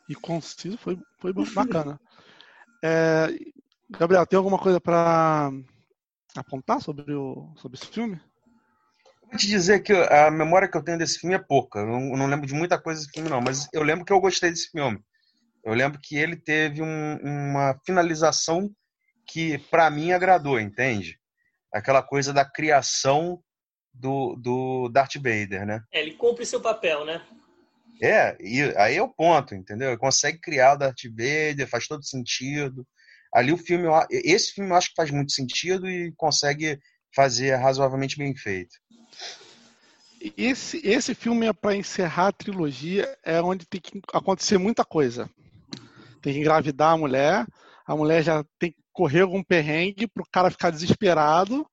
e 0.09 0.14
conciso, 0.17 0.77
foi, 0.77 0.99
foi 1.19 1.33
bacana. 1.33 2.01
é, 2.83 3.29
Gabriel, 3.88 4.27
tem 4.27 4.37
alguma 4.37 4.59
coisa 4.59 4.81
para 4.81 5.53
apontar 6.35 6.83
sobre, 6.83 7.14
o, 7.14 7.55
sobre 7.55 7.79
esse 7.79 7.87
filme? 7.87 8.21
Vou 9.29 9.37
te 9.37 9.47
dizer 9.47 9.81
que 9.81 9.93
a 9.93 10.31
memória 10.31 10.69
que 10.69 10.77
eu 10.77 10.83
tenho 10.83 10.99
desse 10.99 11.19
filme 11.19 11.35
é 11.35 11.38
pouca. 11.38 11.81
Eu 11.81 11.87
não, 11.87 12.17
não 12.17 12.27
lembro 12.27 12.47
de 12.47 12.55
muita 12.55 12.81
coisa 12.81 13.01
desse 13.01 13.12
filme, 13.12 13.29
não. 13.29 13.41
Mas 13.41 13.69
eu 13.73 13.83
lembro 13.83 14.05
que 14.05 14.12
eu 14.12 14.21
gostei 14.21 14.51
desse 14.51 14.71
filme. 14.71 14.99
Eu 15.64 15.75
lembro 15.75 16.01
que 16.03 16.17
ele 16.17 16.37
teve 16.37 16.83
um, 16.83 17.17
uma 17.23 17.79
finalização 17.85 18.71
que, 19.27 19.59
para 19.71 19.91
mim, 19.91 20.12
agradou, 20.12 20.59
entende? 20.59 21.19
Aquela 21.73 22.03
coisa 22.03 22.33
da 22.33 22.45
criação 22.45 23.43
do, 23.93 24.35
do 24.37 24.88
Darth 24.88 25.17
Vader, 25.17 25.67
né? 25.67 25.83
É, 25.93 26.01
ele 26.01 26.14
cumpre 26.14 26.47
seu 26.47 26.61
papel, 26.61 27.05
né? 27.05 27.23
É, 28.01 28.37
e 28.41 28.62
aí 28.77 28.97
é 28.97 29.03
o 29.03 29.12
ponto, 29.12 29.55
entendeu? 29.55 29.88
Ele 29.91 29.99
consegue 29.99 30.38
criar 30.41 30.75
o 30.75 30.79
Darth 30.79 31.03
Vader, 31.11 31.69
faz 31.69 31.87
todo 31.87 32.05
sentido. 32.05 32.87
Ali 33.35 33.53
o 33.53 33.59
filme, 33.59 33.87
esse 34.11 34.53
filme 34.53 34.71
eu 34.71 34.77
acho 34.77 34.88
que 34.88 34.97
faz 34.97 35.11
muito 35.11 35.33
sentido 35.33 35.88
e 35.88 36.12
consegue 36.17 36.79
fazer 37.14 37.55
razoavelmente 37.57 38.16
bem 38.16 38.35
feito. 38.35 38.77
Esse, 40.37 40.81
esse 40.85 41.14
filme 41.14 41.47
é 41.47 41.53
para 41.53 41.77
encerrar 41.77 42.29
a 42.29 42.33
trilogia, 42.33 43.16
é 43.25 43.40
onde 43.40 43.66
tem 43.66 43.81
que 43.81 44.01
acontecer 44.12 44.59
muita 44.59 44.85
coisa. 44.85 45.31
Tem 46.21 46.33
que 46.33 46.40
engravidar 46.40 46.92
a 46.92 46.99
mulher, 46.99 47.47
a 47.87 47.97
mulher 47.97 48.23
já 48.23 48.44
tem 48.59 48.73
que 48.73 48.79
correr 48.92 49.21
algum 49.21 49.42
perrengue 49.42 50.09
para 50.09 50.23
o 50.23 50.29
cara 50.31 50.51
ficar 50.51 50.71
desesperado 50.71 51.64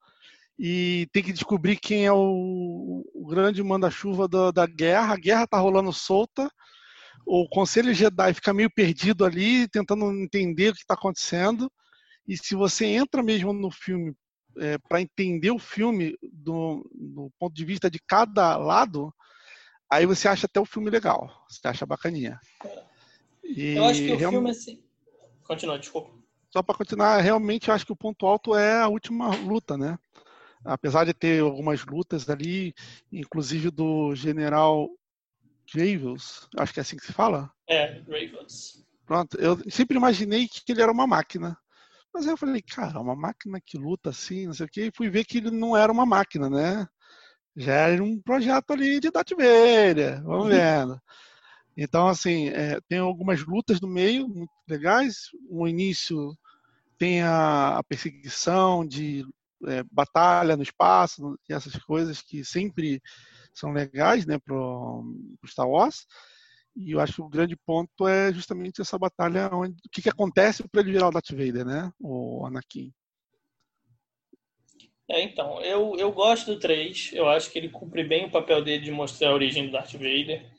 e 0.58 1.08
tem 1.12 1.24
que 1.24 1.34
descobrir 1.34 1.76
quem 1.78 2.06
é 2.06 2.12
o, 2.13 3.04
o 3.13 3.28
grande 3.28 3.62
manda-chuva 3.63 4.28
da, 4.28 4.52
da, 4.52 4.67
guerra. 4.67 5.13
A 5.13 5.17
guerra 5.17 5.48
tá 5.48 5.58
rolando 5.58 5.91
solta, 5.91 6.50
o 7.26 7.48
Conselho 7.50 7.93
Jedi 7.93 8.34
fica 8.36 8.54
meio 8.54 8.69
perdido 8.69 9.26
ali, 9.26 9.67
tentando 9.67 10.12
entender 10.12 10.70
o 10.70 10.74
que 10.74 10.82
está 10.82 10.93
acontecendo. 10.93 11.70
E 12.28 12.38
se 12.38 12.55
você 12.55 12.86
entra 12.86 13.24
mesmo 13.24 13.51
no 13.51 13.72
filme 13.72 14.14
é, 14.58 14.78
para 14.78 15.01
entender 15.01 15.51
o 15.51 15.60
filme 15.60 16.18
do, 16.22 16.89
do, 16.93 17.32
ponto 17.39 17.53
de 17.53 17.66
vista 17.66 17.89
de 17.89 17.99
cada 17.99 18.58
lado, 18.58 19.14
aí 19.89 20.06
você 20.06 20.28
acha 20.28 20.45
até 20.45 20.60
o 20.60 20.66
filme 20.66 20.89
legal, 20.89 21.45
você 21.49 21.68
acha 21.68 21.86
bacaninha. 21.86 22.39
E 23.43 23.76
eu 23.76 23.86
acho 23.86 24.01
que 24.01 24.12
o 24.12 24.18
real... 24.18 24.32
filme 24.32 24.49
assim. 24.49 24.84
Continua, 25.43 25.78
desculpa. 25.78 26.12
Só 26.49 26.64
para 26.64 26.76
continuar, 26.76 27.20
realmente 27.22 27.68
eu 27.68 27.74
acho 27.74 27.86
que 27.86 27.91
o 27.91 27.97
ponto 27.97 28.26
alto 28.26 28.56
é 28.56 28.82
a 28.82 28.88
última 28.88 29.36
luta, 29.36 29.78
né? 29.78 29.99
Apesar 30.64 31.06
de 31.06 31.14
ter 31.14 31.41
algumas 31.41 31.86
lutas 31.86 32.30
ali, 32.30 32.74
inclusive 33.12 33.70
do 33.70 34.16
General 34.16 34.89
Graves, 35.72 36.47
acho 36.58 36.74
que 36.74 36.80
é 36.80 36.82
assim 36.82 36.97
que 36.97 37.06
se 37.06 37.14
fala. 37.14 37.51
É, 37.68 37.99
Graves. 38.01 38.84
Pronto, 39.06 39.38
eu 39.38 39.60
sempre 39.70 39.97
imaginei 39.97 40.47
que 40.47 40.72
ele 40.72 40.82
era 40.82 40.91
uma 40.91 41.06
máquina. 41.06 41.58
Mas 42.16 42.26
aí 42.26 42.32
eu 42.32 42.38
falei, 42.38 42.61
cara, 42.61 43.01
uma 43.01 43.13
máquina 43.13 43.59
que 43.59 43.78
luta 43.78 44.09
assim, 44.09 44.45
não 44.45 44.53
sei 44.53 44.66
o 44.66 44.70
quê, 44.70 44.86
e 44.86 44.95
fui 44.95 45.09
ver 45.09 45.26
que 45.26 45.39
ele 45.39 45.51
não 45.51 45.76
era 45.76 45.91
uma 45.91 46.05
máquina, 46.05 46.49
né? 46.49 46.88
Já 47.57 47.74
era 47.74 48.01
um 48.01 48.22
projeto 48.22 48.72
ali 48.72 49.01
de 49.01 49.11
Darth 49.11 49.32
Vader, 49.32 50.24
vamos 50.24 50.45
uhum. 50.45 50.49
vendo. 50.51 51.01
Então, 51.76 52.07
assim, 52.07 52.47
é, 52.47 52.80
tem 52.88 52.99
algumas 52.99 53.45
lutas 53.45 53.82
no 53.82 53.89
meio 53.89 54.30
muito 54.30 54.49
legais. 54.66 55.28
No 55.49 55.68
início 55.68 56.34
tem 56.97 57.22
a, 57.22 57.80
a 57.80 57.84
perseguição 57.84 58.88
de 58.88 59.26
é, 59.68 59.84
batalha 59.91 60.55
no 60.55 60.63
espaço 60.63 61.38
essas 61.49 61.76
coisas 61.84 62.22
que 62.22 62.45
sempre 62.45 63.01
são 63.53 63.74
legais 63.74 64.26
né, 64.26 64.39
para 64.39 64.55
o 64.55 65.05
Star 65.45 65.68
Wars. 65.68 66.07
E 66.76 66.91
eu 66.91 66.99
acho 66.99 67.13
que 67.13 67.21
o 67.21 67.30
grande 67.30 67.55
ponto 67.55 68.07
é 68.07 68.34
justamente 68.34 68.82
essa 68.82 68.97
batalha 68.97 69.49
onde 69.53 69.73
o 69.73 69.89
que, 69.89 70.01
que 70.01 70.09
acontece 70.09 70.67
para 70.67 70.82
ele 70.82 70.91
virar 70.91 71.07
o 71.07 71.11
Darth 71.11 71.32
Vader, 71.32 71.65
né? 71.65 71.91
O 71.99 72.45
Anakin. 72.45 72.91
É, 75.09 75.21
então, 75.21 75.61
eu, 75.61 75.95
eu 75.97 76.11
gosto 76.11 76.53
do 76.53 76.59
3. 76.59 77.11
Eu 77.13 77.30
acho 77.30 77.49
que 77.49 77.59
ele 77.59 77.69
cumpre 77.69 78.03
bem 78.03 78.26
o 78.26 78.32
papel 78.32 78.61
dele 78.61 78.84
de 78.84 78.91
mostrar 78.91 79.30
a 79.30 79.34
origem 79.34 79.67
do 79.67 79.71
Darth 79.71 79.93
Vader. 79.93 80.51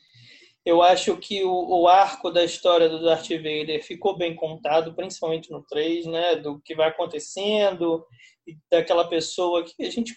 Eu 0.65 0.83
acho 0.83 1.17
que 1.19 1.45
o, 1.45 1.83
o 1.83 1.87
arco 1.87 2.31
da 2.31 2.43
história 2.43 2.89
do 2.89 3.05
Darth 3.05 3.29
Vader 3.29 3.85
ficou 3.85 4.17
bem 4.17 4.35
contado, 4.35 4.95
principalmente 4.95 5.51
no 5.51 5.63
3, 5.67 6.07
né? 6.07 6.37
Do 6.37 6.61
que 6.65 6.75
vai 6.75 6.89
acontecendo, 6.89 8.07
daquela 8.71 9.07
pessoa 9.07 9.65
que 9.65 9.85
a 9.85 9.91
gente 9.91 10.15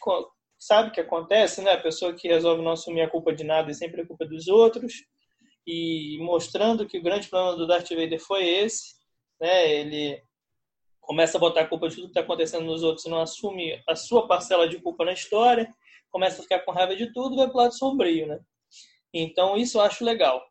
sabe 0.57 0.91
que 0.91 1.01
acontece, 1.01 1.61
né? 1.61 1.73
A 1.73 1.81
pessoa 1.81 2.13
que 2.13 2.27
resolve 2.27 2.63
não 2.63 2.71
assumir 2.71 3.01
a 3.01 3.09
culpa 3.09 3.33
de 3.33 3.43
nada 3.43 3.69
e 3.69 3.75
sempre 3.75 4.01
a 4.01 4.07
culpa 4.07 4.25
dos 4.25 4.47
outros 4.47 4.93
e 5.71 6.17
mostrando 6.19 6.87
que 6.87 6.97
o 6.97 7.03
grande 7.03 7.27
problema 7.27 7.55
do 7.55 7.67
Darth 7.67 7.89
Vader 7.89 8.19
foi 8.19 8.47
esse, 8.47 8.95
né? 9.39 9.71
Ele 9.71 10.19
começa 10.99 11.37
a 11.37 11.39
botar 11.39 11.61
a 11.61 11.67
culpa 11.67 11.87
de 11.87 11.95
tudo 11.95 12.05
que 12.05 12.11
está 12.11 12.21
acontecendo 12.21 12.65
nos 12.65 12.81
outros 12.81 13.05
e 13.05 13.09
não 13.09 13.21
assume 13.21 13.79
a 13.87 13.95
sua 13.95 14.27
parcela 14.27 14.67
de 14.67 14.79
culpa 14.79 15.05
na 15.05 15.13
história, 15.13 15.71
começa 16.09 16.39
a 16.39 16.43
ficar 16.43 16.59
com 16.61 16.71
raiva 16.71 16.95
de 16.95 17.13
tudo, 17.13 17.35
vai 17.35 17.47
para 17.47 17.55
o 17.55 17.57
lado 17.57 17.77
sombrio, 17.77 18.25
né? 18.25 18.39
Então 19.13 19.55
isso 19.55 19.77
eu 19.77 19.81
acho 19.81 20.03
legal. 20.03 20.43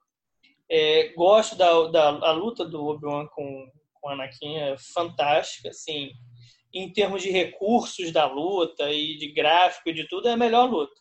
É, 0.71 1.13
gosto 1.15 1.57
da, 1.57 1.89
da 1.89 2.09
a 2.29 2.31
luta 2.31 2.65
do 2.65 2.85
Obi-Wan 2.87 3.27
com, 3.29 3.73
com 3.95 4.09
Anakin, 4.09 4.57
é 4.57 4.77
fantástica, 4.95 5.71
assim, 5.71 6.13
em 6.73 6.93
termos 6.93 7.23
de 7.23 7.31
recursos 7.31 8.13
da 8.13 8.27
luta 8.27 8.89
e 8.93 9.17
de 9.17 9.33
gráfico 9.33 9.89
e 9.89 9.95
de 9.95 10.07
tudo, 10.07 10.29
é 10.29 10.33
a 10.33 10.37
melhor 10.37 10.71
luta. 10.71 11.01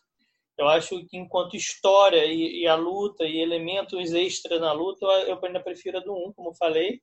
Eu 0.58 0.68
acho 0.68 1.06
que 1.06 1.16
enquanto 1.16 1.56
história 1.56 2.24
e, 2.26 2.62
e 2.62 2.66
a 2.66 2.74
luta 2.74 3.24
e 3.24 3.38
elementos 3.38 4.12
extras 4.12 4.60
na 4.60 4.72
luta, 4.72 5.06
eu, 5.06 5.10
eu 5.28 5.40
ainda 5.44 5.62
prefiro 5.62 5.98
a 5.98 6.00
do 6.00 6.12
1, 6.12 6.32
como 6.32 6.52
falei. 6.52 7.00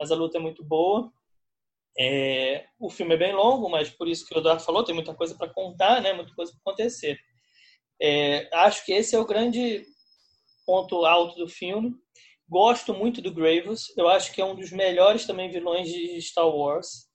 Mas 0.00 0.10
a 0.10 0.14
luta 0.16 0.38
é 0.38 0.40
muito 0.40 0.64
boa. 0.64 1.12
É, 1.98 2.66
o 2.78 2.88
filme 2.88 3.14
é 3.14 3.18
bem 3.18 3.34
longo, 3.34 3.68
mas 3.68 3.90
por 3.90 4.08
isso 4.08 4.26
que 4.26 4.34
o 4.34 4.38
Eduardo 4.38 4.62
falou, 4.62 4.82
tem 4.82 4.94
muita 4.94 5.14
coisa 5.14 5.34
para 5.36 5.52
contar, 5.52 6.00
né? 6.00 6.14
Muita 6.14 6.34
coisa 6.34 6.52
para 6.52 6.72
acontecer. 6.72 7.18
É, 8.00 8.48
acho 8.54 8.84
que 8.84 8.92
esse 8.92 9.14
é 9.14 9.18
o 9.18 9.26
grande 9.26 9.84
ponto 10.64 11.04
alto 11.04 11.36
do 11.36 11.48
filme. 11.48 11.94
Gosto 12.48 12.94
muito 12.94 13.20
do 13.20 13.32
Grievous. 13.32 13.92
Eu 13.96 14.08
acho 14.08 14.32
que 14.32 14.40
é 14.40 14.44
um 14.44 14.54
dos 14.54 14.70
melhores 14.70 15.26
também 15.26 15.50
vilões 15.50 15.88
de 15.88 16.20
Star 16.22 16.48
Wars, 16.48 17.10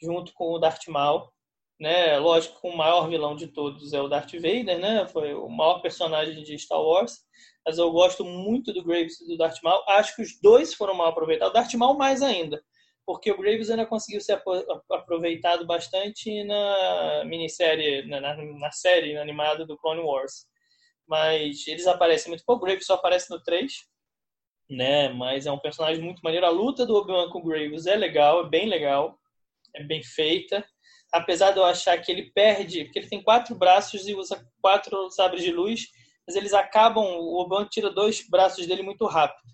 junto 0.00 0.32
com 0.32 0.52
o 0.52 0.58
Darth 0.58 0.86
Maul 0.86 1.33
né? 1.78 2.18
Lógico 2.18 2.68
o 2.68 2.76
maior 2.76 3.08
vilão 3.08 3.34
de 3.34 3.48
todos 3.48 3.92
é 3.92 4.00
o 4.00 4.08
Darth 4.08 4.32
Vader, 4.32 4.78
né? 4.78 5.06
Foi 5.08 5.34
o 5.34 5.48
maior 5.48 5.80
personagem 5.80 6.42
de 6.42 6.58
Star 6.58 6.80
Wars. 6.80 7.20
Mas 7.66 7.78
eu 7.78 7.90
gosto 7.90 8.24
muito 8.24 8.72
do 8.72 8.84
Graves 8.84 9.20
e 9.20 9.26
do 9.26 9.36
Darth 9.38 9.62
Maul. 9.62 9.82
Acho 9.88 10.14
que 10.16 10.22
os 10.22 10.38
dois 10.40 10.74
foram 10.74 10.94
mal 10.94 11.08
aproveitados. 11.08 11.50
O 11.50 11.54
Darth 11.54 11.74
Maul 11.74 11.96
mais 11.96 12.20
ainda, 12.22 12.62
porque 13.06 13.30
o 13.30 13.38
Graves 13.38 13.70
ainda 13.70 13.86
conseguiu 13.86 14.20
ser 14.20 14.40
aproveitado 14.90 15.66
bastante 15.66 16.44
na 16.44 17.24
minissérie, 17.24 18.06
na, 18.06 18.20
na 18.20 18.70
série 18.70 19.16
animada 19.16 19.64
do 19.66 19.78
Clone 19.78 20.02
Wars. 20.02 20.46
Mas 21.06 21.66
eles 21.66 21.86
aparecem 21.86 22.30
muito 22.30 22.44
pouco. 22.44 22.64
O 22.64 22.66
Graves 22.66 22.86
só 22.86 22.94
aparece 22.94 23.30
no 23.30 23.42
3, 23.42 23.72
né? 24.70 25.08
Mas 25.08 25.46
é 25.46 25.52
um 25.52 25.58
personagem 25.58 26.02
muito 26.02 26.20
maneiro. 26.22 26.46
A 26.46 26.50
luta 26.50 26.86
do 26.86 26.94
Obi-Wan 26.94 27.30
com 27.30 27.38
o 27.38 27.44
Graves 27.44 27.86
é 27.86 27.96
legal, 27.96 28.46
é 28.46 28.48
bem 28.48 28.68
legal, 28.68 29.18
é 29.74 29.82
bem 29.82 30.02
feita 30.02 30.64
apesar 31.14 31.52
de 31.52 31.58
eu 31.58 31.64
achar 31.64 31.96
que 31.98 32.10
ele 32.10 32.32
perde, 32.32 32.84
porque 32.84 32.98
ele 32.98 33.08
tem 33.08 33.22
quatro 33.22 33.54
braços 33.54 34.08
e 34.08 34.14
usa 34.14 34.44
quatro 34.60 35.08
sabres 35.10 35.44
de 35.44 35.52
luz, 35.52 35.86
mas 36.26 36.34
eles 36.34 36.52
acabam, 36.52 37.04
o 37.04 37.40
Obi-Wan 37.40 37.68
tira 37.68 37.88
dois 37.88 38.28
braços 38.28 38.66
dele 38.66 38.82
muito 38.82 39.06
rápido. 39.06 39.48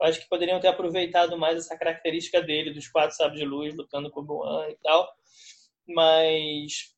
Eu 0.00 0.08
acho 0.08 0.20
que 0.20 0.28
poderiam 0.28 0.58
ter 0.58 0.68
aproveitado 0.68 1.36
mais 1.36 1.58
essa 1.58 1.76
característica 1.76 2.40
dele, 2.40 2.72
dos 2.72 2.88
quatro 2.88 3.14
sabres 3.14 3.38
de 3.38 3.46
luz, 3.46 3.76
lutando 3.76 4.10
com 4.10 4.20
o 4.20 4.22
Obi-Wan 4.22 4.70
e 4.70 4.78
tal. 4.82 5.06
Mas 5.86 6.94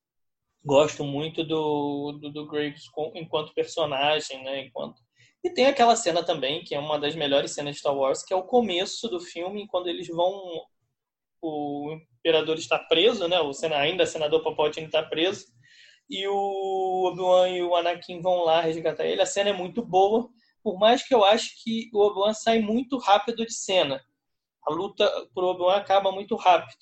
gosto 0.65 1.03
muito 1.03 1.43
do, 1.43 2.13
do, 2.13 2.33
do 2.33 2.47
Graves 2.47 2.85
enquanto 3.15 3.55
personagem, 3.55 4.43
né? 4.45 4.61
Enquanto... 4.61 5.01
E 5.43 5.51
tem 5.51 5.67
aquela 5.67 5.97
cena 5.97 6.25
também, 6.25 6.63
que 6.63 6.75
é 6.75 6.79
uma 6.79 6.99
das 6.99 7.15
melhores 7.17 7.53
cenas 7.53 7.75
de 7.75 7.81
Star 7.81 7.95
Wars, 7.95 8.25
que 8.25 8.33
é 8.33 8.37
o 8.37 8.45
começo 8.45 9.09
do 9.09 9.21
filme, 9.21 9.67
quando 9.67 9.89
eles 9.89 10.07
vão 10.09 10.65
o 11.43 11.97
imperador 12.27 12.57
está 12.59 12.77
preso, 12.77 13.29
né? 13.29 13.41
O 13.41 13.53
sena, 13.53 13.77
ainda 13.77 14.05
senador 14.05 14.43
Palpatine 14.43 14.87
está 14.87 15.01
preso. 15.01 15.47
E 16.11 16.27
o 16.27 17.05
Obi-Wan 17.07 17.49
e 17.51 17.63
o 17.63 17.77
Anakin 17.77 18.21
vão 18.21 18.43
lá 18.43 18.61
resgatar 18.61 19.07
ele. 19.07 19.23
A 19.23 19.27
cena 19.27 19.51
é 19.51 19.53
muito 19.53 19.81
boa, 19.85 20.29
por 20.63 20.77
mais 20.77 21.07
que 21.07 21.15
eu 21.15 21.25
acho 21.25 21.63
que 21.63 21.89
o 21.95 22.01
Obi-Wan 22.01 22.35
sai 22.35 22.59
muito 22.61 22.99
rápido 22.99 23.47
de 23.47 23.53
cena. 23.53 24.01
A 24.67 24.73
luta 24.73 25.09
por 25.33 25.45
Obi-Wan 25.45 25.77
acaba 25.77 26.11
muito 26.11 26.35
rápido. 26.35 26.79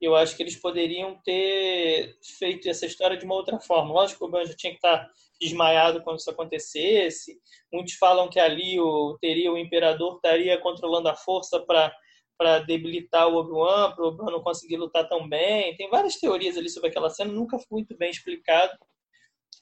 Eu 0.00 0.16
acho 0.16 0.34
que 0.36 0.42
eles 0.42 0.56
poderiam 0.56 1.20
ter 1.22 2.16
feito 2.38 2.68
essa 2.68 2.86
história 2.86 3.16
de 3.16 3.24
uma 3.26 3.34
outra 3.34 3.58
forma. 3.60 3.92
Lógico 3.92 4.20
que 4.20 4.24
o 4.24 4.28
Obi-Wan 4.28 4.46
já 4.46 4.56
tinha 4.56 4.72
que 4.72 4.78
estar 4.78 5.10
desmaiado 5.38 6.02
quando 6.02 6.18
isso 6.18 6.30
acontecesse. 6.30 7.38
Muitos 7.70 7.94
falam 7.94 8.28
que 8.28 8.40
ali 8.40 8.80
o, 8.80 9.18
teria 9.20 9.52
o 9.52 9.58
imperador 9.58 10.16
estaria 10.16 10.58
controlando 10.58 11.08
a 11.10 11.14
força 11.14 11.60
para 11.60 11.94
para 12.36 12.60
debilitar 12.60 13.28
o 13.28 13.36
Obi-Wan, 13.36 13.92
para 13.92 14.04
o 14.04 14.08
Obi-Wan 14.08 14.32
não 14.32 14.42
conseguir 14.42 14.76
lutar 14.76 15.08
tão 15.08 15.28
bem. 15.28 15.76
Tem 15.76 15.88
várias 15.88 16.16
teorias 16.16 16.56
ali 16.56 16.68
sobre 16.68 16.90
aquela 16.90 17.10
cena, 17.10 17.32
nunca 17.32 17.58
foi 17.58 17.66
muito 17.78 17.96
bem 17.96 18.10
explicado. 18.10 18.72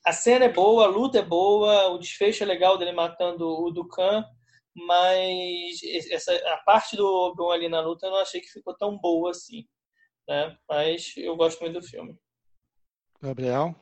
A 0.04 0.12
cena 0.12 0.46
é 0.46 0.52
boa, 0.52 0.84
a 0.84 0.88
luta 0.88 1.18
é 1.18 1.22
boa, 1.22 1.88
o 1.88 1.98
desfecho 1.98 2.42
é 2.42 2.46
legal 2.46 2.76
dele 2.76 2.92
matando 2.92 3.48
o 3.48 3.70
Dukan, 3.70 4.24
mas 4.74 5.82
essa, 6.10 6.34
a 6.34 6.58
parte 6.58 6.96
do 6.96 7.06
Obi-Wan 7.06 7.54
ali 7.54 7.68
na 7.68 7.80
luta 7.80 8.06
eu 8.06 8.10
não 8.10 8.18
achei 8.18 8.40
que 8.40 8.52
ficou 8.52 8.76
tão 8.76 8.98
boa 8.98 9.30
assim. 9.30 9.64
Né? 10.28 10.56
Mas 10.68 11.14
eu 11.16 11.36
gosto 11.36 11.60
muito 11.60 11.80
do 11.80 11.86
filme. 11.86 12.18
Gabriel? 13.22 13.74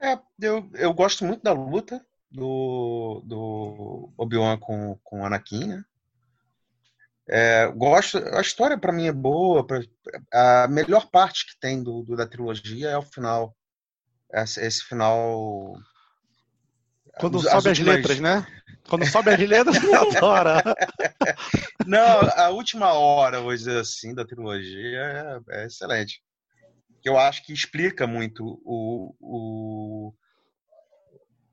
É, 0.00 0.18
eu, 0.40 0.70
eu 0.74 0.92
gosto 0.92 1.24
muito 1.24 1.42
da 1.42 1.52
luta 1.52 2.04
do, 2.30 3.22
do 3.24 4.12
Obi-Wan 4.18 4.58
com, 4.58 4.98
com 5.02 5.22
o 5.22 5.24
Anakin, 5.24 5.66
né? 5.66 5.84
É, 7.28 7.66
gosto, 7.68 8.18
a 8.18 8.40
história 8.40 8.78
para 8.78 8.92
mim 8.92 9.06
é 9.06 9.12
boa. 9.12 9.66
Pra, 9.66 9.80
a 10.32 10.68
melhor 10.68 11.10
parte 11.10 11.46
que 11.46 11.58
tem 11.58 11.82
do, 11.82 12.02
do 12.02 12.16
da 12.16 12.26
trilogia 12.26 12.90
é 12.90 12.98
o 12.98 13.02
final. 13.02 13.56
Esse, 14.32 14.60
esse 14.64 14.84
final. 14.84 15.74
Quando 17.18 17.38
as, 17.38 17.44
sobe 17.44 17.56
as, 17.56 17.78
últimas... 17.78 17.96
letras, 17.96 18.20
né? 18.20 18.46
Quando 18.88 19.06
sobe 19.06 19.30
as 19.30 19.40
letras, 19.40 19.76
adora. 19.76 20.62
Não, 21.86 22.20
a 22.36 22.50
última 22.50 22.92
hora, 22.92 23.40
vou 23.40 23.54
dizer 23.54 23.78
assim, 23.78 24.14
da 24.14 24.24
trilogia 24.24 25.40
é, 25.48 25.62
é 25.62 25.66
excelente. 25.66 26.20
Eu 27.04 27.18
acho 27.18 27.44
que 27.44 27.52
explica 27.52 28.06
muito 28.06 28.60
o, 28.64 29.14
o 29.20 30.14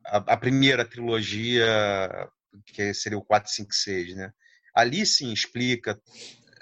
a, 0.06 0.18
a, 0.18 0.38
primeira 0.38 0.86
trilogia, 0.86 1.68
que 2.66 2.94
seria 2.94 3.18
o 3.18 3.24
4, 3.24 3.52
5, 3.52 3.74
6, 3.74 4.16
né? 4.16 4.34
Ali 4.74 5.06
sim 5.06 5.32
explica 5.32 6.00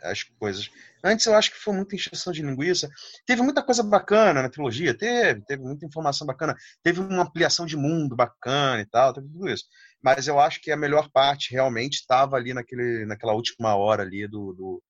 as 0.02 0.24
coisas. 0.24 0.70
Antes 1.04 1.26
eu 1.26 1.36
acho 1.36 1.52
que 1.52 1.58
foi 1.58 1.74
muita 1.74 1.96
encheção 1.96 2.32
de 2.34 2.42
linguiça. 2.42 2.90
Teve 3.26 3.42
muita 3.42 3.64
coisa 3.64 3.84
bacana 3.84 4.42
na 4.42 4.50
trilogia, 4.50 4.98
teve, 4.98 5.42
teve 5.42 5.62
muita 5.62 5.86
informação 5.86 6.26
bacana, 6.26 6.56
teve 6.84 7.00
uma 7.00 7.24
ampliação 7.24 7.66
de 7.66 7.78
mundo 7.78 8.16
bacana 8.16 8.82
e 8.82 8.86
tal, 8.86 9.14
teve 9.14 9.28
tudo 9.28 9.50
isso. 9.50 9.66
Mas 10.02 10.28
eu 10.28 10.40
acho 10.40 10.62
que 10.62 10.72
a 10.72 10.78
melhor 10.78 11.10
parte 11.12 11.52
realmente 11.52 11.96
estava 11.96 12.36
ali 12.36 12.54
naquele, 12.54 13.06
naquela 13.06 13.34
última 13.34 13.76
hora 13.76 14.04
ali 14.04 14.28
do, 14.28 14.54
do, 14.54 14.84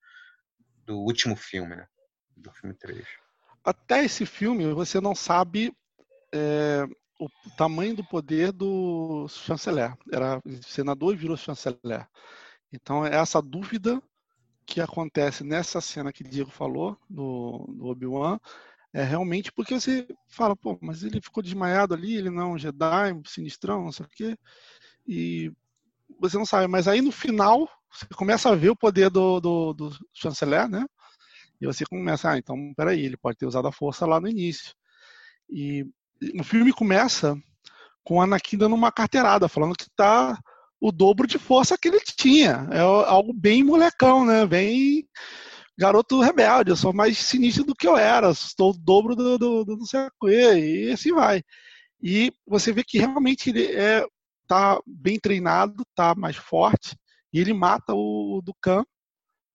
do 0.85 0.99
último 0.99 1.35
filme, 1.35 1.75
né? 1.75 1.85
Do 2.35 2.51
filme 2.51 2.75
3. 2.75 3.05
Até 3.63 4.03
esse 4.03 4.25
filme 4.25 4.71
você 4.73 5.01
não 5.01 5.13
sabe 5.13 5.73
é, 6.33 6.85
o 7.19 7.27
tamanho 7.57 7.95
do 7.95 8.03
poder 8.03 8.51
do 8.51 9.27
chanceler. 9.27 9.93
Era 10.11 10.41
senador 10.61 11.13
e 11.13 11.17
virou 11.17 11.35
chanceler. 11.35 12.07
Então, 12.71 13.05
é 13.05 13.15
essa 13.15 13.41
dúvida 13.41 14.01
que 14.65 14.79
acontece 14.79 15.43
nessa 15.43 15.81
cena 15.81 16.13
que 16.13 16.23
o 16.23 16.29
Diego 16.29 16.51
falou, 16.51 16.97
do, 17.09 17.65
do 17.75 17.87
Obi-Wan, 17.87 18.39
é 18.93 19.03
realmente 19.03 19.51
porque 19.51 19.79
você 19.79 20.07
fala, 20.27 20.55
pô, 20.55 20.77
mas 20.81 21.03
ele 21.03 21.21
ficou 21.21 21.43
desmaiado 21.43 21.93
ali, 21.93 22.15
ele 22.15 22.29
não 22.29 22.41
é 22.41 22.45
um 22.45 22.57
Jedi, 22.57 23.21
sinistrão, 23.25 23.83
não 23.83 23.91
sei 23.91 24.05
o 24.05 24.09
quê. 24.09 24.37
E 25.07 25.51
você 26.19 26.37
não 26.37 26.45
sabe, 26.45 26.67
mas 26.67 26.87
aí 26.87 27.01
no 27.01 27.11
final, 27.11 27.67
você 27.91 28.05
começa 28.15 28.49
a 28.49 28.55
ver 28.55 28.69
o 28.69 28.75
poder 28.75 29.09
do, 29.09 29.39
do, 29.39 29.73
do 29.73 29.97
chanceler, 30.13 30.67
né? 30.67 30.85
E 31.61 31.65
você 31.65 31.85
começa, 31.85 32.31
ah, 32.31 32.37
então, 32.37 32.73
peraí, 32.75 33.03
ele 33.03 33.17
pode 33.17 33.37
ter 33.37 33.45
usado 33.45 33.67
a 33.67 33.71
força 33.71 34.05
lá 34.05 34.19
no 34.19 34.27
início. 34.27 34.73
E 35.49 35.85
o 36.39 36.43
filme 36.43 36.71
começa 36.71 37.35
com 38.03 38.21
a 38.21 38.23
Anakin 38.23 38.57
dando 38.57 38.75
uma 38.75 38.91
carteirada, 38.91 39.47
falando 39.47 39.75
que 39.75 39.89
tá 39.95 40.39
o 40.79 40.91
dobro 40.91 41.27
de 41.27 41.37
força 41.37 41.77
que 41.77 41.87
ele 41.87 41.99
tinha. 41.99 42.67
É 42.71 42.79
algo 42.79 43.33
bem 43.33 43.63
molecão, 43.63 44.25
né? 44.25 44.45
Bem 44.45 45.07
garoto 45.77 46.21
rebelde. 46.21 46.71
Eu 46.71 46.75
sou 46.75 46.93
mais 46.93 47.17
sinistro 47.17 47.63
do 47.63 47.75
que 47.75 47.87
eu 47.87 47.97
era. 47.97 48.29
Estou 48.31 48.71
o 48.71 48.77
dobro 48.77 49.15
do, 49.15 49.37
do, 49.37 49.65
do 49.65 49.77
não 49.77 49.85
sei 49.85 50.01
o 50.01 50.11
quê, 50.21 50.87
e 50.87 50.91
assim 50.91 51.13
vai. 51.13 51.43
E 52.01 52.31
você 52.47 52.71
vê 52.71 52.83
que 52.83 52.97
realmente 52.97 53.49
ele 53.49 53.65
é, 53.73 54.05
tá 54.47 54.79
bem 54.85 55.19
treinado, 55.19 55.83
tá 55.95 56.15
mais 56.15 56.35
forte, 56.35 56.97
e 57.33 57.39
ele 57.39 57.53
mata 57.53 57.93
o, 57.93 58.37
o 58.37 58.41
Ducan. 58.41 58.83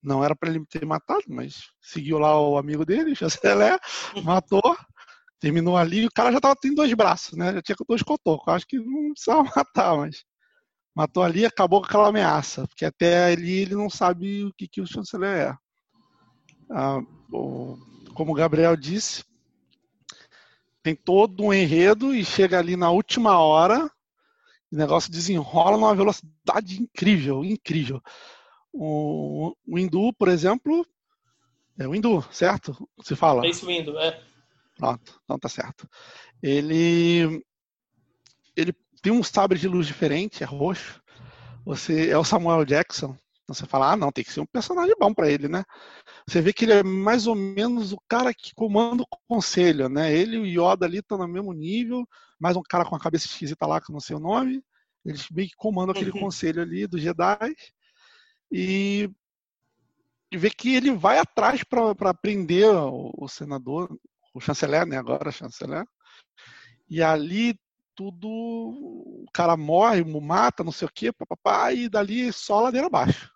Não 0.01 0.23
era 0.23 0.35
para 0.35 0.49
ele 0.49 0.63
ter 0.67 0.85
matado, 0.85 1.23
mas 1.27 1.63
seguiu 1.81 2.19
lá 2.19 2.39
o 2.39 2.57
amigo 2.57 2.85
dele, 2.85 3.15
Chanceler, 3.15 3.79
matou. 4.23 4.77
Terminou 5.39 5.77
ali, 5.77 6.05
o 6.05 6.11
cara 6.11 6.31
já 6.31 6.39
tava 6.39 6.55
tendo 6.59 6.75
dois 6.75 6.93
braços, 6.93 7.37
né? 7.37 7.53
Já 7.53 7.61
tinha 7.61 7.75
dois 7.87 8.01
cotocos. 8.01 8.53
Acho 8.53 8.67
que 8.67 8.77
não 8.77 9.11
precisava 9.13 9.43
matar, 9.55 9.97
mas 9.97 10.23
matou 10.95 11.21
ali 11.21 11.45
acabou 11.45 11.81
com 11.81 11.87
aquela 11.87 12.07
ameaça, 12.07 12.65
porque 12.67 12.85
até 12.85 13.33
ali 13.33 13.59
ele 13.59 13.75
não 13.75 13.89
sabe 13.89 14.45
o 14.45 14.53
que, 14.53 14.67
que 14.67 14.81
o 14.81 14.87
chanceler 14.87 15.49
é. 15.49 15.57
Ah, 16.71 16.99
o, 17.31 17.77
como 18.13 18.31
o 18.31 18.35
Gabriel 18.35 18.77
disse, 18.77 19.23
tem 20.81 20.95
todo 20.95 21.43
um 21.43 21.53
enredo 21.53 22.15
e 22.15 22.23
chega 22.23 22.57
ali 22.57 22.77
na 22.77 22.89
última 22.89 23.37
hora, 23.39 23.91
o 24.71 24.75
negócio 24.75 25.11
desenrola 25.11 25.77
numa 25.77 25.93
velocidade 25.93 26.81
incrível, 26.81 27.43
incrível. 27.43 28.01
O, 28.71 29.55
o 29.67 29.77
Hindu, 29.77 30.13
por 30.13 30.27
exemplo, 30.27 30.85
é 31.77 31.87
o 31.87 31.93
Hindu, 31.93 32.21
certo? 32.31 32.87
Se 33.03 33.15
fala. 33.15 33.45
É 33.45 33.49
isso, 33.49 33.69
Hindu, 33.69 33.97
é. 33.99 34.21
Pronto, 34.77 35.21
então 35.23 35.39
tá 35.39 35.49
certo. 35.49 35.89
Ele 36.41 37.43
ele 38.55 38.73
tem 39.05 39.13
um 39.13 39.21
sabre 39.21 39.59
de 39.59 39.67
luz 39.67 39.85
diferente, 39.85 40.41
é 40.41 40.47
roxo. 40.47 40.99
Você 41.63 42.09
é 42.09 42.17
o 42.17 42.23
Samuel 42.23 42.65
Jackson. 42.65 43.15
Então 43.43 43.53
você 43.53 43.67
fala, 43.67 43.91
ah, 43.91 43.95
não, 43.95 44.11
tem 44.11 44.23
que 44.23 44.31
ser 44.31 44.39
um 44.39 44.47
personagem 44.47 44.95
bom 44.99 45.13
para 45.13 45.29
ele, 45.29 45.47
né? 45.47 45.63
Você 46.27 46.41
vê 46.41 46.51
que 46.51 46.65
ele 46.65 46.73
é 46.73 46.81
mais 46.81 47.27
ou 47.27 47.35
menos 47.35 47.93
o 47.93 47.99
cara 48.07 48.33
que 48.33 48.51
comanda 48.55 49.03
o 49.03 49.07
conselho, 49.27 49.87
né? 49.89 50.11
Ele 50.11 50.37
e 50.37 50.39
o 50.39 50.45
Yoda 50.71 50.87
ali 50.87 50.97
estão 50.97 51.19
no 51.19 51.27
mesmo 51.27 51.53
nível, 51.53 52.03
mais 52.39 52.57
um 52.57 52.63
cara 52.67 52.83
com 52.83 52.95
a 52.95 52.99
cabeça 52.99 53.27
esquisita 53.27 53.67
lá, 53.67 53.79
que 53.79 53.91
eu 53.91 53.93
não 53.93 53.99
sei 53.99 54.15
o 54.15 54.19
nome. 54.19 54.59
Eles 55.05 55.29
meio 55.29 55.49
que 55.49 55.55
comandam 55.55 55.91
aquele 55.91 56.09
uhum. 56.09 56.21
conselho 56.21 56.63
ali 56.63 56.87
dos 56.87 56.99
Jedi. 56.99 57.55
E, 58.51 59.07
e 60.31 60.35
vê 60.35 60.49
que 60.49 60.73
ele 60.73 60.91
vai 60.91 61.19
atrás 61.19 61.63
para 61.63 62.11
prender 62.15 62.73
o, 62.73 63.13
o 63.15 63.27
senador, 63.27 63.95
o 64.33 64.41
chanceler, 64.41 64.83
né? 64.87 64.97
Agora 64.97 65.31
chanceler. 65.31 65.85
E 66.89 67.03
ali 67.03 67.55
tudo. 67.95 68.27
O 68.27 69.25
cara 69.33 69.55
morre, 69.57 70.03
mata, 70.03 70.63
não 70.63 70.71
sei 70.71 70.87
o 70.87 70.91
quê, 70.93 71.11
papapá, 71.11 71.71
e 71.73 71.89
dali 71.89 72.31
só 72.31 72.61
ladeira 72.61 72.87
abaixo. 72.87 73.31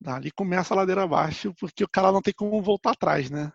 Dali 0.00 0.30
começa 0.30 0.74
a 0.74 0.78
ladeira 0.78 1.02
abaixo, 1.02 1.54
porque 1.58 1.84
o 1.84 1.88
cara 1.88 2.10
não 2.10 2.22
tem 2.22 2.34
como 2.34 2.62
voltar 2.62 2.92
atrás, 2.92 3.30
né? 3.30 3.52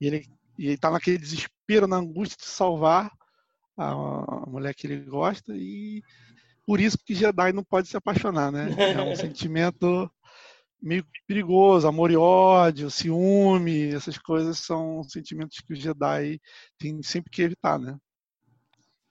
E 0.00 0.06
ele, 0.06 0.26
e 0.58 0.68
ele 0.68 0.78
tá 0.78 0.90
naquele 0.90 1.18
desespero, 1.18 1.86
na 1.86 1.96
angústia 1.96 2.38
de 2.38 2.46
salvar 2.46 3.10
a, 3.76 3.90
a 3.92 4.46
mulher 4.46 4.74
que 4.74 4.86
ele 4.86 5.00
gosta, 5.04 5.52
e 5.54 6.02
por 6.66 6.80
isso 6.80 6.98
que 6.98 7.14
Jedi 7.14 7.52
não 7.52 7.64
pode 7.64 7.88
se 7.88 7.96
apaixonar, 7.96 8.50
né? 8.52 8.66
É 8.98 9.02
um 9.02 9.16
sentimento 9.16 10.10
meio 10.80 11.04
perigoso, 11.26 11.88
amor 11.88 12.10
e 12.10 12.16
ódio, 12.16 12.90
ciúme, 12.90 13.94
essas 13.94 14.16
coisas 14.16 14.58
são 14.58 15.02
sentimentos 15.02 15.58
que 15.60 15.72
o 15.72 15.76
Jedi 15.76 16.40
tem 16.78 17.02
sempre 17.02 17.30
que 17.30 17.42
evitar, 17.42 17.78
né? 17.78 17.96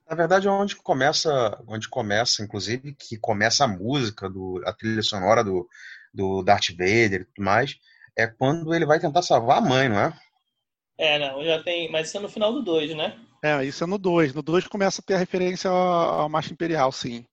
Na 0.10 0.16
verdade, 0.16 0.48
é 0.48 0.52
onde 0.52 0.76
começa, 0.76 1.62
onde 1.68 1.90
começa, 1.90 2.42
inclusive, 2.42 2.94
que 2.94 3.18
começa 3.18 3.66
a 3.66 3.68
música, 3.68 4.30
do, 4.30 4.62
a 4.66 4.72
trilha 4.72 5.02
sonora 5.02 5.44
do, 5.44 5.68
do 6.14 6.42
Darth 6.44 6.70
Vader 6.70 7.22
e 7.22 7.26
tudo 7.26 7.44
mais, 7.44 7.78
é 8.18 8.26
quando 8.26 8.74
ele 8.74 8.86
vai 8.86 9.00
tentar 9.00 9.22
salvar 9.22 9.58
a 9.58 9.62
mãe, 9.62 9.90
não 9.90 10.00
é? 10.00 10.14
É, 10.98 11.20
não, 11.20 11.44
já 11.44 11.62
tem. 11.62 11.92
Mas 11.92 12.08
isso 12.08 12.18
é 12.18 12.20
no 12.22 12.30
final 12.30 12.54
do 12.54 12.64
2, 12.64 12.96
né? 12.96 13.20
É, 13.44 13.64
isso 13.64 13.84
é 13.84 13.88
no 13.88 13.98
2. 13.98 14.34
No 14.34 14.42
2 14.42 14.66
começa 14.68 15.02
a 15.02 15.04
ter 15.04 15.16
a 15.16 15.20
referência 15.20 15.70
ao 15.70 16.28
Marcha 16.28 16.54
Imperial, 16.54 16.92
sim. 16.92 17.26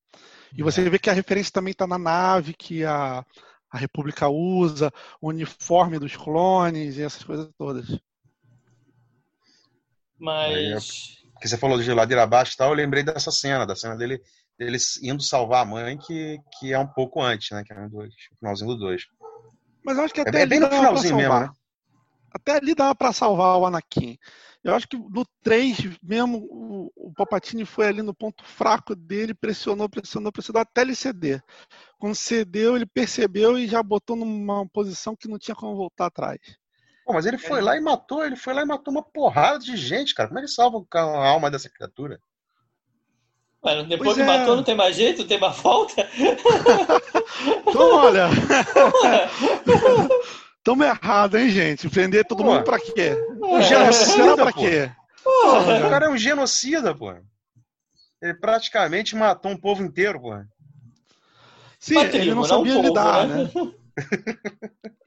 E 0.57 0.63
você 0.63 0.83
é. 0.83 0.91
vê 0.91 0.99
que 0.99 1.09
a 1.09 1.15
referência 1.15 1.53
também 1.53 1.73
está 1.73 1.87
na 1.87 1.99
nave 1.99 2.53
que 2.53 2.85
a, 2.85 3.25
a 3.71 3.79
República 3.79 4.29
usa, 4.29 4.93
o 5.21 5.29
uniforme 5.29 5.99
dos 5.99 6.17
clones 6.17 6.97
e 6.97 7.03
essas 7.03 7.25
coisas 7.25 7.49
todas. 7.57 7.99
Mas. 10.19 11.24
Porque 11.45 11.51
você 11.51 11.59
falou 11.59 11.79
de 11.79 11.93
ladeira 11.93 12.23
abaixo 12.23 12.55
e 12.55 12.57
tal, 12.57 12.71
eu 12.71 12.75
lembrei 12.75 13.03
dessa 13.03 13.31
cena, 13.31 13.67
da 13.67 13.77
cena 13.77 13.95
dele, 13.95 14.19
dele 14.59 14.79
indo 15.03 15.23
salvar 15.23 15.61
a 15.61 15.65
mãe, 15.67 15.99
que, 15.99 16.39
que 16.59 16.73
é 16.73 16.79
um 16.79 16.87
pouco 16.87 17.21
antes, 17.21 17.51
né? 17.51 17.63
Que 17.63 17.75
é 17.75 17.79
no 17.79 17.91
dois, 17.91 18.15
finalzinho 18.39 18.71
do 18.71 18.79
2. 18.79 19.03
Mas 19.85 19.99
eu 19.99 20.05
acho 20.05 20.15
que 20.15 20.21
é 20.21 20.23
até 20.23 20.41
é, 20.41 20.47
bem 20.47 20.59
no 20.59 20.71
finalzinho 20.71 21.17
mesmo, 21.17 21.39
né? 21.39 21.51
Até 22.33 22.53
ali 22.53 22.75
dava 22.75 22.95
pra 22.95 23.13
salvar 23.13 23.59
o 23.59 23.67
Anakin. 23.67 24.17
Eu 24.65 24.75
acho 24.75 24.89
que 24.89 24.97
no 24.97 25.23
3 25.43 25.77
mesmo, 26.03 26.39
o, 26.51 26.91
o 26.97 27.13
Palpatine 27.13 27.67
foi 27.67 27.89
ali 27.89 28.01
no 28.01 28.15
ponto 28.15 28.43
fraco 28.43 28.97
dele, 28.97 29.35
pressionou, 29.35 29.87
pressionou, 29.87 30.33
pressionou 30.33 30.63
até 30.63 30.81
ele 30.81 30.95
ceder. 30.95 31.45
Quando 31.99 32.15
cedeu, 32.15 32.75
ele 32.75 32.87
percebeu 32.87 33.59
e 33.59 33.69
já 33.69 33.83
botou 33.83 34.17
numa 34.17 34.67
posição 34.71 35.15
que 35.15 35.29
não 35.29 35.39
tinha 35.39 35.55
como 35.55 35.77
voltar 35.77 36.07
atrás. 36.07 36.39
Pô, 37.05 37.13
mas 37.13 37.27
ele 37.27 37.37
foi 37.37 37.59
é. 37.59 37.63
lá 37.63 37.77
e 37.77 37.81
matou, 37.81 38.25
ele 38.25 38.37
foi 38.37 38.55
lá 38.55 38.63
e 38.63 38.67
matou 38.67 38.93
uma 38.93 39.03
porrada 39.03 39.59
de 39.59 39.77
gente, 39.77 40.15
cara. 40.15 40.29
Como 40.29 40.39
é 40.39 40.43
que 40.43 40.49
salva 40.49 40.83
a 40.95 41.29
alma 41.29 41.51
dessa 41.51 41.69
criatura? 41.69 42.19
Mano, 43.63 43.85
depois 43.85 44.15
pois 44.15 44.17
que 44.17 44.23
é. 44.23 44.27
matou, 44.27 44.57
não 44.57 44.63
tem 44.63 44.75
mais 44.75 44.97
jeito, 44.97 45.21
não 45.21 45.29
tem 45.29 45.39
mais 45.39 45.57
falta? 45.57 46.09
então, 47.67 47.97
olha. 47.97 48.29
Tamo 50.63 50.83
errado, 50.83 51.37
hein, 51.37 51.51
gente? 51.51 51.91
Prender 51.91 52.27
todo 52.27 52.43
pô. 52.43 52.53
mundo 52.53 52.65
pra 52.65 52.79
quê? 52.79 53.17
Um 53.43 53.61
genocida 53.61 54.35
pra 54.37 54.53
quê? 54.53 54.91
Porra, 55.23 55.87
o 55.87 55.91
cara 55.91 56.07
é 56.07 56.09
um 56.09 56.17
genocida, 56.17 56.95
pô. 56.95 57.15
Ele 58.23 58.35
praticamente 58.35 59.15
matou 59.15 59.51
um 59.51 59.57
povo 59.57 59.83
inteiro, 59.83 60.21
pô. 60.21 60.35
Sim, 61.79 61.99
ele 62.01 62.35
não 62.35 62.45
sabia 62.45 62.75
não 62.75 62.83
lidar, 62.83 63.27
né? 63.27 63.45
né? 63.45 63.51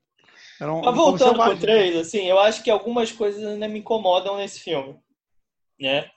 Um, 0.61 0.81
Mas 0.81 0.95
voltando 0.95 1.43
pro 1.43 1.59
3, 1.59 1.97
assim, 1.97 2.25
eu 2.25 2.39
acho 2.39 2.63
que 2.63 2.71
algumas 2.71 3.11
coisas 3.11 3.43
ainda 3.43 3.67
me 3.67 3.79
incomodam 3.79 4.37
nesse 4.37 4.59
filme, 4.59 4.99
né? 5.79 6.09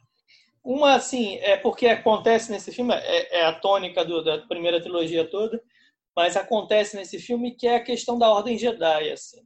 Uma, 0.62 0.94
assim, 0.94 1.36
é 1.36 1.56
porque 1.56 1.86
acontece 1.86 2.50
nesse 2.50 2.72
filme, 2.72 2.94
é, 2.94 3.40
é 3.40 3.44
a 3.46 3.52
tônica 3.52 4.04
do, 4.04 4.22
da 4.22 4.38
primeira 4.46 4.80
trilogia 4.80 5.28
toda, 5.28 5.62
mas 6.16 6.36
acontece 6.36 6.96
nesse 6.96 7.18
filme 7.18 7.54
que 7.54 7.66
é 7.66 7.76
a 7.76 7.84
questão 7.84 8.18
da 8.18 8.30
Ordem 8.30 8.58
Jedi, 8.58 9.10
assim. 9.10 9.40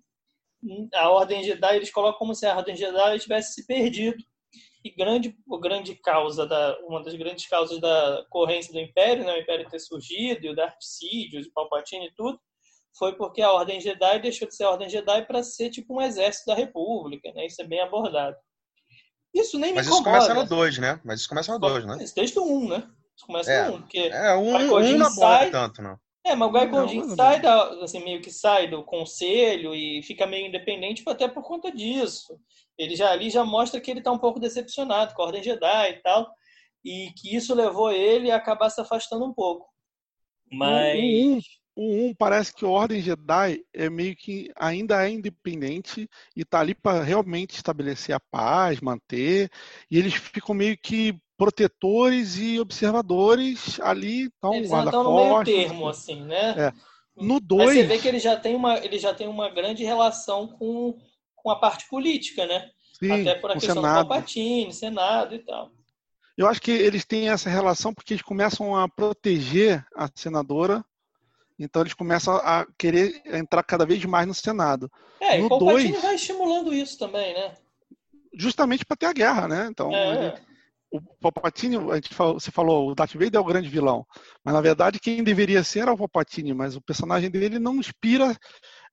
A 0.95 1.11
Ordem 1.11 1.43
Jedi, 1.45 1.77
eles 1.77 1.93
colocam 1.93 2.19
como 2.19 2.35
se 2.35 2.47
a 2.47 2.57
Ordem 2.57 2.77
Jedi 2.77 3.19
tivesse 3.21 3.55
se 3.55 3.67
perdido. 3.67 4.23
E 4.85 4.91
grande, 4.91 5.35
grande 5.63 5.95
causa, 5.95 6.47
da, 6.47 6.79
uma 6.83 7.03
das 7.03 7.15
grandes 7.15 7.47
causas 7.47 7.81
da 7.81 8.27
corrência 8.29 8.73
do 8.73 8.81
Império, 8.81 9.25
né, 9.25 9.33
o 9.33 9.41
Império 9.41 9.69
ter 9.69 9.79
surgido, 9.79 10.45
e 10.45 10.51
o 10.51 10.55
Darth 10.55 10.81
Sidious, 10.81 11.47
o 11.47 11.53
Palpatine 11.53 12.07
e 12.07 12.15
tudo, 12.15 12.39
foi 12.97 13.17
porque 13.17 13.43
a 13.43 13.53
Ordem 13.53 13.81
Jedi 13.81 14.21
deixou 14.21 14.47
de 14.47 14.55
ser 14.55 14.65
a 14.65 14.71
Ordem 14.71 14.89
Jedi 14.89 15.27
para 15.27 15.43
ser 15.43 15.71
tipo 15.71 15.95
um 15.95 16.03
exército 16.03 16.47
da 16.47 16.55
República, 16.55 17.33
né? 17.33 17.47
Isso 17.47 17.61
é 17.61 17.67
bem 17.67 17.81
abordado. 17.81 18.37
Isso 19.35 19.59
nem 19.59 19.75
Mas 19.75 19.87
me 19.87 19.93
incomoda. 19.93 20.11
Mas 20.11 20.25
isso 20.25 20.33
começa 20.33 20.43
no 20.43 20.57
2, 20.57 20.79
né? 20.79 21.01
Mas 21.05 21.21
isso 21.21 21.29
começa 21.29 21.53
no 21.53 21.59
2, 21.59 21.85
né? 21.85 21.99
Isso 22.01 22.15
desde 22.15 22.39
o 22.39 22.45
1, 22.45 22.57
um, 22.57 22.69
né? 22.69 22.89
Isso 23.17 23.27
começa 23.27 23.53
é, 23.53 23.67
no 23.67 23.73
1, 23.73 23.75
um, 23.75 23.81
porque 23.81 23.99
É, 23.99 24.35
um, 24.37 24.77
um 24.77 24.99
não 24.99 25.11
sai... 25.11 25.51
tanto, 25.51 25.83
não. 25.83 25.99
É, 26.27 26.35
mas 26.35 26.49
o 26.49 26.53
Guy 26.53 26.71
Cordin 26.71 27.15
sai 27.15 27.43
da, 27.43 27.85
assim, 27.85 28.03
meio 28.03 28.23
que 28.23 28.31
sai 28.31 28.67
do 28.67 28.83
conselho 28.83 29.75
e 29.75 30.03
fica 30.03 30.27
meio 30.27 30.47
independente 30.47 31.03
até 31.07 31.29
por 31.29 31.43
conta 31.43 31.71
disso. 31.71 32.41
Ele 32.79 32.97
já 32.97 33.11
ali 33.11 33.29
já 33.29 33.45
mostra 33.45 33.79
que 33.79 33.91
ele 33.91 34.01
está 34.01 34.11
um 34.11 34.19
pouco 34.19 34.41
decepcionado 34.41 35.15
com 35.15 35.21
a 35.21 35.27
Ordem 35.27 35.43
Jedi 35.43 35.91
e 35.91 36.03
tal, 36.03 36.33
e 36.83 37.13
que 37.19 37.37
isso 37.37 37.55
levou 37.55 37.93
ele 37.93 38.31
a 38.31 38.37
acabar 38.37 38.71
se 38.71 38.81
afastando 38.81 39.27
um 39.27 39.35
pouco. 39.35 39.69
Mas 40.51 41.45
o 41.77 42.09
1 42.09 42.15
parece 42.15 42.55
que 42.55 42.65
a 42.65 42.69
Ordem 42.69 43.01
Jedi 43.01 43.65
é 43.73 43.91
meio 43.91 44.15
que 44.15 44.51
ainda 44.57 45.05
é 45.05 45.11
independente 45.11 46.09
e 46.37 46.43
está 46.43 46.61
ali 46.61 46.75
para 46.75 47.03
realmente 47.03 47.57
estabelecer 47.57 48.15
a 48.15 48.21
paz, 48.21 48.81
manter, 48.81 49.51
e 49.91 49.99
eles 49.99 50.15
ficam 50.15 50.55
meio 50.55 50.79
que 50.79 51.17
protetores 51.37 52.39
e 52.39 52.61
observadores 52.61 53.81
ali, 53.81 54.23
então 54.23 54.55
eles 54.55 54.71
estão 54.71 55.03
no 55.03 55.17
meio 55.17 55.45
termo, 55.45 55.89
assim, 55.89 56.23
né? 56.23 56.55
É. 56.57 56.73
No 57.17 57.41
2... 57.41 57.75
Você 57.75 57.83
vê 57.85 57.99
que 57.99 58.09
ele 58.09 58.19
já 58.19 58.37
tem 58.37 58.55
uma, 58.55 58.79
ele 58.79 58.99
já 58.99 59.13
tem 59.13 59.27
uma 59.27 59.49
grande 59.49 59.85
relação 59.85 60.47
com, 60.47 60.97
com 61.35 61.51
a 61.51 61.57
parte 61.57 61.89
política, 61.89 62.47
né? 62.47 62.71
Sim, 62.99 63.11
Até 63.11 63.35
por 63.35 63.51
a 63.51 63.55
questão 63.55 63.77
Senado. 63.77 64.05
do 64.05 64.09
Palpatine, 64.09 64.73
Senado 64.73 65.35
e 65.35 65.39
tal. 65.41 65.73
Eu 66.37 66.49
acho 66.49 66.61
que 66.61 66.71
eles 66.71 67.05
têm 67.05 67.29
essa 67.29 67.49
relação 67.49 67.95
porque 67.95 68.15
eles 68.15 68.23
começam 68.23 68.77
a 68.77 68.89
proteger 68.89 69.85
a 69.95 70.09
senadora 70.13 70.85
então 71.59 71.83
eles 71.83 71.95
começam 71.95 72.35
a 72.37 72.67
querer 72.79 73.23
entrar 73.27 73.63
cada 73.63 73.87
vez 73.87 74.05
mais 74.05 74.27
no 74.27 74.35
Senado. 74.35 74.91
É, 75.21 75.39
no 75.39 75.45
e 75.45 75.47
o 75.47 75.49
Palpatine 75.49 75.93
dois, 75.93 76.03
vai 76.03 76.15
estimulando 76.15 76.73
isso 76.73 76.99
também, 76.99 77.35
né? 77.35 77.55
Justamente 78.37 78.85
para 78.85 78.97
ter 78.97 79.07
a 79.07 79.13
guerra, 79.13 79.47
né? 79.47 79.69
Então, 79.71 79.95
é. 79.95 80.27
ele, 80.27 80.35
o 80.91 81.01
Palpatine, 81.21 81.77
a 81.91 81.97
gente 81.97 82.15
falou, 82.15 82.35
você 82.39 82.51
falou, 82.51 82.91
o 82.91 82.95
Darth 82.95 83.15
Vader 83.15 83.35
é 83.35 83.41
o 83.41 83.45
grande 83.45 83.69
vilão, 83.69 84.07
mas 84.45 84.55
na 84.55 84.61
verdade 84.61 85.01
quem 85.01 85.25
deveria 85.25 85.65
ser 85.65 85.81
era 85.81 85.93
o 85.93 85.99
Palpatine, 85.99 86.55
mas 86.55 86.77
o 86.77 86.81
personagem 86.81 87.31
dele 87.31 87.59
não 87.59 87.77
inspira 87.77 88.37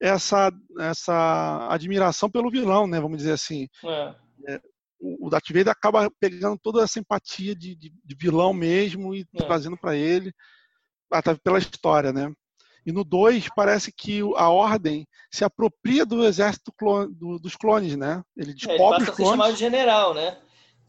essa, 0.02 0.52
essa 0.80 1.68
admiração 1.70 2.30
pelo 2.30 2.50
vilão, 2.50 2.88
né? 2.88 3.00
Vamos 3.00 3.20
dizer 3.20 3.34
assim. 3.34 3.68
É. 3.86 4.16
É, 4.48 4.62
o 5.00 5.30
Darth 5.30 5.48
Vader 5.50 5.70
acaba 5.70 6.10
pegando 6.20 6.58
toda 6.58 6.84
essa 6.84 7.00
empatia 7.00 7.56
de, 7.56 7.76
de, 7.76 7.94
de 8.04 8.16
vilão 8.16 8.54
mesmo 8.54 9.14
e 9.14 9.26
é. 9.36 9.44
trazendo 9.44 9.78
para 9.78 9.96
ele, 9.96 10.34
até 11.12 11.36
pela 11.36 11.60
história, 11.60 12.12
né? 12.12 12.32
E 12.86 12.92
no 12.92 13.04
2 13.04 13.50
parece 13.56 13.92
que 13.92 14.22
a 14.36 14.50
Ordem 14.50 15.08
se 15.32 15.44
apropria 15.44 16.06
do 16.06 16.26
exército 16.26 16.72
clone, 16.72 17.14
do, 17.14 17.38
dos 17.38 17.56
clones, 17.56 17.96
né? 17.96 18.24
Ele 18.36 18.54
descobre 18.54 18.82
é, 18.82 18.86
ele 18.86 18.90
passa 18.90 19.12
os 19.12 19.18
clones. 19.18 19.20
a 19.20 19.24
ser 19.24 19.32
chamado 19.32 19.54
de 19.54 19.60
general, 19.60 20.14
né? 20.14 20.38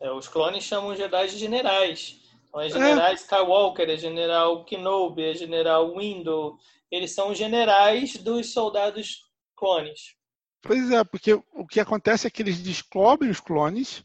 É, 0.00 0.10
os 0.10 0.26
clones 0.26 0.64
chamam 0.64 0.90
os 0.90 0.98
Jedi 0.98 1.28
de 1.28 1.38
generais. 1.38 2.20
Então 2.48 2.60
é 2.60 2.68
general 2.68 3.08
é. 3.08 3.14
Skywalker, 3.14 3.88
é 3.88 3.96
general 3.96 4.64
Kenobi, 4.64 5.22
é 5.22 5.34
general 5.34 5.96
Windu. 5.96 6.58
Eles 6.90 7.12
são 7.12 7.30
os 7.30 7.38
generais 7.38 8.16
dos 8.16 8.52
soldados 8.52 9.22
clones. 9.56 10.14
Pois 10.62 10.90
é, 10.90 11.02
porque 11.02 11.34
o 11.34 11.66
que 11.66 11.80
acontece 11.80 12.26
é 12.26 12.30
que 12.30 12.42
eles 12.42 12.62
descobrem 12.62 13.30
os 13.30 13.40
clones. 13.40 14.04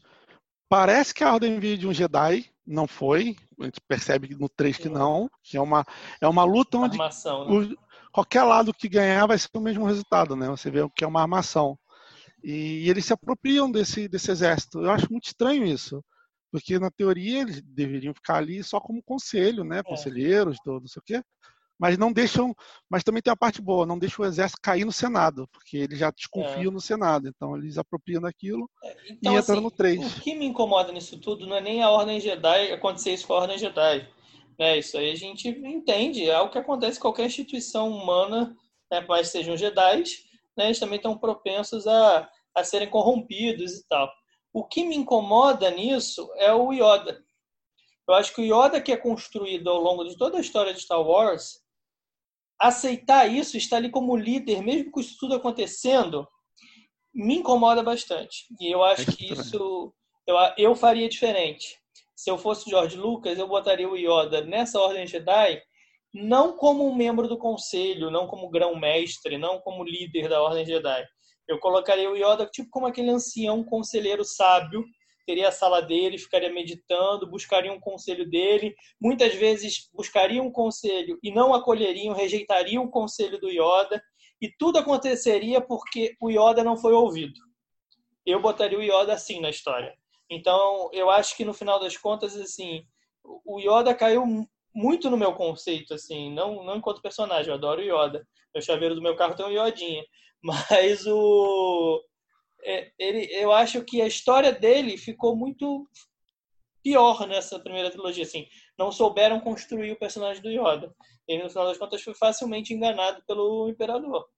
Parece 0.68 1.14
que 1.14 1.24
a 1.24 1.32
Ordem 1.32 1.58
veio 1.58 1.78
de 1.78 1.86
um 1.86 1.92
Jedi, 1.92 2.46
não 2.66 2.86
foi. 2.86 3.36
A 3.60 3.64
gente 3.64 3.80
percebe 3.86 4.34
no 4.34 4.48
3 4.48 4.76
que 4.76 4.88
não. 4.88 5.30
Que 5.42 5.56
é 5.56 5.60
uma, 5.60 5.84
é 6.20 6.28
uma 6.28 6.44
luta 6.44 6.78
onde 6.78 6.94
armação, 6.94 7.48
né? 7.48 7.74
qualquer 8.12 8.42
lado 8.42 8.74
que 8.74 8.88
ganhar 8.88 9.26
vai 9.26 9.38
ser 9.38 9.48
o 9.54 9.60
mesmo 9.60 9.84
resultado, 9.84 10.34
né? 10.34 10.48
Você 10.48 10.70
vê 10.70 10.80
o 10.80 10.90
que 10.90 11.04
é 11.04 11.06
uma 11.06 11.22
armação. 11.22 11.78
E, 12.42 12.88
eles 12.88 13.04
se 13.04 13.12
apropriam 13.12 13.70
desse, 13.70 14.08
desse 14.08 14.30
exército. 14.30 14.80
Eu 14.80 14.90
acho 14.90 15.10
muito 15.10 15.26
estranho 15.26 15.64
isso. 15.64 16.04
Porque, 16.50 16.78
na 16.78 16.90
teoria, 16.90 17.42
eles 17.42 17.60
deveriam 17.60 18.14
ficar 18.14 18.36
ali 18.36 18.62
só 18.62 18.80
como 18.80 19.02
conselho, 19.02 19.64
né? 19.64 19.80
É. 19.80 19.82
Conselheiros, 19.82 20.56
do, 20.64 20.80
não 20.80 20.86
sei 20.86 21.00
o 21.00 21.04
quê 21.04 21.22
mas 21.78 21.96
não 21.96 22.12
deixam, 22.12 22.54
mas 22.90 23.04
também 23.04 23.22
tem 23.22 23.32
a 23.32 23.36
parte 23.36 23.62
boa, 23.62 23.86
não 23.86 23.98
deixam 23.98 24.24
o 24.24 24.28
exército 24.28 24.60
cair 24.60 24.84
no 24.84 24.92
Senado, 24.92 25.46
porque 25.52 25.76
eles 25.76 25.98
já 25.98 26.10
desconfiam 26.10 26.70
é. 26.70 26.74
no 26.74 26.80
Senado, 26.80 27.28
então 27.28 27.56
eles 27.56 27.78
apropriam 27.78 28.20
daquilo 28.20 28.68
é, 28.82 28.96
então, 29.10 29.32
e 29.32 29.38
entram 29.38 29.54
assim, 29.54 29.62
no 29.62 29.70
3. 29.70 30.16
O 30.16 30.20
que 30.20 30.34
me 30.34 30.46
incomoda 30.46 30.92
nisso 30.92 31.18
tudo 31.18 31.46
não 31.46 31.56
é 31.56 31.60
nem 31.60 31.82
a 31.82 31.90
Ordem 31.90 32.20
Jedi 32.20 32.72
acontecer 32.72 33.14
isso 33.14 33.26
com 33.26 33.34
a 33.34 33.38
Ordem 33.38 33.58
Jedi. 33.58 34.08
Né? 34.58 34.78
Isso 34.78 34.98
aí 34.98 35.12
a 35.12 35.14
gente 35.14 35.48
entende, 35.48 36.28
é 36.28 36.40
o 36.40 36.50
que 36.50 36.58
acontece 36.58 36.98
em 36.98 37.02
qualquer 37.02 37.26
instituição 37.26 37.88
humana, 37.88 38.56
né? 38.90 39.00
que 39.00 39.24
sejam 39.24 39.56
Jedi, 39.56 40.02
né? 40.56 40.66
eles 40.66 40.80
também 40.80 40.96
estão 40.96 41.16
propensos 41.16 41.86
a, 41.86 42.28
a 42.54 42.64
serem 42.64 42.90
corrompidos 42.90 43.74
e 43.74 43.88
tal. 43.88 44.10
O 44.52 44.64
que 44.64 44.84
me 44.84 44.96
incomoda 44.96 45.70
nisso 45.70 46.28
é 46.36 46.52
o 46.52 46.72
Yoda. 46.72 47.22
Eu 48.08 48.14
acho 48.14 48.34
que 48.34 48.40
o 48.40 48.44
Yoda 48.44 48.80
que 48.80 48.90
é 48.90 48.96
construído 48.96 49.68
ao 49.68 49.78
longo 49.78 50.02
de 50.04 50.16
toda 50.16 50.38
a 50.38 50.40
história 50.40 50.72
de 50.74 50.80
Star 50.80 51.00
Wars, 51.00 51.60
aceitar 52.60 53.26
isso, 53.26 53.56
estar 53.56 53.76
ali 53.76 53.90
como 53.90 54.16
líder, 54.16 54.62
mesmo 54.62 54.90
com 54.90 55.00
isso 55.00 55.16
tudo 55.18 55.34
acontecendo, 55.34 56.26
me 57.14 57.36
incomoda 57.36 57.82
bastante. 57.82 58.46
E 58.60 58.72
eu 58.72 58.82
acho 58.82 59.06
que 59.16 59.32
isso 59.32 59.92
eu, 60.26 60.36
eu 60.56 60.76
faria 60.76 61.08
diferente. 61.08 61.78
Se 62.14 62.30
eu 62.30 62.36
fosse 62.36 62.68
George 62.68 62.96
Lucas, 62.96 63.38
eu 63.38 63.46
botaria 63.46 63.88
o 63.88 63.96
Yoda 63.96 64.42
nessa 64.42 64.80
ordem 64.80 65.06
Jedi, 65.06 65.62
não 66.12 66.56
como 66.56 66.86
um 66.86 66.94
membro 66.94 67.28
do 67.28 67.38
conselho, 67.38 68.10
não 68.10 68.26
como 68.26 68.50
grão-mestre, 68.50 69.38
não 69.38 69.60
como 69.60 69.84
líder 69.84 70.28
da 70.28 70.42
ordem 70.42 70.66
Jedi. 70.66 71.04
Eu 71.46 71.58
colocaria 71.58 72.10
o 72.10 72.16
Yoda 72.16 72.46
tipo 72.46 72.68
como 72.70 72.86
aquele 72.86 73.10
ancião 73.10 73.64
conselheiro 73.64 74.24
sábio 74.24 74.84
teria 75.28 75.48
a 75.48 75.52
sala 75.52 75.82
dele, 75.82 76.16
ficaria 76.16 76.50
meditando, 76.50 77.28
buscaria 77.28 77.70
um 77.70 77.78
conselho 77.78 78.26
dele. 78.26 78.74
Muitas 78.98 79.34
vezes 79.34 79.90
buscariam 79.92 80.46
um 80.46 80.50
conselho 80.50 81.18
e 81.22 81.30
não 81.30 81.52
acolheriam, 81.52 82.14
rejeitariam 82.14 82.84
o 82.84 82.90
conselho 82.90 83.38
do 83.38 83.50
Yoda. 83.50 84.02
E 84.40 84.50
tudo 84.58 84.78
aconteceria 84.78 85.60
porque 85.60 86.16
o 86.18 86.30
Yoda 86.30 86.64
não 86.64 86.78
foi 86.78 86.94
ouvido. 86.94 87.38
Eu 88.24 88.40
botaria 88.40 88.78
o 88.78 88.82
Yoda 88.82 89.12
assim 89.12 89.38
na 89.38 89.50
história. 89.50 89.94
Então, 90.30 90.88
eu 90.94 91.10
acho 91.10 91.36
que 91.36 91.44
no 91.44 91.52
final 91.52 91.78
das 91.78 91.94
contas, 91.94 92.34
assim, 92.34 92.82
o 93.44 93.60
Yoda 93.60 93.94
caiu 93.94 94.24
muito 94.74 95.10
no 95.10 95.16
meu 95.18 95.34
conceito, 95.34 95.92
assim, 95.92 96.32
não, 96.32 96.64
não 96.64 96.76
enquanto 96.76 97.02
personagem, 97.02 97.48
eu 97.48 97.54
adoro 97.54 97.82
o 97.82 97.84
Yoda. 97.84 98.26
Meu 98.54 98.62
chaveiro 98.62 98.94
do 98.94 99.02
meu 99.02 99.14
carro 99.14 99.34
tem 99.34 99.44
um 99.44 99.50
Yodinha. 99.50 100.02
Mas 100.42 101.06
o, 101.06 102.02
é, 102.62 102.92
ele, 102.98 103.28
eu 103.32 103.52
acho 103.52 103.82
que 103.82 104.00
a 104.00 104.06
história 104.06 104.52
dele 104.52 104.96
ficou 104.96 105.36
muito 105.36 105.88
pior 106.82 107.26
nessa 107.26 107.58
primeira 107.58 107.90
trilogia. 107.90 108.24
Assim, 108.24 108.46
não 108.78 108.90
souberam 108.90 109.40
construir 109.40 109.92
o 109.92 109.98
personagem 109.98 110.42
do 110.42 110.50
Yoda. 110.50 110.94
Ele, 111.26 111.42
no 111.42 111.50
final 111.50 111.66
das 111.66 111.78
contas, 111.78 112.02
foi 112.02 112.14
facilmente 112.14 112.72
enganado 112.72 113.22
pelo 113.26 113.68
Imperador. 113.68 114.28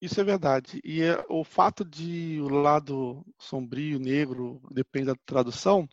Isso 0.00 0.20
é 0.20 0.24
verdade. 0.24 0.80
E 0.84 1.02
é, 1.02 1.24
o 1.28 1.42
fato 1.44 1.84
de 1.84 2.38
o 2.40 2.48
lado 2.48 3.24
sombrio, 3.38 3.98
negro, 3.98 4.60
depende 4.70 5.06
da 5.06 5.16
tradução, 5.24 5.88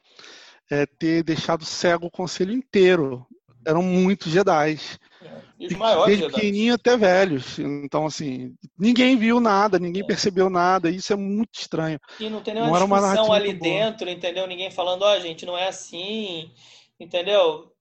é 0.70 0.86
ter 0.86 1.24
deixado 1.24 1.66
cego 1.66 2.08
o 2.08 2.12
conselho 2.12 2.52
inteiro. 2.52 3.26
Eram 3.66 3.82
muitos 3.82 4.32
Jedi. 4.32 4.80
E 5.22 5.41
os 5.66 5.74
maiores 5.74 6.18
Desde 6.18 6.36
pequenininho 6.36 6.74
até 6.74 6.98
velhos. 6.98 7.60
Então, 7.60 8.06
assim, 8.06 8.54
ninguém 8.78 9.16
viu 9.16 9.40
nada, 9.40 9.78
ninguém 9.78 10.02
é. 10.02 10.06
percebeu 10.06 10.50
nada. 10.50 10.90
Isso 10.90 11.14
é 11.14 11.16
muito 11.16 11.60
estranho. 11.60 12.00
E 12.20 12.30
não 12.30 12.42
tem 12.42 12.54
nenhuma 12.54 12.80
não 12.80 12.88
discussão 12.88 13.32
ali 13.34 13.54
dentro, 13.54 14.10
entendeu? 14.10 14.48
Ninguém 14.48 14.72
falando, 14.72 15.04
ó, 15.04 15.16
oh, 15.16 15.20
gente, 15.20 15.46
não 15.46 15.58
é 15.58 15.68
assim, 15.68 16.52
entendeu? 17.00 17.72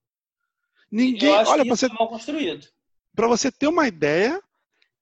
Ninguém, 0.90 1.30
olha, 1.30 1.64
para 1.64 1.76
você 1.76 1.86
é 1.86 1.88
mal 1.90 2.08
construído. 2.08 2.66
Para 3.14 3.28
você 3.28 3.50
ter 3.50 3.68
uma 3.68 3.86
ideia, 3.86 4.40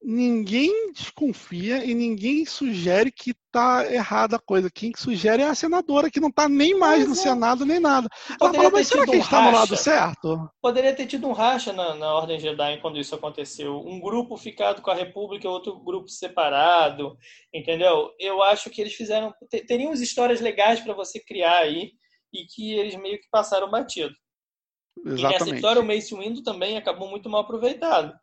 ninguém 0.03 0.93
desconfia 0.93 1.85
e 1.85 1.93
ninguém 1.93 2.45
sugere 2.45 3.11
que 3.11 3.35
tá 3.51 3.85
errada 3.93 4.37
a 4.37 4.41
coisa. 4.41 4.71
Quem 4.71 4.93
sugere 4.97 5.43
é 5.43 5.47
a 5.47 5.55
senadora, 5.55 6.11
que 6.11 6.21
não 6.21 6.31
tá 6.31 6.49
nem 6.49 6.79
mais 6.79 7.09
no 7.09 7.15
Senado 7.15 7.67
nem 7.67 7.81
nada. 7.81 8.09
Ela 8.41 8.55
fala, 8.55 8.71
mas 8.71 8.87
será 8.87 9.05
que 9.05 9.17
um 9.17 9.21
está 9.21 9.43
no 9.43 9.51
lado 9.51 9.77
certo? 9.77 10.49
Poderia 10.63 10.95
ter 10.95 11.07
tido 11.07 11.27
um 11.27 11.33
racha 11.33 11.73
na, 11.73 11.95
na 11.95 12.15
Ordem 12.15 12.39
Jedi 12.39 12.81
quando 12.81 12.99
isso 12.99 13.15
aconteceu. 13.15 13.81
Um 13.81 14.01
grupo 14.01 14.37
ficado 14.37 14.83
com 14.83 14.91
a 14.91 14.95
República 14.95 15.49
outro 15.49 15.79
grupo 15.81 16.09
separado, 16.09 17.17
entendeu? 17.53 18.11
Eu 18.19 18.43
acho 18.43 18.71
que 18.71 18.81
eles 18.81 18.95
fizeram... 18.95 19.35
Teriam 19.67 19.93
histórias 19.93 20.41
legais 20.41 20.81
para 20.81 20.95
você 20.95 21.19
criar 21.19 21.59
aí 21.59 21.93
e 22.33 22.45
que 22.45 22.73
eles 22.73 22.95
meio 22.95 23.19
que 23.19 23.29
passaram 23.31 23.71
batido. 23.71 24.15
Exatamente. 25.05 25.21
E 25.21 25.39
nessa 25.39 25.55
história 25.57 25.83
o 25.83 25.85
Mace 25.85 26.15
Windu 26.15 26.43
também 26.43 26.77
acabou 26.77 27.09
muito 27.09 27.29
mal 27.29 27.41
aproveitado 27.41 28.15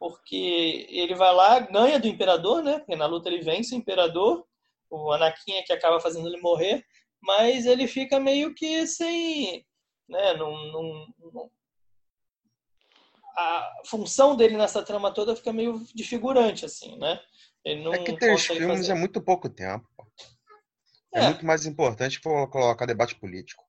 porque 0.00 0.86
ele 0.88 1.14
vai 1.14 1.32
lá, 1.34 1.60
ganha 1.60 2.00
do 2.00 2.08
imperador, 2.08 2.62
né? 2.62 2.78
Porque 2.78 2.96
na 2.96 3.04
luta 3.04 3.28
ele 3.28 3.42
vence 3.42 3.74
o 3.74 3.78
imperador, 3.78 4.46
o 4.88 5.12
Anakin 5.12 5.52
é 5.52 5.62
que 5.62 5.74
acaba 5.74 6.00
fazendo 6.00 6.26
ele 6.26 6.40
morrer, 6.40 6.82
mas 7.20 7.66
ele 7.66 7.86
fica 7.86 8.18
meio 8.18 8.54
que 8.54 8.86
sem, 8.86 9.62
né? 10.08 10.32
Num... 10.32 11.12
a 13.36 13.72
função 13.84 14.34
dele 14.34 14.56
nessa 14.56 14.82
trama 14.82 15.12
toda 15.12 15.36
fica 15.36 15.52
meio 15.52 15.84
desfigurante, 15.94 16.64
assim, 16.64 16.96
né? 16.96 17.20
Não 17.84 17.92
é 17.92 17.98
que 18.02 18.16
três 18.16 18.46
filmes 18.46 18.78
fazer. 18.78 18.92
é 18.92 18.94
muito 18.94 19.20
pouco 19.20 19.50
tempo. 19.50 19.86
É, 21.12 21.20
é 21.20 21.24
muito 21.24 21.44
mais 21.44 21.66
importante 21.66 22.22
colocar 22.22 22.86
debate 22.86 23.16
político. 23.16 23.62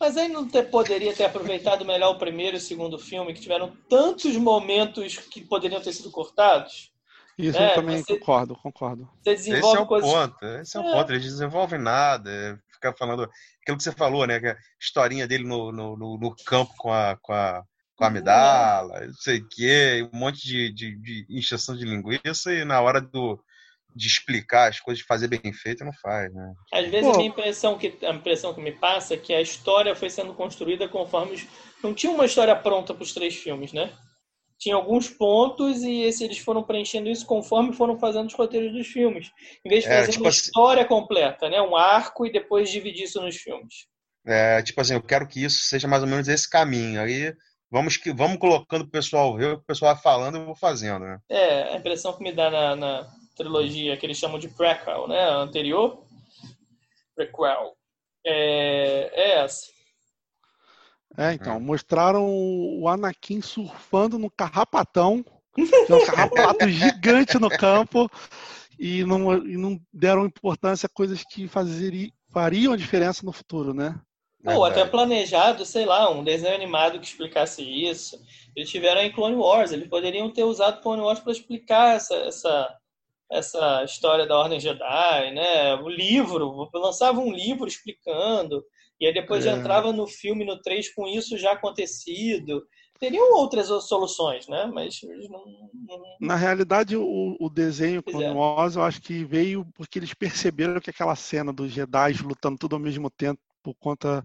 Mas 0.00 0.16
aí 0.16 0.28
não 0.28 0.48
ter, 0.48 0.64
poderia 0.64 1.14
ter 1.14 1.24
aproveitado 1.24 1.84
melhor 1.84 2.14
o 2.14 2.18
primeiro 2.18 2.56
e 2.56 2.58
o 2.58 2.60
segundo 2.60 2.98
filme, 2.98 3.34
que 3.34 3.40
tiveram 3.40 3.76
tantos 3.88 4.36
momentos 4.36 5.16
que 5.18 5.40
poderiam 5.40 5.80
ter 5.80 5.92
sido 5.92 6.10
cortados? 6.10 6.92
Isso, 7.36 7.58
é, 7.58 7.70
eu 7.70 7.74
também 7.74 8.02
você, 8.02 8.18
concordo, 8.18 8.56
concordo. 8.56 9.08
Você 9.22 9.34
desenvolve 9.34 9.68
esse 9.68 9.76
é 9.76 9.80
o 9.80 9.86
coisas... 9.86 10.10
ponto, 10.10 10.44
esse 10.44 10.76
é 10.76 10.80
o 10.80 10.84
é. 10.84 10.92
ponto, 10.92 11.12
eles 11.12 11.24
desenvolvem 11.24 11.80
nada, 11.80 12.30
é, 12.30 12.58
fica 12.72 12.92
falando 12.92 13.22
aquilo 13.62 13.76
que 13.76 13.82
você 13.82 13.92
falou, 13.92 14.26
né, 14.26 14.40
que 14.40 14.48
a 14.48 14.56
historinha 14.80 15.26
dele 15.26 15.44
no, 15.44 15.70
no, 15.70 15.96
no 15.96 16.36
campo 16.44 16.72
com 16.76 16.92
a, 16.92 17.16
com 17.20 17.32
a, 17.32 17.64
com 17.94 18.04
a 18.04 18.10
medala, 18.10 19.06
não 19.06 19.14
sei 19.14 19.38
o 19.38 19.48
quê, 19.48 20.08
um 20.12 20.18
monte 20.18 20.46
de, 20.46 20.72
de, 20.72 20.96
de 20.96 21.26
injeção 21.28 21.76
de 21.76 21.84
linguiça 21.84 22.52
e 22.52 22.64
na 22.64 22.80
hora 22.80 23.00
do, 23.00 23.40
de 23.98 24.06
explicar 24.06 24.68
as 24.68 24.78
coisas, 24.78 25.00
de 25.00 25.06
fazer 25.06 25.26
bem 25.26 25.52
feito, 25.52 25.84
não 25.84 25.92
faz, 25.92 26.32
né? 26.32 26.52
Às 26.72 26.86
vezes 26.88 27.06
Pô. 27.06 27.14
a 27.14 27.16
minha 27.16 27.28
impressão 27.28 27.76
que 27.76 27.98
a 28.02 28.10
impressão 28.10 28.54
que 28.54 28.60
me 28.60 28.70
passa 28.70 29.14
é 29.14 29.16
que 29.16 29.34
a 29.34 29.42
história 29.42 29.94
foi 29.96 30.08
sendo 30.08 30.32
construída 30.32 30.88
conforme 30.88 31.34
os... 31.34 31.46
não 31.82 31.92
tinha 31.92 32.12
uma 32.12 32.24
história 32.24 32.54
pronta 32.54 32.94
para 32.94 33.02
os 33.02 33.12
três 33.12 33.34
filmes, 33.36 33.72
né? 33.72 33.92
Tinha 34.56 34.76
alguns 34.76 35.08
pontos 35.08 35.82
e 35.82 36.02
esse, 36.02 36.24
eles 36.24 36.38
foram 36.38 36.62
preenchendo 36.62 37.08
isso 37.08 37.26
conforme 37.26 37.72
foram 37.72 37.98
fazendo 37.98 38.28
os 38.28 38.34
roteiros 38.34 38.72
dos 38.72 38.86
filmes, 38.86 39.30
em 39.64 39.68
vez 39.68 39.84
de 39.84 39.90
fazer 39.90 40.12
tipo 40.12 40.24
uma 40.24 40.30
assim... 40.30 40.40
história 40.40 40.84
completa, 40.84 41.48
né? 41.48 41.60
Um 41.60 41.76
arco 41.76 42.24
e 42.24 42.32
depois 42.32 42.70
dividir 42.70 43.04
isso 43.04 43.20
nos 43.20 43.36
filmes. 43.36 43.86
É, 44.26 44.62
tipo 44.62 44.80
assim, 44.80 44.94
eu 44.94 45.02
quero 45.02 45.26
que 45.26 45.42
isso 45.42 45.64
seja 45.64 45.88
mais 45.88 46.02
ou 46.02 46.08
menos 46.08 46.28
esse 46.28 46.48
caminho. 46.48 47.00
Aí 47.00 47.34
vamos 47.70 47.96
que 47.96 48.12
vamos 48.12 48.38
colocando 48.38 48.82
o 48.82 48.90
pessoal 48.90 49.36
ver, 49.36 49.54
o 49.54 49.62
pessoal 49.62 49.94
vai 49.94 50.02
falando 50.02 50.36
e 50.36 50.40
eu 50.40 50.46
vou 50.46 50.56
fazendo, 50.56 51.04
né? 51.04 51.18
É, 51.28 51.74
a 51.74 51.76
impressão 51.76 52.16
que 52.16 52.22
me 52.22 52.32
dá 52.32 52.50
na, 52.50 52.76
na 52.76 53.17
trilogia 53.38 53.96
que 53.96 54.04
eles 54.04 54.18
chamam 54.18 54.38
de 54.38 54.48
prequel, 54.48 55.08
né, 55.08 55.30
anterior, 55.30 56.04
prequel. 57.14 57.76
é, 58.26 59.10
é 59.14 59.38
essa. 59.38 59.66
É, 61.16 61.32
então, 61.32 61.54
é. 61.54 61.58
mostraram 61.58 62.28
o 62.28 62.86
Anakin 62.88 63.40
surfando 63.40 64.18
no 64.18 64.30
carrapatão, 64.30 65.24
é 65.56 65.94
um 65.94 66.04
carrapato 66.04 66.68
gigante 66.70 67.38
no 67.38 67.48
campo, 67.48 68.10
e 68.78 69.02
não, 69.04 69.34
e 69.44 69.56
não 69.56 69.80
deram 69.92 70.26
importância 70.26 70.86
a 70.86 70.94
coisas 70.94 71.24
que 71.24 71.48
fazeri, 71.48 72.12
fariam 72.30 72.72
a 72.72 72.76
diferença 72.76 73.24
no 73.24 73.32
futuro, 73.32 73.74
né? 73.74 74.00
Ou 74.44 74.64
até 74.64 74.84
planejado, 74.84 75.64
sei 75.66 75.84
lá, 75.84 76.08
um 76.10 76.22
desenho 76.22 76.54
animado 76.54 77.00
que 77.00 77.06
explicasse 77.06 77.62
isso. 77.62 78.22
Eles 78.54 78.70
tiveram 78.70 79.00
em 79.00 79.10
Clone 79.10 79.34
Wars, 79.34 79.72
eles 79.72 79.88
poderiam 79.88 80.30
ter 80.30 80.44
usado 80.44 80.80
Clone 80.80 81.02
Wars 81.02 81.18
para 81.18 81.32
explicar 81.32 81.96
essa, 81.96 82.14
essa, 82.14 82.76
essa 83.30 83.84
história 83.84 84.26
da 84.26 84.38
Ordem 84.38 84.60
Jedi, 84.60 85.34
né? 85.34 85.74
O 85.76 85.88
livro, 85.88 86.68
lançava 86.74 87.20
um 87.20 87.32
livro 87.32 87.68
explicando, 87.68 88.64
e 89.00 89.06
aí 89.06 89.12
depois 89.12 89.46
é. 89.46 89.50
entrava 89.50 89.92
no 89.92 90.06
filme, 90.06 90.44
no 90.44 90.60
3, 90.60 90.94
com 90.94 91.06
isso 91.06 91.36
já 91.36 91.52
acontecido. 91.52 92.66
Teriam 92.98 93.32
outras 93.34 93.68
soluções, 93.84 94.48
né? 94.48 94.66
Mas 94.66 95.00
não, 95.30 95.44
não... 95.46 96.00
Na 96.20 96.34
realidade, 96.34 96.96
o, 96.96 97.36
o 97.38 97.48
desenho 97.48 98.02
Clone 98.02 98.34
Wars, 98.34 98.74
eu 98.74 98.82
acho 98.82 99.00
que 99.00 99.24
veio 99.24 99.64
porque 99.74 100.00
eles 100.00 100.12
perceberam 100.14 100.80
que 100.80 100.90
aquela 100.90 101.14
cena 101.14 101.52
dos 101.52 101.70
Jedi 101.70 102.14
lutando 102.22 102.58
tudo 102.58 102.74
ao 102.74 102.80
mesmo 102.80 103.08
tempo 103.08 103.40
por 103.62 103.74
conta 103.74 104.24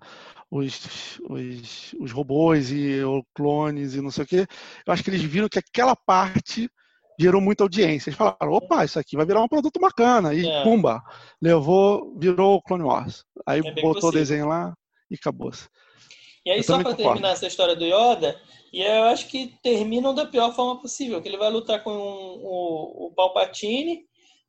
os, 0.50 1.20
os, 1.30 1.94
os 2.00 2.12
robôs 2.12 2.72
e 2.72 3.02
clones 3.34 3.94
e 3.94 4.02
não 4.02 4.10
sei 4.10 4.24
o 4.24 4.28
quê. 4.28 4.48
Eu 4.86 4.94
acho 4.94 5.04
que 5.04 5.10
eles 5.10 5.22
viram 5.22 5.50
que 5.50 5.60
aquela 5.60 5.96
parte 5.96 6.70
gerou 7.20 7.42
muita 7.42 7.64
audiência. 7.64 8.10
Eles 8.10 8.18
falaram, 8.18 8.52
opa, 8.52 8.86
isso 8.86 9.00
aqui 9.00 9.16
vai 9.16 9.26
virar 9.26 9.42
um 9.42 9.48
produto 9.48 9.80
bacana. 9.80 10.34
E 10.34 10.48
é. 10.48 10.64
pumba, 10.64 11.02
levou, 11.42 12.18
virou 12.18 12.56
o 12.56 12.62
Clone 12.62 12.84
Wars. 12.84 13.24
Aí 13.46 13.62
é 13.64 13.82
botou 13.82 14.10
o 14.10 14.14
desenho 14.14 14.48
lá 14.48 14.74
e 15.10 15.16
acabou-se. 15.16 15.68
E 16.46 16.52
aí, 16.52 16.58
eu 16.58 16.64
só 16.64 16.82
para 16.82 16.94
terminar 16.94 17.32
essa 17.32 17.48
história 17.48 17.76
do 17.76 17.86
Yoda, 17.86 18.40
e 18.74 18.82
eu 18.82 19.04
acho 19.04 19.28
que 19.28 19.54
terminam 19.64 20.14
da 20.14 20.26
pior 20.26 20.54
forma 20.54 20.82
possível, 20.82 21.22
que 21.22 21.30
ele 21.30 21.38
vai 21.38 21.50
lutar 21.50 21.82
com 21.84 21.92
o, 21.92 23.08
o 23.08 23.14
Palpatine, 23.16 24.02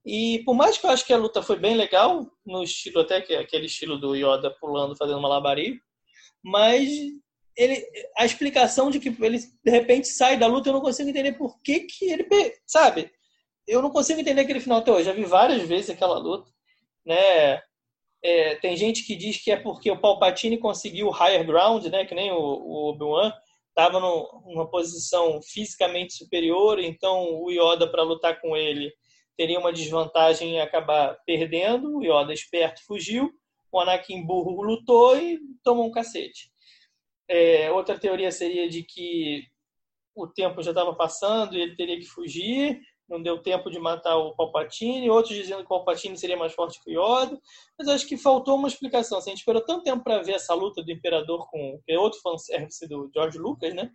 e 0.05 0.43
por 0.45 0.55
mais 0.55 0.77
que 0.77 0.87
eu 0.87 0.91
acho 0.91 1.07
que 1.07 1.13
a 1.13 1.17
luta 1.19 1.41
foi 1.41 1.57
bem 1.57 1.77
legal, 1.77 2.27
no 2.45 2.63
estilo 2.65 3.01
até 3.01 3.21
que 3.21 3.35
aquele 3.35 3.67
estilo 3.67 3.97
do 3.97 4.15
Yoda 4.15 4.51
pulando, 4.61 4.97
fazendo 4.97 5.21
malabarismo, 5.21 5.81
mas 6.43 6.89
ele, 7.57 7.87
a 8.17 8.25
explicação 8.25 8.91
de 8.91 8.99
que 8.99 9.09
ele 9.23 9.39
de 9.39 9.71
repente 9.71 10.09
sai 10.09 10.39
da 10.39 10.47
luta, 10.47 10.69
eu 10.69 10.73
não 10.73 10.81
consigo 10.81 11.09
entender 11.09 11.33
por 11.33 11.61
que, 11.61 11.81
que 11.81 12.07
ele. 12.07 12.27
Sabe? 12.67 13.11
Eu 13.67 13.81
não 13.81 13.91
consigo 13.91 14.21
entender 14.21 14.41
aquele 14.41 14.61
final 14.61 14.79
até 14.79 14.93
hoje. 14.93 15.05
Já 15.05 15.13
vi 15.13 15.25
várias 15.25 15.63
vezes 15.63 15.91
aquela 15.91 16.19
luta. 16.19 16.51
Né? 17.05 17.63
É, 18.23 18.57
tem 18.57 18.77
gente 18.77 19.05
que 19.05 19.15
diz 19.15 19.43
que 19.43 19.51
é 19.51 19.57
porque 19.57 19.91
o 19.91 20.01
Palpatine 20.01 20.59
conseguiu 20.59 21.09
o 21.09 21.13
higher 21.13 21.45
ground, 21.47 21.85
né? 21.87 22.05
que 22.05 22.15
nem 22.15 22.33
o, 22.33 22.37
o 22.37 22.91
Obi-Wan, 22.91 23.33
estava 23.69 23.99
numa 23.99 24.71
posição 24.71 25.41
fisicamente 25.43 26.15
superior, 26.15 26.79
então 26.79 27.43
o 27.43 27.51
Yoda, 27.51 27.91
para 27.91 28.05
lutar 28.05 28.41
com 28.41 28.57
ele, 28.57 28.93
teria 29.37 29.59
uma 29.59 29.73
desvantagem 29.73 30.55
em 30.55 30.61
acabar 30.61 31.19
perdendo. 31.27 31.99
O 31.99 32.05
Yoda 32.05 32.33
esperto 32.33 32.85
fugiu, 32.87 33.33
o 33.73 33.81
Anakin 33.81 34.25
burro 34.25 34.63
lutou 34.63 35.19
e 35.19 35.41
tomou 35.65 35.87
um 35.87 35.91
cacete. 35.91 36.54
É, 37.29 37.71
outra 37.73 37.99
teoria 37.99 38.31
seria 38.31 38.69
de 38.69 38.83
que 38.83 39.45
o 40.15 40.27
tempo 40.27 40.63
já 40.63 40.71
estava 40.71 40.95
passando 40.95 41.57
e 41.57 41.61
ele 41.61 41.77
teria 41.77 41.99
que 41.99 42.07
fugir, 42.07 42.81
não 43.09 43.23
deu 43.23 43.43
tempo 43.43 43.71
de 43.71 43.79
matar 43.79 44.17
o 44.17 44.35
Palpatine, 44.35 45.11
outros 45.11 45.35
dizendo 45.35 45.59
que 45.59 45.67
o 45.67 45.69
Palpatine 45.69 46.17
seria 46.17 46.37
mais 46.37 46.53
forte 46.53 46.83
que 46.83 46.91
o 46.91 46.93
Yoda, 46.93 47.39
mas 47.79 47.89
acho 47.89 48.07
que 48.07 48.17
faltou 48.17 48.57
uma 48.57 48.69
explicação. 48.69 49.19
Assim, 49.19 49.31
a 49.31 49.33
gente 49.33 49.41
esperou 49.41 49.65
tanto 49.65 49.83
tempo 49.83 50.03
para 50.03 50.23
ver 50.23 50.35
essa 50.35 50.55
luta 50.55 50.83
do 50.83 50.91
Imperador 50.91 51.47
com 51.51 51.81
que 51.85 51.93
é 51.93 51.99
outro 51.99 52.21
fanservice 52.21 52.87
do 52.89 53.11
George 53.13 53.39
Lucas, 53.39 53.75
né? 53.75 53.91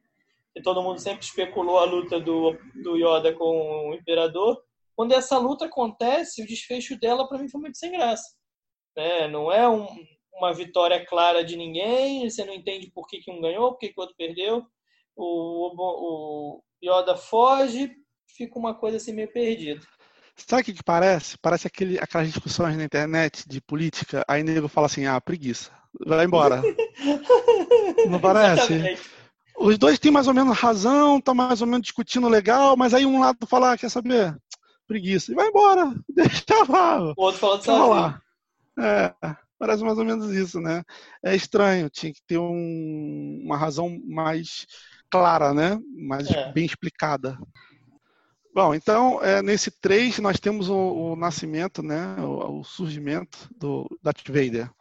E 0.56 0.62
todo 0.62 0.82
mundo 0.82 1.00
sempre 1.00 1.24
especulou 1.24 1.80
a 1.80 1.86
luta 1.86 2.20
do, 2.20 2.56
do 2.84 2.98
Yoda 2.98 3.34
com 3.34 3.90
o 3.90 3.94
Imperador. 3.94 4.62
Quando 4.96 5.14
essa 5.14 5.38
luta 5.38 5.66
acontece, 5.66 6.44
o 6.44 6.46
desfecho 6.46 7.00
dela 7.00 7.28
para 7.28 7.38
mim 7.38 7.50
foi 7.50 7.62
muito 7.62 7.78
sem 7.78 7.92
graça. 7.92 8.36
Né? 8.96 9.28
Não 9.28 9.52
é 9.52 9.68
um, 9.70 9.88
uma 10.40 10.54
vitória 10.54 11.06
clara 11.06 11.44
de 11.44 11.56
ninguém, 11.56 12.30
você 12.30 12.44
não 12.44 12.54
entende 12.54 12.92
por 12.92 13.08
que, 13.08 13.20
que 13.20 13.32
um 13.32 13.42
ganhou, 13.42 13.72
por 13.72 13.80
que, 13.80 13.90
que 13.90 14.00
o 14.00 14.02
outro 14.02 14.16
perdeu. 14.18 14.66
O, 15.16 15.74
o, 15.76 16.64
Yoda 16.84 17.16
foge, 17.16 17.92
fica 18.28 18.58
uma 18.58 18.74
coisa 18.74 18.98
assim 18.98 19.14
meio 19.14 19.32
perdida. 19.32 19.82
Sabe 20.36 20.62
o 20.62 20.66
que, 20.66 20.74
que 20.74 20.84
parece? 20.84 21.38
Parece 21.38 21.68
aquele, 21.68 22.00
aquelas 22.00 22.28
discussões 22.28 22.78
na 22.78 22.86
internet 22.86 23.44
de 23.48 23.60
política, 23.60 24.24
aí 24.28 24.42
nego 24.42 24.70
fala 24.70 24.88
assim, 24.88 25.06
ah, 25.06 25.20
preguiça, 25.20 25.72
vai 26.06 26.26
embora. 26.26 26.62
não 28.10 28.20
parece? 28.20 28.74
Exatamente. 28.74 29.02
Os 29.60 29.78
dois 29.78 30.00
têm 30.00 30.10
mais 30.10 30.28
ou 30.28 30.34
menos 30.34 30.58
razão, 30.58 31.20
tá 31.20 31.34
mais 31.34 31.62
ou 31.62 31.68
menos 31.68 31.82
discutindo 31.82 32.30
legal, 32.30 32.78
mas 32.78 32.94
aí 32.94 33.06
um 33.06 33.20
lado 33.20 33.46
fala, 33.46 33.74
ah, 33.74 33.78
quer 33.78 33.90
saber? 33.90 34.38
Preguiça. 34.88 35.34
E 35.34 35.36
vai 35.36 35.50
embora, 35.50 35.94
deixa 36.10 36.64
lá. 36.70 37.02
O 37.02 37.14
outro 37.18 37.40
falando 37.42 37.64
sozinho. 37.64 38.22
É. 38.80 39.14
Parece 39.60 39.84
mais 39.84 39.98
ou 39.98 40.06
menos 40.06 40.32
isso, 40.32 40.62
né? 40.62 40.84
É 41.22 41.36
estranho, 41.36 41.90
tinha 41.90 42.14
que 42.14 42.22
ter 42.26 42.38
um, 42.38 43.42
uma 43.44 43.58
razão 43.58 44.02
mais 44.06 44.66
clara, 45.12 45.54
né? 45.54 45.78
Mais 45.98 46.30
é. 46.32 46.52
bem 46.54 46.66
explicada. 46.66 47.38
Bom, 48.56 48.74
então, 48.74 49.22
é, 49.22 49.42
nesse 49.42 49.70
3 49.70 50.20
nós 50.20 50.40
temos 50.40 50.70
o, 50.70 50.78
o 51.12 51.16
nascimento, 51.18 51.84
né? 51.84 52.16
O, 52.20 52.60
o, 52.60 52.64
surgimento 52.64 53.50
do 53.54 53.86
Darth 54.02 54.26
Vader. 54.28 54.72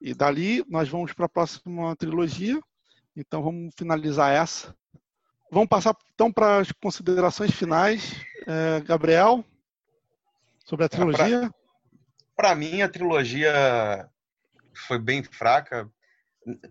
E 0.00 0.12
dali 0.12 0.64
nós 0.68 0.88
vamos 0.88 1.12
para 1.12 1.26
a 1.26 1.28
próxima 1.28 1.94
trilogia. 1.94 2.60
Então 3.16 3.42
vamos 3.42 3.72
finalizar 3.78 4.32
essa. 4.32 4.74
Vamos 5.52 5.68
passar 5.68 5.96
então 6.14 6.32
para 6.32 6.58
as 6.58 6.72
considerações 6.72 7.52
finais. 7.52 8.12
É, 8.44 8.80
Gabriel, 8.80 9.44
sobre 10.64 10.84
a 10.84 10.86
é, 10.86 10.88
trilogia. 10.88 11.50
Para 12.36 12.54
mim, 12.54 12.82
a 12.82 12.88
trilogia 12.88 14.10
foi 14.78 14.98
bem 14.98 15.22
fraca. 15.22 15.90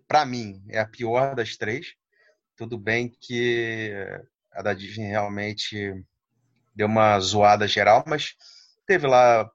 Para 0.07 0.25
mim, 0.25 0.63
é 0.69 0.79
a 0.79 0.87
pior 0.87 1.35
das 1.35 1.55
três. 1.57 1.93
Tudo 2.55 2.77
bem 2.77 3.09
que 3.09 3.93
a 4.51 4.61
da 4.61 4.73
Disney 4.73 5.07
realmente 5.07 5.93
deu 6.73 6.87
uma 6.87 7.19
zoada 7.19 7.67
geral, 7.67 8.03
mas 8.07 8.35
teve 8.87 9.07
lá 9.07 9.49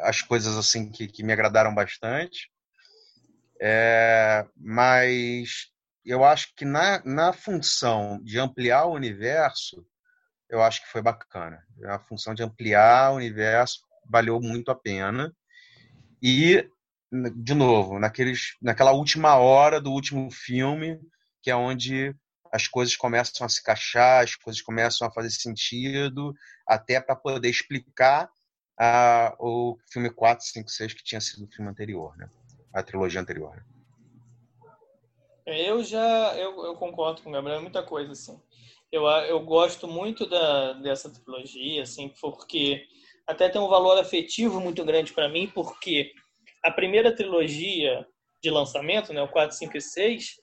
as 0.00 0.20
coisas 0.20 0.56
assim 0.56 0.90
que, 0.90 1.06
que 1.06 1.22
me 1.22 1.32
agradaram 1.32 1.74
bastante. 1.74 2.50
É, 3.60 4.46
mas 4.56 5.70
eu 6.04 6.24
acho 6.24 6.54
que 6.54 6.64
na, 6.64 7.02
na 7.04 7.32
função 7.32 8.20
de 8.22 8.38
ampliar 8.38 8.84
o 8.84 8.94
universo, 8.94 9.86
eu 10.48 10.62
acho 10.62 10.82
que 10.82 10.90
foi 10.90 11.02
bacana. 11.02 11.62
A 11.86 11.98
função 11.98 12.34
de 12.34 12.42
ampliar 12.42 13.12
o 13.12 13.16
universo 13.16 13.80
valeu 14.08 14.40
muito 14.40 14.70
a 14.70 14.74
pena. 14.74 15.34
E 16.22 16.68
de 17.36 17.54
novo, 17.54 17.98
naqueles, 17.98 18.56
naquela 18.60 18.92
última 18.92 19.36
hora 19.36 19.80
do 19.80 19.90
último 19.92 20.30
filme, 20.30 21.00
que 21.42 21.50
é 21.50 21.56
onde 21.56 22.14
as 22.52 22.66
coisas 22.66 22.96
começam 22.96 23.46
a 23.46 23.48
se 23.48 23.60
encaixar, 23.60 24.24
as 24.24 24.34
coisas 24.34 24.62
começam 24.62 25.06
a 25.06 25.10
fazer 25.10 25.30
sentido, 25.30 26.34
até 26.66 27.00
para 27.00 27.16
poder 27.16 27.48
explicar 27.48 28.30
uh, 28.80 29.36
o 29.38 29.78
filme 29.90 30.10
4, 30.10 30.44
5, 30.44 30.68
6, 30.68 30.94
que 30.94 31.04
tinha 31.04 31.20
sido 31.20 31.44
o 31.44 31.50
filme 31.50 31.70
anterior, 31.70 32.16
né? 32.16 32.28
a 32.72 32.82
trilogia 32.82 33.20
anterior. 33.20 33.56
Né? 33.56 33.62
Eu 35.46 35.82
já 35.84 36.34
eu, 36.36 36.64
eu 36.64 36.74
concordo 36.76 37.22
com 37.22 37.30
o 37.30 37.32
Gabriel, 37.32 37.62
muita 37.62 37.82
coisa 37.82 38.12
assim. 38.12 38.40
Eu, 38.90 39.04
eu 39.06 39.40
gosto 39.40 39.86
muito 39.86 40.26
da, 40.26 40.74
dessa 40.74 41.10
trilogia, 41.10 41.82
assim, 41.82 42.12
porque 42.20 42.86
até 43.26 43.48
tem 43.48 43.60
um 43.60 43.68
valor 43.68 43.98
afetivo 43.98 44.60
muito 44.60 44.84
grande 44.84 45.12
para 45.12 45.28
mim, 45.28 45.50
porque 45.52 46.12
a 46.66 46.70
primeira 46.72 47.14
trilogia 47.14 48.04
de 48.42 48.50
lançamento, 48.50 49.12
né, 49.12 49.22
o 49.22 49.28
4, 49.28 49.56
5 49.56 49.76
e 49.76 49.80
6, 49.80 50.34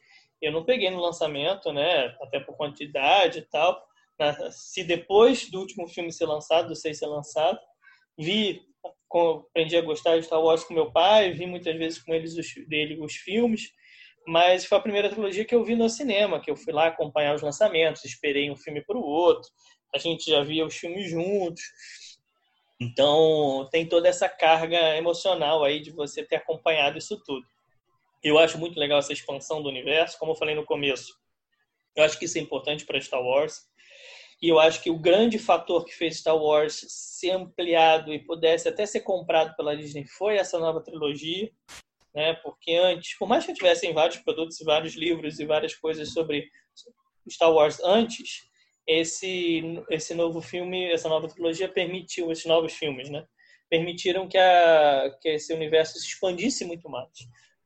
eu 0.41 0.53
não 0.53 0.63
peguei 0.63 0.89
no 0.89 1.01
lançamento, 1.01 1.71
né, 1.74 2.15
até 2.21 2.39
por 2.39 2.55
quantidade 2.55 3.39
e 3.39 3.41
tal. 3.41 3.86
Se 4.51 4.86
depois 4.86 5.49
do 5.51 5.59
último 5.59 5.86
filme 5.88 6.13
ser 6.13 6.26
lançado, 6.26 6.69
do 6.69 6.76
6 6.76 6.97
ser 6.97 7.07
lançado, 7.07 7.59
vi, 8.17 8.61
aprendi 9.49 9.76
a 9.76 9.82
gostar 9.82 10.17
de 10.17 10.26
Star 10.26 10.41
Wars 10.41 10.63
com 10.63 10.74
meu 10.74 10.91
pai, 10.91 11.34
vi 11.34 11.45
muitas 11.45 11.76
vezes 11.76 12.01
com 12.01 12.13
eles 12.13 12.38
os, 12.38 12.47
dele 12.67 12.97
os 13.01 13.15
filmes, 13.15 13.71
mas 14.26 14.65
foi 14.65 14.78
a 14.78 14.82
primeira 14.82 15.09
trilogia 15.09 15.43
que 15.43 15.53
eu 15.53 15.65
vi 15.65 15.76
no 15.76 15.89
cinema, 15.89 16.39
que 16.39 16.49
eu 16.49 16.55
fui 16.55 16.71
lá 16.71 16.88
acompanhar 16.88 17.36
os 17.36 17.41
lançamentos, 17.41 18.05
esperei 18.05 18.49
um 18.49 18.55
filme 18.55 18.82
para 18.82 18.97
o 18.97 19.03
outro, 19.03 19.49
a 19.93 19.97
gente 19.97 20.32
já 20.32 20.41
via 20.41 20.65
os 20.65 20.76
filmes 20.76 21.09
juntos. 21.09 21.61
Então, 22.84 23.67
tem 23.71 23.88
toda 23.88 24.09
essa 24.09 24.27
carga 24.27 24.97
emocional 24.97 25.63
aí 25.63 25.79
de 25.79 25.89
você 25.91 26.21
ter 26.21 26.36
acompanhado 26.36 26.97
isso 26.97 27.17
tudo. 27.23 27.45
Eu 28.21 28.38
acho 28.38 28.57
muito 28.57 28.77
legal 28.77 28.99
essa 28.99 29.13
expansão 29.13 29.61
do 29.61 29.69
universo, 29.69 30.19
como 30.19 30.34
eu 30.34 30.36
falei 30.36 30.53
no 30.53 30.65
começo. 30.65 31.17
Eu 31.95 32.03
acho 32.03 32.19
que 32.19 32.25
isso 32.25 32.38
é 32.38 32.41
importante 32.41 32.86
para 32.86 32.99
Star 32.99 33.21
Wars. 33.21 33.61
E 34.41 34.49
eu 34.49 34.59
acho 34.59 34.81
que 34.81 34.89
o 34.89 34.99
grande 34.99 35.39
fator 35.39 35.86
que 35.86 35.93
fez 35.93 36.17
Star 36.17 36.36
Wars 36.36 36.86
ser 36.89 37.31
ampliado 37.31 38.13
e 38.13 38.19
pudesse 38.19 38.67
até 38.67 38.86
ser 38.86 38.99
comprado 38.99 39.55
pela 39.55 39.77
Disney 39.77 40.05
foi 40.05 40.36
essa 40.36 40.59
nova 40.59 40.81
trilogia. 40.81 41.49
né? 42.13 42.34
Porque 42.34 42.73
antes, 42.73 43.17
por 43.17 43.29
mais 43.29 43.45
que 43.45 43.53
tivessem 43.53 43.93
vários 43.93 44.17
produtos 44.17 44.57
vários 44.59 44.95
livros 44.95 45.39
e 45.39 45.45
várias 45.45 45.73
coisas 45.73 46.11
sobre 46.11 46.49
Star 47.29 47.53
Wars 47.53 47.79
antes, 47.81 48.43
esse 48.88 49.84
esse 49.89 50.13
novo 50.13 50.41
filme, 50.41 50.91
essa 50.91 51.09
nova 51.09 51.27
trilogia 51.27 51.69
permitiu 51.69 52.31
esses 52.31 52.45
novos 52.45 52.73
filmes, 52.73 53.09
né? 53.09 53.25
Permitiram 53.69 54.27
que 54.27 54.38
a 54.38 55.17
que 55.21 55.29
esse 55.29 55.53
universo 55.53 55.99
se 55.99 56.07
expandisse 56.07 56.65
muito 56.65 56.89
mais. 56.89 57.09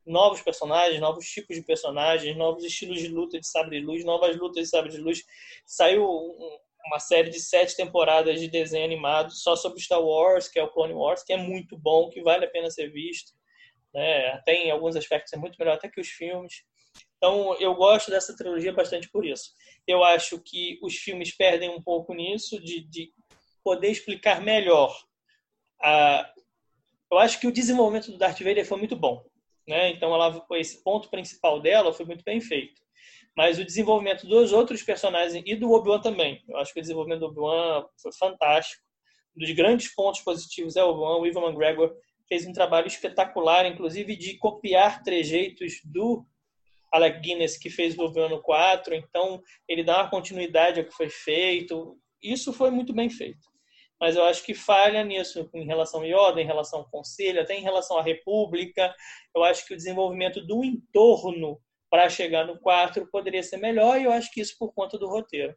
Novos 0.05 0.41
personagens, 0.41 1.01
novos 1.01 1.25
tipos 1.27 1.55
de 1.55 1.63
personagens, 1.63 2.35
novos 2.37 2.63
estilos 2.63 2.99
de 2.99 3.09
luta 3.09 3.39
de 3.39 3.47
sabre 3.47 3.79
de 3.79 3.85
luz, 3.85 4.05
novas 4.05 4.37
lutas 4.37 4.63
de 4.63 4.69
sabre 4.69 4.91
de 4.91 4.99
luz. 4.99 5.23
Saiu 5.65 6.07
uma 6.87 6.99
série 6.99 7.29
de 7.29 7.39
sete 7.39 7.75
temporadas 7.75 8.39
de 8.39 8.47
desenho 8.47 8.85
animado 8.85 9.31
só 9.31 9.55
sobre 9.55 9.81
Star 9.81 10.01
Wars, 10.01 10.47
que 10.47 10.57
é 10.57 10.63
o 10.63 10.69
Clone 10.69 10.93
Wars, 10.93 11.23
que 11.23 11.33
é 11.33 11.37
muito 11.37 11.77
bom, 11.77 12.09
que 12.09 12.21
vale 12.21 12.45
a 12.45 12.49
pena 12.49 12.71
ser 12.71 12.89
visto. 12.89 13.33
Né? 13.93 14.27
Até 14.29 14.53
em 14.53 14.71
alguns 14.71 14.95
aspectos 14.95 15.33
é 15.33 15.37
muito 15.37 15.57
melhor 15.59 15.75
até 15.75 15.89
que 15.89 15.99
os 15.99 16.07
filmes. 16.07 16.63
Então, 17.17 17.55
eu 17.59 17.73
gosto 17.73 18.11
dessa 18.11 18.35
trilogia 18.35 18.71
bastante 18.71 19.09
por 19.09 19.25
isso. 19.25 19.51
Eu 19.87 20.03
acho 20.03 20.39
que 20.39 20.79
os 20.81 20.95
filmes 20.95 21.35
perdem 21.35 21.69
um 21.69 21.81
pouco 21.81 22.13
nisso, 22.13 22.59
de, 22.61 22.81
de 22.81 23.11
poder 23.63 23.89
explicar 23.89 24.41
melhor. 24.41 24.95
A... 25.81 26.31
Eu 27.11 27.17
acho 27.17 27.39
que 27.39 27.47
o 27.47 27.51
desenvolvimento 27.51 28.11
do 28.11 28.17
Darth 28.17 28.39
Vader 28.39 28.65
foi 28.65 28.77
muito 28.77 28.95
bom. 28.95 29.23
Né? 29.67 29.89
Então, 29.89 30.13
ela, 30.13 30.45
esse 30.53 30.83
ponto 30.83 31.09
principal 31.09 31.59
dela 31.59 31.91
foi 31.91 32.05
muito 32.05 32.23
bem 32.23 32.39
feito. 32.39 32.79
Mas 33.35 33.59
o 33.59 33.65
desenvolvimento 33.65 34.27
dos 34.27 34.53
outros 34.53 34.83
personagens 34.83 35.43
e 35.45 35.55
do 35.55 35.71
Obi-Wan 35.71 36.01
também. 36.01 36.43
Eu 36.47 36.57
acho 36.57 36.73
que 36.73 36.79
o 36.79 36.81
desenvolvimento 36.81 37.19
do 37.21 37.27
Obi-Wan 37.27 37.85
foi 38.01 38.11
fantástico. 38.13 38.83
Um 39.35 39.41
dos 39.41 39.51
grandes 39.51 39.93
pontos 39.93 40.21
positivos 40.21 40.75
é 40.75 40.83
o 40.83 40.89
Obi-Wan. 40.89 41.17
O 41.17 41.27
Ivan 41.27 41.41
McGregor 41.41 41.95
fez 42.27 42.45
um 42.45 42.53
trabalho 42.53 42.87
espetacular, 42.87 43.65
inclusive 43.65 44.15
de 44.15 44.37
copiar 44.37 45.03
trejeitos 45.03 45.81
do 45.83 46.25
Alec 46.91 47.19
Guinness, 47.19 47.57
que 47.57 47.69
fez 47.69 47.93
o 47.93 47.97
Governo 47.97 48.41
4, 48.41 48.93
então 48.95 49.41
ele 49.67 49.83
dá 49.83 50.01
uma 50.01 50.09
continuidade 50.09 50.79
ao 50.79 50.85
que 50.85 50.93
foi 50.93 51.09
feito. 51.09 51.97
Isso 52.21 52.53
foi 52.53 52.71
muito 52.71 52.93
bem 52.93 53.09
feito. 53.09 53.47
Mas 53.99 54.15
eu 54.15 54.23
acho 54.23 54.43
que 54.43 54.53
falha 54.53 55.03
nisso 55.03 55.49
em 55.53 55.65
relação 55.65 56.01
a 56.01 56.05
Yoda, 56.05 56.41
em 56.41 56.45
relação 56.45 56.79
ao 56.79 56.89
Conselho, 56.89 57.41
até 57.41 57.57
em 57.57 57.63
relação 57.63 57.97
à 57.97 58.01
República. 58.01 58.93
Eu 59.35 59.43
acho 59.43 59.65
que 59.65 59.73
o 59.73 59.77
desenvolvimento 59.77 60.39
do 60.45 60.63
entorno 60.63 61.59
para 61.89 62.09
chegar 62.09 62.45
no 62.45 62.59
4 62.59 63.07
poderia 63.09 63.41
ser 63.41 63.57
melhor, 63.57 63.99
e 63.99 64.03
eu 64.03 64.11
acho 64.11 64.31
que 64.31 64.41
isso 64.41 64.55
por 64.59 64.73
conta 64.73 64.97
do 64.97 65.07
roteiro. 65.07 65.55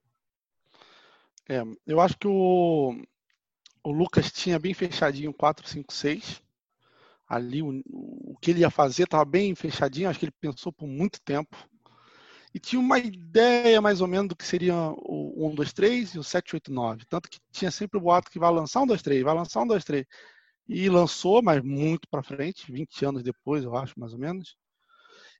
É, 1.48 1.62
eu 1.86 2.00
acho 2.00 2.16
que 2.16 2.28
o, 2.28 2.94
o 3.84 3.90
Lucas 3.90 4.32
tinha 4.32 4.58
bem 4.58 4.72
fechadinho 4.72 5.34
4, 5.34 5.68
5, 5.68 5.92
6 5.92 6.42
ali 7.30 7.62
o, 7.62 7.80
o 7.86 8.36
que 8.40 8.50
ele 8.50 8.60
ia 8.60 8.70
fazer 8.70 9.04
estava 9.04 9.24
bem 9.24 9.54
fechadinho, 9.54 10.10
acho 10.10 10.18
que 10.18 10.24
ele 10.24 10.34
pensou 10.40 10.72
por 10.72 10.88
muito 10.88 11.20
tempo. 11.22 11.56
E 12.52 12.58
tinha 12.58 12.80
uma 12.80 12.98
ideia 12.98 13.80
mais 13.80 14.00
ou 14.00 14.08
menos 14.08 14.30
do 14.30 14.36
que 14.36 14.44
seria 14.44 14.74
o 14.74 15.46
1, 15.52 15.54
2, 15.54 15.72
3 15.72 16.14
e 16.16 16.18
o 16.18 16.24
7, 16.24 16.56
8, 16.56 16.72
9. 16.72 17.04
Tanto 17.08 17.30
que 17.30 17.38
tinha 17.52 17.70
sempre 17.70 17.98
o 17.98 18.00
boato 18.00 18.28
que 18.28 18.40
vai 18.40 18.52
lançar 18.52 18.82
um 18.82 18.86
2, 18.86 19.00
3, 19.00 19.22
vai 19.22 19.34
lançar 19.34 19.62
um 19.62 19.66
2, 19.68 19.84
3. 19.84 20.04
E 20.68 20.88
lançou, 20.88 21.40
mas 21.40 21.62
muito 21.62 22.08
para 22.10 22.24
frente, 22.24 22.72
20 22.72 23.04
anos 23.04 23.22
depois, 23.22 23.62
eu 23.62 23.76
acho, 23.76 23.98
mais 23.98 24.12
ou 24.12 24.18
menos. 24.18 24.56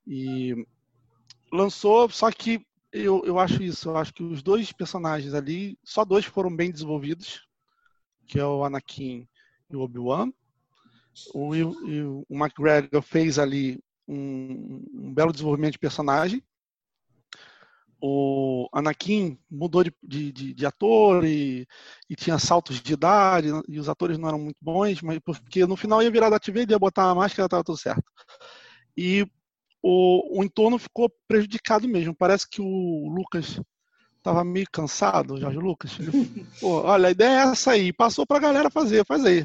E 0.07 0.55
lançou, 1.53 2.09
só 2.09 2.31
que 2.31 2.65
eu, 2.93 3.25
eu 3.25 3.41
acho 3.41 3.61
isso, 3.63 3.89
eu 3.89 3.97
acho 3.97 4.15
que 4.15 4.23
os 4.23 4.41
dois 4.43 4.73
personagens 4.73 5.35
ali, 5.35 5.77
só 5.83 6.05
dois 6.05 6.25
foram 6.25 6.55
bem 6.55 6.71
desenvolvidos, 6.71 7.45
que 8.29 8.39
é 8.39 8.45
o 8.45 8.65
Anakin 8.65 9.29
e 9.69 9.75
o 9.77 9.81
Obi-Wan. 9.81 10.33
O, 11.35 11.51
o, 12.29 12.37
McGregor 12.37 13.03
fez 13.03 13.39
ali 13.39 13.83
um, 14.07 14.83
um, 14.93 15.15
belo 15.15 15.33
desenvolvimento 15.33 15.73
de 15.73 15.79
personagem. 15.79 16.43
O 18.03 18.67
Anakin 18.73 19.39
mudou 19.51 19.85
de, 19.85 19.93
de, 20.03 20.55
de, 20.55 20.67
ator 20.67 21.23
e, 21.25 21.67
e, 22.09 22.17
tinha 22.17 22.39
saltos 22.39 22.81
de 22.81 22.95
idade 22.95 23.49
e 23.69 23.79
os 23.79 23.91
atores 23.91 24.17
não 24.17 24.29
eram 24.29 24.39
muito 24.39 24.57
bons, 24.61 25.03
mas 25.03 25.19
porque 25.19 25.67
no 25.67 25.77
final 25.77 26.03
ia 26.03 26.11
virar 26.11 26.31
da 26.31 26.39
TV, 26.39 26.65
ia 26.67 26.79
botar 26.79 27.11
a 27.11 27.15
máscara, 27.15 27.45
estava 27.45 27.65
tudo 27.65 27.77
certo. 27.77 28.03
E 28.97 29.27
o, 29.83 30.41
o 30.41 30.43
entorno 30.43 30.79
ficou 30.79 31.13
prejudicado 31.29 31.87
mesmo. 31.87 32.15
Parece 32.15 32.49
que 32.49 32.63
o 32.63 33.09
Lucas 33.09 33.61
estava 34.17 34.43
meio 34.45 34.67
cansado, 34.73 35.39
Jorge 35.39 35.59
Lucas. 35.59 35.99
Ele, 36.01 36.47
Pô, 36.59 36.83
olha, 36.83 37.09
a 37.09 37.11
ideia 37.11 37.41
é 37.41 37.53
essa 37.53 37.73
aí, 37.73 37.93
passou 37.93 38.27
para 38.27 38.39
a 38.39 38.41
galera 38.41 38.71
fazer, 38.71 39.05
faz 39.05 39.25
aí 39.27 39.45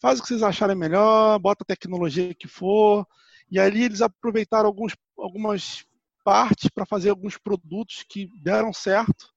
faz 0.00 0.18
o 0.18 0.22
que 0.22 0.28
vocês 0.28 0.42
acharem 0.42 0.76
melhor, 0.76 1.38
bota 1.38 1.62
a 1.62 1.66
tecnologia 1.66 2.34
que 2.34 2.48
for. 2.48 3.06
E 3.50 3.58
ali 3.58 3.84
eles 3.84 4.00
aproveitaram 4.00 4.66
alguns, 4.66 4.94
algumas 5.18 5.84
partes 6.24 6.70
para 6.70 6.86
fazer 6.86 7.10
alguns 7.10 7.36
produtos 7.36 8.04
que 8.08 8.28
deram 8.42 8.72
certo. 8.72 9.32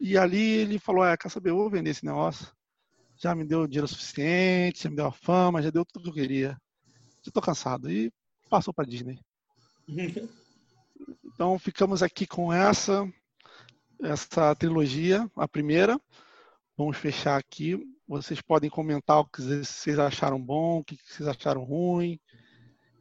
E 0.00 0.18
ali 0.18 0.42
ele 0.42 0.78
falou: 0.78 1.04
é, 1.04 1.16
quer 1.16 1.30
saber, 1.30 1.50
eu 1.50 1.56
vou 1.56 1.70
vender 1.70 1.90
esse 1.90 2.04
negócio. 2.04 2.46
Já 3.16 3.34
me 3.34 3.44
deu 3.44 3.66
dinheiro 3.66 3.88
suficiente, 3.88 4.82
já 4.82 4.90
me 4.90 4.96
deu 4.96 5.06
a 5.06 5.12
fama, 5.12 5.62
já 5.62 5.70
deu 5.70 5.84
tudo 5.84 6.04
que 6.04 6.10
eu 6.10 6.14
queria. 6.14 6.60
Já 7.22 7.28
estou 7.28 7.42
cansado. 7.42 7.90
E 7.90 8.12
passou 8.50 8.74
para 8.74 8.84
Disney. 8.84 9.18
então 11.24 11.58
ficamos 11.58 12.02
aqui 12.02 12.26
com 12.26 12.52
essa 12.52 13.08
essa 14.02 14.54
trilogia, 14.54 15.30
a 15.36 15.48
primeira. 15.48 15.98
Vamos 16.76 16.96
fechar 16.96 17.38
aqui. 17.38 17.78
Vocês 18.06 18.40
podem 18.40 18.68
comentar 18.68 19.18
o 19.20 19.24
que 19.24 19.40
vocês 19.40 19.98
acharam 19.98 20.40
bom, 20.40 20.78
o 20.78 20.84
que 20.84 20.98
vocês 21.04 21.28
acharam 21.28 21.64
ruim. 21.64 22.18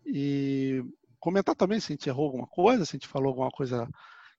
E 0.06 0.84
comentar 1.20 1.56
também 1.56 1.80
se 1.80 1.92
a 1.92 1.96
gente 1.96 2.08
errou 2.08 2.26
alguma 2.26 2.48
coisa, 2.48 2.86
se 2.86 2.96
a 2.96 2.98
gente 3.00 3.08
falou 3.08 3.30
alguma 3.30 3.52
coisa 3.52 3.88